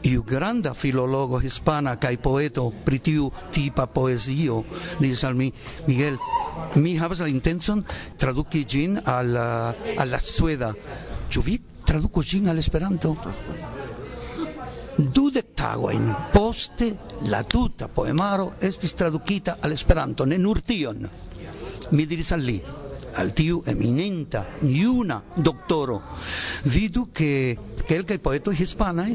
iu 0.02 0.22
granda 0.22 0.74
filologo 0.74 1.40
hispana 1.40 1.96
kai 1.98 2.16
poeto 2.18 2.70
pri 2.84 2.98
tiu 2.98 3.32
tipa 3.50 3.86
poesio 3.86 4.64
diris 5.00 5.24
al 5.24 5.34
mi 5.34 5.52
Miguel 5.86 6.18
mi 6.76 6.96
havas 6.98 7.20
la 7.20 7.28
intenson 7.28 7.84
traduki 8.18 8.64
gin 8.64 9.00
al 9.04 9.36
al 9.36 10.10
la 10.10 10.20
sueda. 10.20 10.74
Ĉu 11.28 11.42
vi 11.42 11.60
traduku 11.84 12.22
gin 12.22 12.48
al 12.48 12.58
esperanto 12.58 13.16
dudek 14.96 15.52
tagojn. 15.54 16.14
Poste 16.32 16.92
la 17.28 17.42
tuta 17.44 17.88
poemaro 17.88 18.54
estis 18.60 18.94
tradukita 18.94 19.58
al 19.60 19.72
esperanto 19.72 20.24
ne 20.24 20.38
nur 20.38 20.62
tion. 20.62 21.08
Mi 21.90 22.06
diris 22.06 22.32
al 22.32 22.40
li 22.40 22.60
al 23.16 23.32
tiu 23.34 23.62
eminenta 23.66 24.44
iuna 24.62 25.20
doktoro. 25.36 26.00
Vidu 26.64 27.08
ke 27.14 27.56
kelkaj 27.86 28.18
poetoj 28.22 28.54
hispanaj 28.56 29.10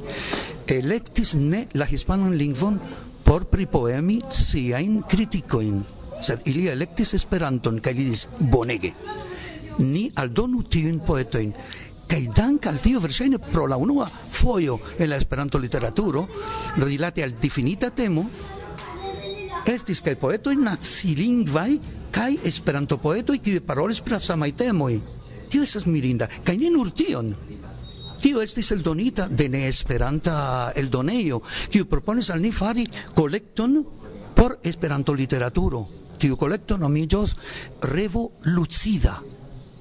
elektis 0.72 1.36
ne 1.36 1.68
la 1.74 1.86
hispanan 1.86 2.36
lingvon 2.38 2.80
por 3.26 3.46
pripoemi 3.52 4.20
siajn 4.30 5.02
kritikojn, 5.08 5.84
sed 6.22 6.48
ili 6.52 6.68
elektis 6.72 7.14
Esperanton 7.16 7.80
kaj 7.80 7.94
li 7.94 8.08
diris 8.08 8.28
bonege. 8.40 8.94
Ni 9.80 10.10
aldonu 10.20 10.64
tiujn 10.68 11.00
poetojn 11.06 11.54
kaj 12.12 12.26
dank 12.36 12.68
al 12.68 12.82
tio 12.84 13.00
verŝajne 13.00 13.40
pro 13.40 13.68
la 13.72 13.78
unua 13.80 14.08
fojo 14.10 14.80
en 14.98 15.10
la 15.10 15.16
Esperanto 15.16 15.58
literaturo 15.58 16.26
rilate 16.82 17.24
al 17.24 17.38
difinita 17.40 17.90
temo 17.96 18.26
estis 19.72 20.02
kaj 20.04 20.18
poetoj 20.20 20.58
nacilingvaj 20.60 22.01
kai 22.12 22.38
esperanto 22.44 22.98
poetoj 22.98 23.40
kiuj 23.40 23.64
parolis 23.66 24.02
pri 24.02 24.18
la 24.18 24.20
samaj 24.20 24.52
temoj. 24.60 25.00
Tio 25.50 25.64
estas 25.64 25.86
mirinda 25.86 26.28
kaj 26.44 26.58
ne 26.58 26.70
nur 26.70 26.92
tion. 26.92 27.34
Tio 28.22 28.42
estis 28.42 28.70
eldonita 28.72 29.26
de 29.28 29.48
neesperanta 29.50 30.72
eldonejo, 30.78 31.42
kiu 31.74 31.88
proponis 31.90 32.30
al 32.30 32.42
ni 32.42 32.52
fari 32.52 32.86
kolekton 33.16 33.80
por 34.36 34.60
Esperanto 34.64 35.14
literaturo. 35.14 35.88
Tiu 36.22 36.38
kolekto 36.38 36.78
nomiĝos 36.78 37.34
Revolucida, 37.90 39.16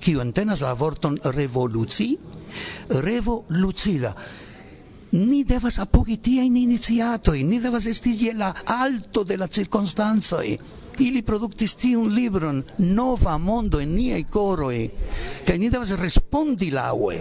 kiu 0.01 0.22
entenas 0.24 0.62
la 0.64 0.72
vorton 0.72 1.18
revoluci, 1.37 2.14
revolucida. 3.05 4.14
Ni 5.12 5.43
devas 5.45 5.78
apogi 5.83 6.16
tiajn 6.22 6.57
iniciatoj, 6.57 7.43
ni 7.45 7.61
devas 7.61 7.87
esti 7.87 8.14
je 8.24 8.35
la 8.35 8.55
alto 8.64 9.24
de 9.24 9.37
la 9.37 9.49
cirkonstancoj 9.49 10.80
ili 11.01 11.22
produktis 11.22 11.74
tiun 11.80 12.12
libron 12.14 12.62
nova 12.78 13.38
mondo 13.38 13.80
en 13.80 13.94
niaj 13.96 14.24
koroj 14.30 14.76
kaj 15.46 15.57
ni 15.59 15.70
devas 15.72 15.94
respondi 16.01 16.70
laŭe. 16.74 17.20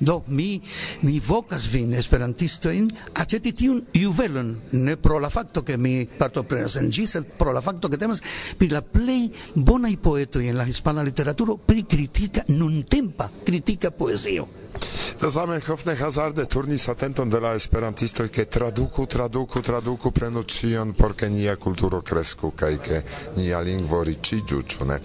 Do 0.00 0.22
mi 0.28 0.60
mi 1.02 1.20
vokas 1.20 1.68
vin 1.72 1.94
esperantistojn 1.94 2.88
aceti 3.22 3.52
tiun 3.52 3.82
juvelon 3.94 4.54
ne 4.72 4.96
pro 4.96 5.18
la 5.18 5.30
facto 5.30 5.62
ke 5.62 5.76
mi 5.76 6.06
partoprenas 6.18 6.76
en 6.80 6.90
ĝi, 6.90 7.06
sed 7.06 7.30
pro 7.38 7.52
la 7.52 7.60
facto 7.60 7.88
ke 7.88 8.00
temas 8.00 8.22
pri 8.58 8.68
la 8.72 8.82
plej 8.82 9.30
bonaj 9.54 9.96
poetoj 10.02 10.48
en 10.48 10.58
la 10.58 10.66
hispana 10.68 11.02
literaturo 11.02 11.56
pri 11.56 11.86
kritika 11.88 12.44
nuntempa 12.48 13.30
kritika 13.44 13.90
poezio. 13.90 14.46
To 15.20 15.30
Zamenhof 15.30 15.84
ne 15.86 15.94
hazarde 15.94 16.44
turnis 16.50 16.88
atenton 16.88 17.30
de 17.30 17.40
la 17.40 17.52
esperantistoj 17.54 18.28
ke 18.28 18.44
traduku, 18.44 19.06
traduku, 19.06 19.62
traduku 19.62 20.10
prenu 20.10 20.42
ĉion 20.42 20.94
por 20.98 21.14
ke 21.14 21.28
nia 21.30 21.54
kulturo 21.56 22.02
kresku 22.02 22.50
kaj 22.50 22.72
ke 22.82 23.02
nia 23.36 23.60
lingvo 23.62 24.02
riĉiĝu, 24.02 24.62
ĉu 24.62 24.88
ne? 24.90 24.98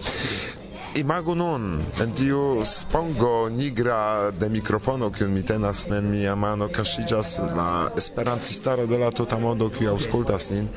imagu 0.94 1.34
nun 1.34 1.82
en 2.02 2.12
tiu 2.14 2.64
spongo 2.64 3.48
nigra 3.48 4.30
de 4.30 4.48
mikrofono 4.48 5.10
kiun 5.10 5.32
mi 5.32 5.42
tenas 5.42 5.86
en 5.86 6.10
mia 6.10 6.34
mano 6.34 6.68
kaŝiĝas 6.68 7.38
la 7.56 7.90
esperantistaro 7.96 8.86
de 8.86 8.98
la 8.98 9.10
tuta 9.10 9.38
mondo 9.38 9.68
kiu 9.70 9.90
aŭskultas 9.92 10.50
nin. 10.50 10.68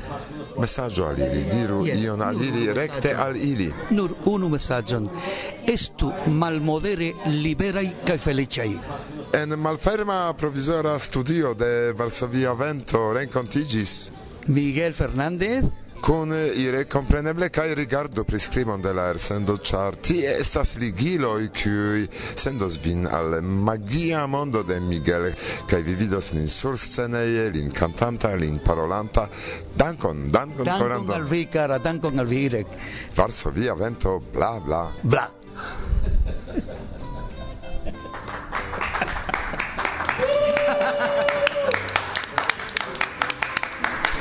Mesaĝo 0.58 1.06
al 1.08 1.18
ili. 1.18 1.44
Diru 1.50 1.80
yes. 1.86 2.02
ion 2.02 2.22
al 2.22 2.42
ili 2.42 2.72
rekte 2.72 3.14
al 3.14 3.36
ili. 3.36 3.72
Nur 3.90 4.14
unu 4.24 4.48
mesaĝon. 4.48 5.08
Estu 5.72 6.12
malmodere 6.26 7.12
liberaj 7.26 7.86
kaj 8.06 8.18
feliĉaj. 8.18 8.70
En 9.34 9.58
malferma 9.58 10.32
provizora 10.38 10.98
studio 10.98 11.54
de 11.54 11.92
Varsovia 11.98 12.52
Vento 12.52 13.12
renkontiĝis. 13.12 14.10
Miguel 14.46 14.92
Fernández 14.92 15.83
kun 16.04 16.32
ire 16.56 16.82
kompreneble 16.84 17.48
kaj 17.48 17.74
rigardu 17.74 18.24
priskribon 18.28 18.82
de 18.84 18.90
la 18.92 19.06
elsendo, 19.08 19.56
ĉar 19.56 19.96
tie 20.04 20.34
estas 20.36 20.74
ligiloj 20.76 21.46
kiuj 21.56 22.02
sendos 22.36 22.76
vin 22.84 23.06
al 23.08 23.38
magia 23.40 24.26
mondo 24.28 24.60
de 24.68 24.76
Miguel 24.84 25.30
kaj 25.70 25.80
vi 25.86 25.94
vidos 26.02 26.32
lin 26.36 26.48
sursceneje, 26.48 27.46
lin 27.54 27.72
kantanta, 27.72 28.34
lin 28.36 28.58
parolanta. 28.64 29.28
Dankon, 29.76 30.26
dankon, 30.34 30.68
dankon 30.68 31.14
al 31.16 31.24
vi, 31.30 31.46
cara 31.48 31.80
dankon 31.80 32.20
al 32.20 32.28
vi, 32.28 32.44
Irek. 32.50 32.76
Varsovia 33.16 33.74
vento, 33.74 34.18
bla, 34.34 34.58
bla. 34.60 34.84
Bla. 35.02 35.24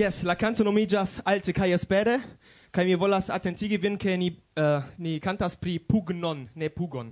Yes, 0.00 0.22
la 0.22 0.34
canto 0.34 0.64
nomigas 0.64 1.20
Alte 1.24 1.52
kaj 1.52 1.74
espere 1.76 2.20
kaj 2.72 2.84
mi 2.88 2.94
volas 2.94 3.26
atentigi 3.28 3.76
vin 3.76 3.98
ke 4.00 4.16
ni 4.16 4.30
uh, 4.56 4.80
ni 4.96 5.18
cantas 5.20 5.56
pri 5.56 5.78
pugnon, 5.78 6.48
ne 6.54 6.68
pugon. 6.68 7.10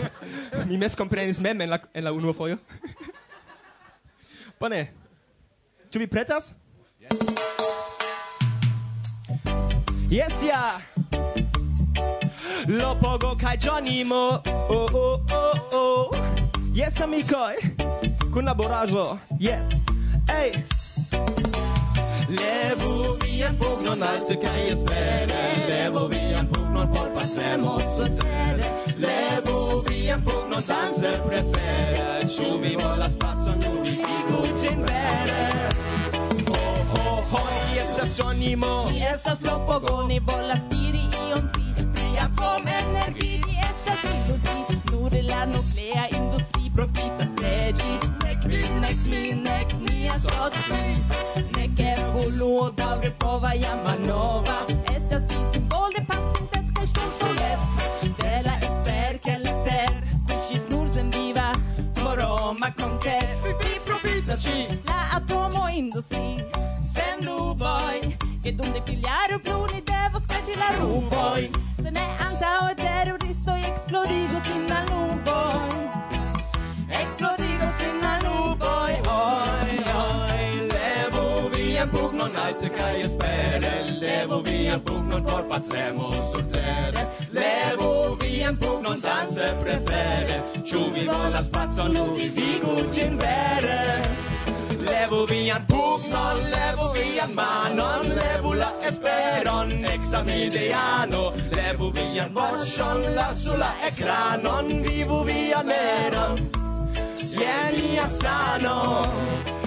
mi 0.68 0.78
meskomprenis 0.80 1.40
mem 1.40 1.60
en 1.60 1.70
la 1.70 1.78
en 1.94 2.04
la 2.04 2.12
unua 2.12 2.32
fojo. 2.32 2.56
Bone. 4.60 4.86
Ĉu 5.90 5.98
vi 5.98 6.06
pretas? 6.06 6.54
Yes. 7.00 7.12
Yes, 10.10 10.42
ja. 10.42 10.48
Yeah. 10.48 10.80
Lopogo 12.68 13.34
kaj 13.36 13.58
Johnny 13.66 14.04
Mo. 14.04 14.40
Oh, 14.48 14.86
oh, 14.94 15.20
oh, 15.32 15.74
oh. 15.74 16.10
Yes, 16.72 17.00
amikoj. 17.00 17.60
Kun 18.32 18.44
laboraĵo. 18.44 19.18
Yes. 19.38 19.68
Hey. 20.30 20.83
speranze 24.24 24.38
che 24.38 24.68
io 24.68 24.76
spere 24.76 25.66
levo 25.68 26.08
via 26.08 26.40
un 26.40 26.48
po' 26.48 26.60
non 26.60 26.88
por 26.88 27.12
passemo 27.12 27.78
su 27.78 28.08
tre 28.14 28.94
levo 28.96 29.82
via 29.82 30.16
un 30.16 30.22
po' 30.22 30.46
non 30.48 30.62
prefere 31.26 32.26
ciu 32.26 32.58
mi 32.58 32.74
vola 32.74 33.08
spazio 33.10 33.52
ognuno 33.52 33.80
di 33.80 33.90
figu 33.90 34.44
in 34.72 34.84
vere 34.84 35.68
oh 36.48 36.98
oh 37.00 37.24
oh 37.30 37.48
i 37.72 37.76
estas 37.76 38.14
sonimo 38.14 38.88
i 38.90 39.02
estas 39.02 39.40
lopogo 39.42 40.06
ni 40.06 40.18
volas 40.20 40.64
diri 40.68 41.06
ion 41.28 41.50
pli 41.52 41.84
plia 41.92 42.30
com 42.34 42.66
energi 42.66 43.40
i 43.46 43.58
estas 43.60 44.02
iludi 44.04 44.80
nur 44.90 45.12
la 45.28 45.44
nuclea 45.44 46.08
industri 46.10 46.70
profitas 46.74 47.30
de 47.40 47.72
ĝi 47.76 47.92
nek 48.24 48.44
mi 48.46 48.62
nek 48.80 48.98
mi 49.10 49.32
nek 49.34 49.68
nia 49.86 50.18
soci 50.18 51.53
Luo 52.32 52.70
daŭre 52.76 53.10
prova 53.18 53.52
jam 53.54 53.82
malnova 53.84 54.56
Estas 54.94 55.22
vi 55.30 55.40
simbole 55.52 56.00
pasintas 56.08 56.70
kaj 56.76 56.86
ŝpensojec 56.92 57.60
De 58.20 58.32
la 58.46 58.54
esper 58.68 59.18
ke 59.26 59.36
leter 59.44 59.92
kuŝis 60.30 60.70
nur 60.72 60.88
senviva 60.96 61.50
Moroma 62.04 62.70
konker 62.80 63.28
Vi 63.44 63.74
profitas 63.86 64.44
ŝi 64.44 64.66
la 64.88 65.00
atomo 65.18 65.66
industri. 65.74 66.44
Sen 66.94 67.24
ruboj 67.26 68.00
Ke 68.44 68.52
dum 68.52 68.72
de 68.72 68.80
briljaru 68.88 69.38
plu 69.44 69.60
ni 69.72 69.80
devos 69.92 70.26
kredi 70.28 70.58
la 70.60 70.68
ruboj. 70.80 71.73
via 84.82 84.94
un 84.94 85.06
non 85.06 85.24
torpazzemo 85.24 86.10
sul 86.10 86.46
tere. 86.46 87.08
Levo 87.30 88.16
via 88.16 88.50
un 88.50 88.58
pug, 88.58 88.80
non 88.80 88.98
danze 89.00 89.56
prefere. 89.60 90.62
Ciù 90.64 90.90
vi 90.90 91.04
la 91.04 91.42
spazio, 91.42 91.86
non 91.86 92.14
vi 92.14 92.28
figo 92.28 92.78
in 92.92 93.16
vere. 93.16 94.02
Levo 94.78 95.24
via 95.26 95.56
un 95.56 95.64
pug, 95.64 96.04
non 96.06 96.38
levo 96.50 96.90
via 96.92 97.26
ma 97.32 97.68
non 97.68 98.06
levo 98.06 98.52
la 98.54 98.72
esperon 98.80 99.84
examideano. 99.84 101.32
Levo 101.50 101.90
via 101.90 102.24
un 102.24 102.32
boccion, 102.32 103.14
la 103.14 103.32
sulla 103.32 103.74
ecra, 103.82 104.36
non 104.36 104.80
vivo 104.82 105.22
via 105.22 105.62
neron. 105.62 106.50
Vieni 107.36 107.98
a 107.98 108.08
sano. 108.08 109.63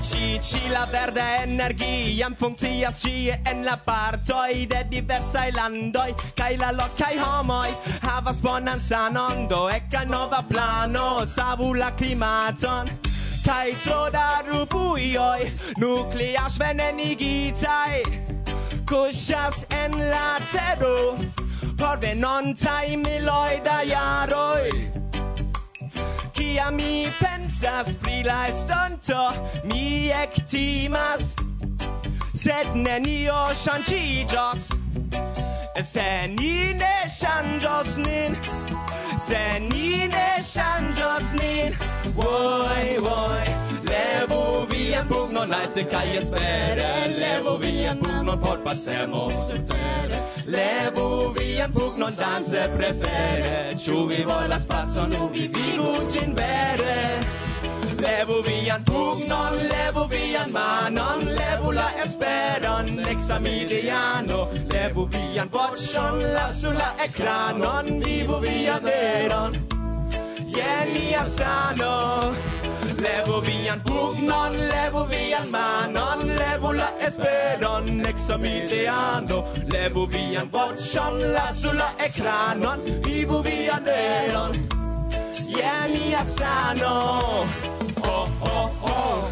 Ci, 0.00 0.38
ci 0.40 0.60
la 0.70 0.86
verda 0.90 1.42
energiam 1.42 2.34
funkcias 2.38 3.00
ĉie 3.02 3.34
en 3.50 3.64
la 3.66 3.76
partoj 3.84 4.66
de 4.70 4.80
diversaj 4.92 5.50
landoj 5.56 6.10
kai 6.38 6.56
la 6.60 6.70
lokaj 6.76 7.14
homoj 7.18 7.68
havas 8.06 8.40
bonan 8.40 8.80
sanon 8.80 9.48
do 9.50 9.68
eka 9.68 10.04
nova 10.06 10.40
plano 10.50 11.26
savu 11.36 11.74
la 11.74 11.90
klimaton 11.98 12.90
kai 13.46 13.74
tro 13.84 14.00
da 14.14 14.28
rubuioi 14.48 15.50
nukleaĵ 15.82 16.58
venenigitaj 16.62 17.94
kushas 18.90 19.66
en 19.82 19.92
la 20.12 20.28
tero 20.52 20.96
por 21.78 21.96
venontai 22.02 22.96
miloi 23.06 23.60
da 23.66 23.78
jaroi 23.92 24.57
pensas 27.60 27.94
pri 28.02 28.22
la 28.22 28.46
estonto 28.48 29.32
mi 29.64 30.10
ektimas. 30.10 31.22
Sed 32.34 32.74
nenio 32.74 33.38
ŝanĝiĝos. 33.54 34.68
Se 35.92 36.28
ni 36.28 36.74
ne 36.74 36.94
ŝanĝos 37.08 37.96
nin 38.02 38.34
se 39.28 39.42
ni 39.70 40.08
ne 40.10 40.26
ŝanĝos 40.42 41.32
nin 41.38 41.76
oj 42.18 42.88
oj 43.12 43.44
levu 43.86 44.40
vian 44.72 45.06
pugnon 45.08 45.54
alte 45.54 45.84
kaj 45.92 46.04
espere 46.18 46.90
levu 47.14 47.56
vian 47.62 48.02
pugnon 48.02 48.40
por 48.42 48.58
pasemo 48.64 49.28
surtere 49.30 50.22
levu 50.46 51.08
vian 51.38 51.72
pugnon 51.72 52.14
danse 52.18 52.68
prefere 52.76 53.58
ĉu 53.86 54.06
vi 54.10 54.24
volas 54.26 54.66
pacon 54.66 55.14
nu 55.14 55.30
vivigu 55.34 55.94
ĝin 56.10 56.34
vere? 56.34 57.37
Levu 57.98 58.42
vian 58.42 58.82
pugnon, 58.84 59.54
levu 59.70 60.04
vian 60.08 60.52
manon, 60.52 61.24
levu 61.38 61.72
la 61.72 61.88
esperon, 62.04 62.88
examidiano. 63.12 64.40
Levu 64.72 65.06
vian 65.12 65.48
voĉon, 65.50 66.20
lasu 66.34 66.70
la 66.78 66.90
ekranon, 67.04 68.00
vivu 68.04 68.38
via 68.40 68.78
veron. 68.78 69.56
Jen 70.54 70.94
sano. 71.28 72.32
Levu 73.04 73.40
vian 73.46 73.80
pugnon, 73.80 74.54
levu 74.72 75.04
vian 75.10 75.50
manon, 75.50 76.26
levu 76.38 76.72
la 76.72 76.90
esperon, 77.00 78.02
examideando. 78.06 79.44
Levu 79.72 80.06
vian 80.06 80.48
voĉon, 80.50 81.18
lasu 81.34 81.72
la 81.72 81.90
ekranon, 82.06 82.80
vivu 83.04 83.42
vian 83.42 83.82
veron. 83.84 84.54
Jen 85.48 85.98
sano. 86.36 87.77
Oh, 88.40 88.46
oh, 88.46 88.70
oh 88.80 89.30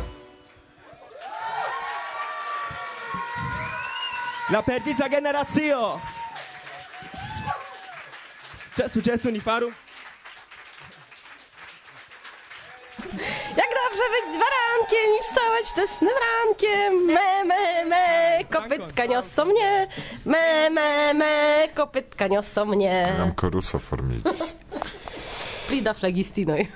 La 4.51 4.63
perdita 4.63 5.09
generazio 5.09 6.01
C'è 8.75 8.89
successo 8.89 9.31
ni 9.31 9.41
faru? 9.41 9.73
Jak 13.57 13.71
dobrze 13.83 14.05
być 14.13 14.39
barankiem 14.41 15.11
i 15.19 15.23
wstawać 15.23 15.67
wczesnym 15.67 16.11
rankiem. 16.27 17.05
Me, 17.05 17.45
me, 17.45 17.85
me, 17.85 18.45
kopytka 18.51 19.07
niosą 19.07 19.45
mnie. 19.45 19.89
Me, 20.25 20.71
me, 20.71 21.15
me, 21.15 21.69
kopytka 21.75 22.27
niosą 22.27 22.65
mnie. 22.65 23.15
Nam 23.19 23.35
koruso 23.35 23.79
formiĝis. 23.79 24.57
Frida 25.67 25.95
flagistinoj. 25.95 26.69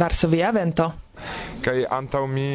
Varsovia 0.00 0.50
vento. 0.56 0.92
Kaj 1.60 1.84
antaŭ 2.00 2.26
mi 2.26 2.48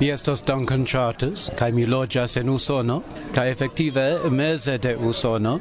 Mi 0.00 0.08
estas 0.10 0.40
Duncan 0.42 0.84
Charters, 0.86 1.50
kaj 1.58 1.72
mi 1.72 1.84
loĝas 1.86 2.36
en 2.40 2.48
Usono, 2.50 3.02
kaj 3.34 3.50
efektive 3.50 4.06
meze 4.30 4.78
de 4.78 4.96
Usono. 4.96 5.58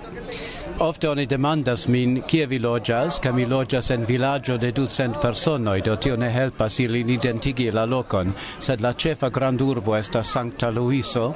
Ofte 0.82 1.09
oni 1.09 1.26
demandas 1.30 1.84
min 1.88 2.16
kie 2.28 2.47
vi 2.49 2.57
loĝas, 2.59 3.20
kaj 3.22 3.34
mi 3.38 3.45
loĝas 3.45 3.91
en 3.93 4.05
vilaĝo 4.09 4.55
de 4.57 4.72
ducent 4.72 5.20
personoj, 5.22 5.82
do 5.86 5.95
tio 5.95 6.16
ne 6.18 6.32
helpas 6.34 6.80
ilin 6.80 7.09
identigi 7.14 7.68
la 7.72 7.86
lokon, 7.86 8.34
sed 8.59 8.82
la 8.82 8.93
ĉefa 8.93 9.30
grandurbo 9.30 9.93
estas 9.97 10.32
Sankta 10.34 10.72
Luiso, 10.74 11.28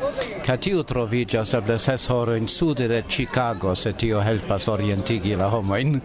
kaj 0.45 0.57
tiu 0.57 0.81
troviĝas 0.83 1.53
eble 1.59 1.77
ses 1.79 2.07
horojn 2.09 2.47
sude 2.47 2.87
de 2.87 3.03
Chicago, 3.09 3.75
se 3.75 3.93
tio 3.93 4.23
helpas 4.25 4.67
orientigi 4.67 5.35
la 5.35 5.51
homojn. 5.53 6.01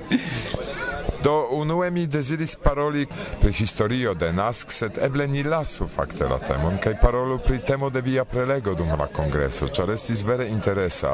Do 1.23 1.49
unue 1.51 1.91
mi 1.91 2.07
deziris 2.07 2.57
paroli 2.57 3.07
pri 3.41 3.53
historio 3.53 4.15
de 4.15 4.33
Nask, 4.33 4.71
sed 4.71 4.99
eble 5.03 5.27
ni 5.27 5.43
lasu 5.43 5.87
fakte 5.89 6.29
la 6.29 6.39
temon 6.39 6.79
kaj 6.79 6.95
parolu 7.01 7.39
pri 7.45 7.59
temo 7.59 7.91
de 7.91 8.01
via 8.01 8.25
prelego 8.25 8.75
dum 8.75 8.89
la 8.99 9.07
kongreso, 9.07 9.69
ĉar 9.69 9.93
estis 9.93 10.23
vere 10.25 10.49
interesa. 10.49 11.13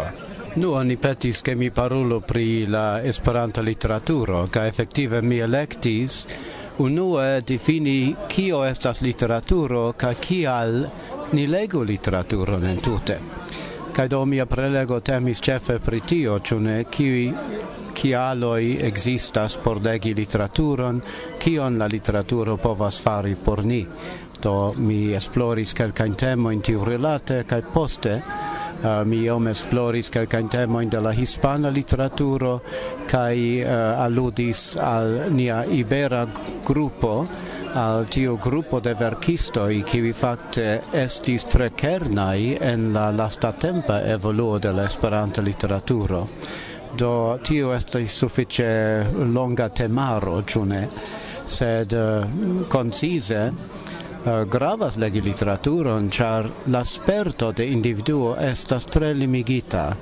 Nu, 0.56 0.72
oni 0.72 0.96
petis 0.96 1.42
che 1.42 1.54
mi 1.54 1.70
parolo 1.70 2.20
pri 2.20 2.66
la 2.66 3.02
esperanta 3.02 3.60
literaturo, 3.60 4.46
ca 4.50 4.66
effettive 4.66 5.20
mi 5.22 5.38
electis 5.38 6.24
unue 6.76 7.42
defini 7.44 8.14
kio 8.26 8.64
estas 8.64 9.00
literaturo 9.00 9.92
ca 9.96 10.14
kial 10.14 10.88
ni 11.30 11.46
legu 11.46 11.82
literaturon 11.82 12.64
entute. 12.66 13.20
Ca 13.92 14.06
do 14.06 14.24
mia 14.24 14.46
prelego 14.46 15.00
temis 15.00 15.40
cefe 15.40 15.78
pri 15.78 16.00
tio, 16.00 16.40
cune 16.40 16.84
kiui 16.84 17.34
kialoi 17.96 18.76
existas 18.86 19.56
por 19.64 19.80
legi 19.84 20.12
literaturon, 20.14 21.00
kion 21.38 21.78
la 21.78 21.88
literaturo 21.88 22.56
povas 22.56 23.00
fari 23.00 23.34
por 23.34 23.64
ni. 23.64 23.86
Do 24.42 24.74
mi 24.76 25.14
esploris 25.16 25.72
kelkajn 25.74 26.14
temojn 26.14 26.60
tiu 26.62 26.84
rilate 26.84 27.44
kaj 27.48 27.62
poste 27.72 28.20
Uh, 28.76 29.06
mi 29.08 29.22
iom 29.24 29.46
esploris 29.48 30.10
kelkajn 30.12 30.48
temoin 30.52 30.90
de 30.92 30.98
la 31.00 31.10
hispana 31.16 31.70
literaturo 31.72 32.58
kaj 33.08 33.38
eh, 33.38 33.64
uh, 33.64 34.02
alludis 34.04 34.76
al 34.76 35.32
nia 35.32 35.62
ibera 35.64 36.26
gruppo, 36.64 37.14
al 37.74 38.04
tiu 38.12 38.36
gruppo 38.36 38.80
de 38.84 38.92
verkistoi 39.00 39.80
kiwi 39.80 40.12
fakte 40.12 40.66
estis 40.92 41.48
tre 41.48 41.70
kernai 41.72 42.58
en 42.60 42.92
la 42.92 43.08
lasta 43.16 43.52
tempa 43.52 44.02
evoluo 44.12 44.58
de 44.58 44.72
la 44.72 44.84
Esperanta 44.84 45.42
literaturo 45.42 46.26
do 46.96 47.38
tio 47.42 47.72
estas 47.74 48.10
suffice 48.10 49.04
longa 49.34 49.68
temaro 49.68 50.42
ĉu 50.42 50.64
ne? 50.64 50.82
Sed 51.46 51.92
uh, 51.92 52.24
concise 52.68 53.40
uh, 53.50 54.44
gravas 54.50 54.96
legi 54.96 55.20
literaturon 55.20 56.10
char 56.10 56.48
la 56.66 56.84
sperto 56.84 57.52
de 57.52 57.66
individuo 57.70 58.36
estas 58.40 58.86
tre 58.86 59.12
limigita. 59.14 59.96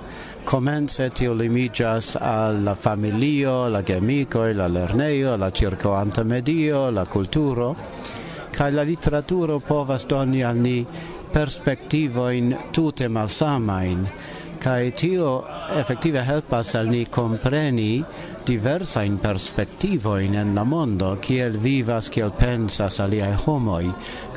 Comence 0.44 1.08
tio 1.10 1.32
limigas 1.34 2.16
al 2.20 2.62
la 2.64 2.74
familio, 2.74 3.68
la 3.68 3.82
gemicoi, 3.82 4.54
la 4.54 4.66
lerneio, 4.68 5.36
la 5.36 5.50
circoanta 5.50 6.22
medio, 6.22 6.90
la 6.90 7.06
culturo, 7.06 7.74
ca 8.50 8.68
la 8.70 8.82
literaturo 8.82 9.58
povas 9.60 10.04
doni 10.06 10.42
al 10.42 10.56
ni 10.56 10.86
perspectivoin 11.32 12.54
tute 12.72 13.08
malsamain, 13.08 14.06
kai 14.60 14.92
tio 14.92 15.44
effektive 15.80 16.22
helpas 16.24 16.74
al 16.74 16.88
ni 16.88 17.04
compreni 17.06 18.04
diversa 18.44 19.02
in 19.02 19.18
perspektivo 19.18 20.18
in 20.18 20.54
la 20.54 20.64
mondo 20.64 21.16
kiel 21.20 21.58
vivas 21.58 22.10
kiel 22.10 22.30
pensas 22.30 23.00
aliaj 23.00 23.32
homoj 23.46 23.86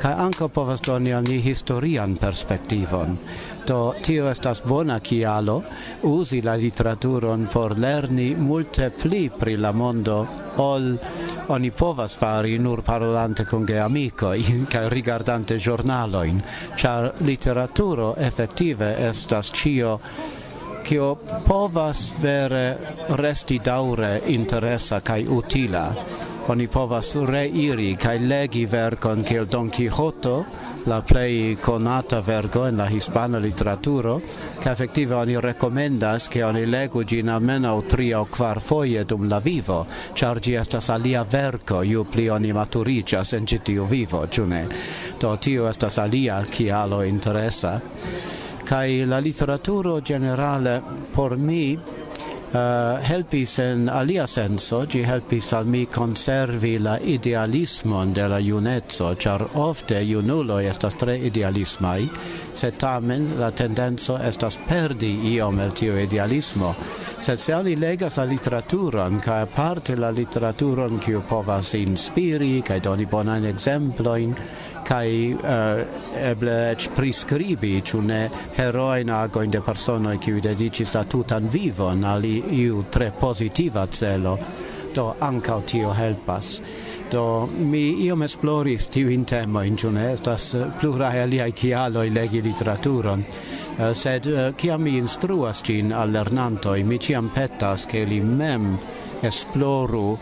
kai 0.00 0.12
anko 0.12 0.48
povas 0.48 0.80
doni 0.80 1.12
al 1.12 1.22
ni 1.28 1.40
historian 1.42 2.16
perspektivon. 2.16 3.18
Do 3.68 3.92
tio 4.00 4.30
estas 4.30 4.62
bona 4.64 4.94
kialo. 5.04 5.58
Uzi 6.08 6.40
la 6.40 6.54
literaturon 6.56 7.42
por 7.52 7.74
lerni 7.78 8.30
multe 8.34 8.88
pli 8.90 9.28
pri 9.28 9.56
la 9.60 9.72
mondo. 9.72 10.22
Ol 10.56 10.86
oni 11.52 11.70
povas 11.70 12.16
fari 12.16 12.56
nur 12.58 12.80
parolante 12.82 13.44
con 13.44 13.66
ge 13.66 13.78
amicoi 13.78 14.64
ca 14.72 14.88
rigardante 14.88 15.58
giornaloin, 15.58 16.40
char 16.76 17.12
literaturo 17.20 18.14
effettive 18.16 18.94
estas 19.08 19.52
cio 19.52 19.98
cio 20.82 21.18
povas 21.44 22.16
vere 22.20 22.78
resti 23.20 23.58
daure 23.60 24.22
interesa 24.26 25.00
kai 25.00 25.26
utila. 25.26 25.92
Oni 26.48 26.66
povas 26.66 27.12
reiri 27.28 27.94
kai 28.00 28.18
legi 28.18 28.64
verkon 28.64 29.20
kiel 29.22 29.44
Don 29.44 29.68
Quixoto, 29.68 30.46
la 30.88 31.02
plei 31.02 31.58
conata 31.60 32.20
vergo 32.22 32.66
en 32.66 32.76
la 32.76 32.88
hispana 32.88 33.38
literaturo, 33.38 34.22
ca 34.58 34.72
efektive 34.72 35.14
oni 35.14 35.38
recomendas 35.38 36.28
che 36.28 36.42
oni 36.42 36.64
legu 36.64 37.04
gin 37.04 37.28
almeno 37.28 37.82
tri 37.82 38.12
o 38.14 38.24
quar 38.24 38.60
foje 38.60 39.04
dum 39.04 39.28
la 39.28 39.38
vivo, 39.38 39.86
char 40.14 40.40
gi 40.40 40.54
estas 40.54 40.88
alia 40.88 41.24
verco, 41.24 41.82
iu 41.82 42.04
pli 42.04 42.28
oni 42.28 42.52
maturiĝas 42.52 43.34
en 43.34 43.46
citiu 43.46 43.84
vivo, 43.84 44.26
ĉu? 44.26 44.46
Do 45.20 45.36
tio 45.36 45.68
estas 45.68 45.98
alia 45.98 46.42
kialo 46.50 47.02
interesa. 47.04 47.80
Kaj 48.64 49.04
la 49.06 49.18
literaturo 49.18 50.00
generale 50.00 50.80
por 51.12 51.36
mi 51.36 51.78
uh, 52.52 52.98
helpis 53.02 53.58
en 53.58 53.88
alia 53.88 54.26
senso, 54.26 54.84
gi 54.86 55.02
helpis 55.06 55.52
al 55.52 55.66
mi 55.66 55.86
conservi 55.86 56.78
la 56.78 56.98
idealismon 56.98 58.12
de 58.12 58.28
la 58.28 58.40
junezzo, 58.40 59.14
char 59.14 59.44
ofte 59.54 60.00
junuloi 60.04 60.66
estas 60.66 60.94
tre 60.94 61.16
idealismai, 61.30 62.08
se 62.52 62.72
tamen 62.72 63.34
la 63.38 63.50
tendenzo 63.50 64.18
estas 64.18 64.58
perdi 64.68 65.12
iom 65.34 65.60
el 65.60 65.72
tio 65.72 65.98
idealismo. 65.98 66.74
Sed 67.18 67.38
se 67.38 67.54
oni 67.54 67.74
legas 67.76 68.16
la 68.16 68.24
literaturon, 68.24 69.20
ca 69.20 69.40
aparte 69.42 69.96
la 69.96 70.10
literaturon 70.10 70.98
kiu 71.02 71.22
povas 71.28 71.74
inspiri, 71.74 72.62
ca 72.62 72.78
doni 72.78 73.06
bonan 73.06 73.44
exemploin, 73.44 74.36
kai 74.88 75.34
uh, 75.36 75.82
eble 76.30 76.54
ec 76.72 76.88
prescribi 76.96 77.74
ĉu 77.84 78.00
ne 78.08 78.20
heroin 78.56 79.10
agojn 79.12 79.52
de 79.52 79.60
personoj 79.64 80.16
kiuj 80.24 80.40
dediĉis 80.46 80.94
la 80.96 81.02
tutan 81.04 81.48
vivon 81.52 82.04
al 82.08 82.24
iu 82.24 82.84
tre 82.90 83.10
pozitiva 83.20 83.86
celo. 83.86 84.38
Do 84.94 85.10
ankaŭ 85.20 85.58
tio 85.68 85.92
helpas. 85.92 86.62
Do 87.12 87.24
mi 87.46 87.82
iom 88.06 88.24
esploris 88.24 88.88
in 88.96 89.24
temojn 89.24 89.76
ĉu 89.76 89.90
ne 89.92 90.12
estas 90.12 90.54
pluraj 90.80 91.22
aliaj 91.22 91.50
kialoj 91.52 92.08
legi 92.10 92.42
literaturon. 92.42 93.24
Uh, 93.78 93.92
sed 93.92 94.26
eh, 94.26 94.48
uh, 94.48 94.54
kiam 94.56 94.82
mi 94.82 94.96
instruas 94.98 95.62
ĝin 95.62 95.92
al 95.92 96.10
lernantoj 96.16 96.82
mi 96.84 96.98
ĉiam 96.98 97.28
petas 97.34 97.86
ke 97.86 98.06
li 98.06 98.20
mem 98.20 98.76
esploru 99.22 100.18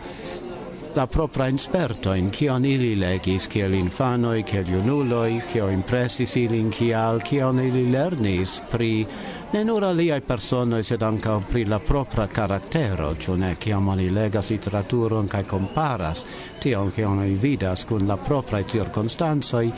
la 0.96 1.06
propra 1.06 1.46
insperto 1.48 2.14
in 2.14 2.30
kion 2.30 2.64
ili 2.64 2.94
legis 2.96 3.46
kiel 3.52 3.74
infanoi, 3.76 4.42
kiel 4.42 4.64
junuloi, 4.64 5.42
kio 5.52 5.68
impressis 5.68 6.36
ilin 6.40 6.70
kial, 6.72 7.20
kion 7.20 7.60
ili 7.60 7.82
lernis 7.92 8.62
pri 8.70 9.04
ne 9.52 9.64
nur 9.64 9.84
aliai 9.84 10.22
personoi, 10.24 10.80
sed 10.84 11.02
anca 11.04 11.36
pri 11.50 11.66
la 11.68 11.78
propra 11.84 12.26
caractero, 12.26 13.10
ciu 13.20 13.36
ne 13.36 13.54
ciam 13.60 13.88
oni 13.92 14.08
legas 14.10 14.50
literaturon 14.50 15.28
kai 15.28 15.44
comparas 15.44 16.24
tion 16.60 16.90
cion 16.92 17.18
oni 17.18 17.36
vidas 17.44 17.84
kun 17.84 18.08
la 18.08 18.16
propria 18.16 18.64
circunstanzoi, 18.64 19.72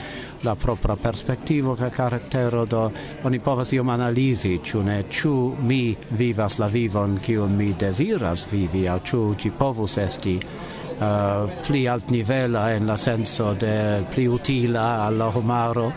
la 0.45 0.55
propra 0.55 0.97
perspectivo 0.97 1.75
cae 1.75 1.91
caractero, 1.91 2.65
do 2.65 2.93
oni 3.25 3.41
povas 3.41 3.73
iom 3.73 3.91
analisi, 3.91 4.61
ciu 4.63 4.83
ne 4.83 5.03
ciu 5.11 5.57
mi 5.61 5.97
vivas 6.11 6.59
la 6.59 6.69
vivon 6.69 7.19
cium 7.19 7.57
mi 7.57 7.75
desiras 7.75 8.47
vivi, 8.53 8.87
au 8.89 9.01
ciu 9.03 9.35
ci 9.35 9.51
povus 9.51 9.99
esti 9.99 10.39
uh, 11.01 11.51
pli 11.67 11.87
alt 11.89 12.11
nivela 12.11 12.71
en 12.75 12.87
la 12.87 12.97
senso 12.97 13.55
de 13.55 14.05
pli 14.15 14.27
utila 14.29 15.07
alla 15.07 15.31
homaro 15.31 15.93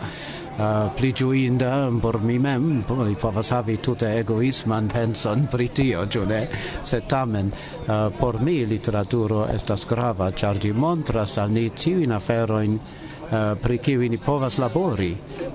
Uh, 0.52 0.91
pli 0.93 1.14
giuinda 1.14 1.89
por 2.02 2.20
mi 2.22 2.38
mem, 2.38 2.84
li 3.08 3.16
povas 3.16 3.49
havi 3.56 3.78
tute 3.78 4.10
egoisman 4.20 4.89
penson 4.91 5.47
pri 5.47 5.70
tio, 5.70 6.04
giu 6.06 6.26
ne? 6.28 6.41
Tamen, 7.08 7.52
uh, 7.88 8.12
por 8.20 8.41
mi 8.41 8.66
literaturo 8.68 9.47
estas 9.47 9.88
grava, 9.88 10.32
char 10.32 10.60
ĝi 10.60 10.74
montras 10.74 11.38
al 11.38 11.56
ni 11.56 11.70
tiuin 11.70 12.12
aferoin 12.12 12.78
Uh, 13.32 13.56
pri 13.56 13.78
kiu 13.80 14.02
ni 14.12 14.18
povas 14.20 14.58
labori, 14.60 15.14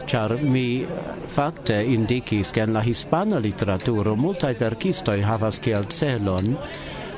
char 0.09 0.33
mi 0.41 0.87
fakte 1.29 1.77
indikis 1.85 2.49
ke 2.49 2.63
en 2.65 2.73
la 2.73 2.81
hispana 2.81 3.37
literaturo 3.37 4.15
multaj 4.17 4.55
verkistoj 4.57 5.19
havas 5.21 5.59
kiel 5.61 5.85
celon 5.93 6.55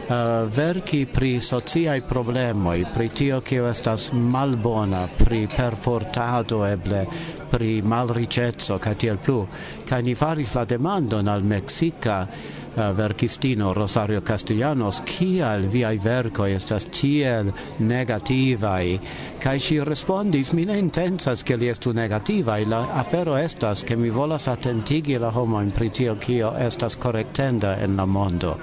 uh, 0.08 0.48
verki 0.48 1.06
pri 1.06 1.40
sociai 1.40 2.02
problemoi, 2.02 2.86
pri 2.94 3.08
tio 3.08 3.40
kio 3.40 3.68
estas 3.68 4.10
malbona, 4.12 5.08
pri 5.16 5.46
perfortado 5.56 6.64
eble, 6.66 7.06
pri 7.50 7.82
malricezzo, 7.82 8.78
ca 8.78 8.94
tiel 8.94 9.18
plu. 9.18 9.46
Ca 9.88 10.00
ni 10.00 10.14
faris 10.14 10.54
la 10.54 10.64
demandon 10.64 11.28
al 11.28 11.42
Mexica 11.42 12.22
uh, 12.22 12.58
eh, 12.78 12.92
verkistino 12.92 13.72
Rosario 13.72 14.20
Castellanos 14.22 15.02
kial 15.04 15.66
viai 15.68 15.98
verkoj 15.98 16.52
estas 16.54 16.86
tiel 16.92 17.50
negativaj 17.78 18.98
kaj 19.42 19.56
ŝi 19.66 19.78
respondis 19.84 20.52
mi 20.52 20.66
ne 20.68 20.78
intencas 20.78 21.42
ke 21.42 21.56
li 21.56 21.68
estu 21.72 21.92
negativaj 21.92 22.64
la 22.66 22.84
afero 23.02 23.36
estas 23.38 23.82
ke 23.82 23.96
mi 23.96 24.10
volas 24.10 24.48
atentigi 24.48 25.18
la 25.18 25.30
homojn 25.30 25.70
pri 25.70 25.90
tio 25.90 26.14
kio 26.16 26.52
estas 26.68 26.96
korektenda 26.96 27.76
en 27.82 27.96
la 27.96 28.06
mondo 28.06 28.56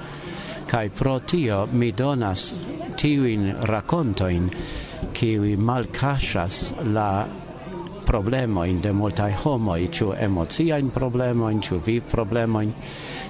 kai 0.68 0.90
pro 0.90 1.20
tio 1.20 1.68
mi 1.72 1.92
donas 1.92 2.56
tiuin 2.98 3.56
racontoin 3.62 4.52
kiwi 5.14 5.58
malcasas 5.58 6.74
la 6.94 7.28
problemo 8.06 8.64
in 8.66 8.82
de 8.82 8.92
multai 8.92 9.34
homo 9.44 9.78
ciu 9.92 10.14
emozia 10.14 10.78
in 10.78 10.92
problemo 10.92 11.50
in 11.50 11.62
chu 11.62 11.80
viv 11.80 12.04
problemo 12.12 12.62
in 12.62 12.74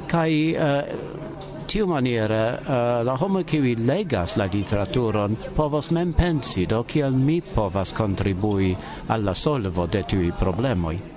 kai 0.07 0.53
eh, 0.53 0.61
uh, 0.61 1.65
tiu 1.65 1.87
maniera 1.87 2.59
uh, 2.59 2.73
eh, 2.73 3.03
la 3.03 3.15
homo 3.17 3.43
kiwi 3.43 3.75
legas 3.75 4.37
la 4.37 4.45
literaturon 4.45 5.35
povas 5.55 5.91
mem 5.91 6.13
pensi 6.13 6.65
do 6.65 6.83
kiel 6.83 7.11
mi 7.11 7.41
povas 7.41 7.93
kontribui 7.93 8.75
alla 9.07 9.33
solvo 9.33 9.87
de 9.87 10.03
tiui 10.03 10.31
problemoi 10.39 11.14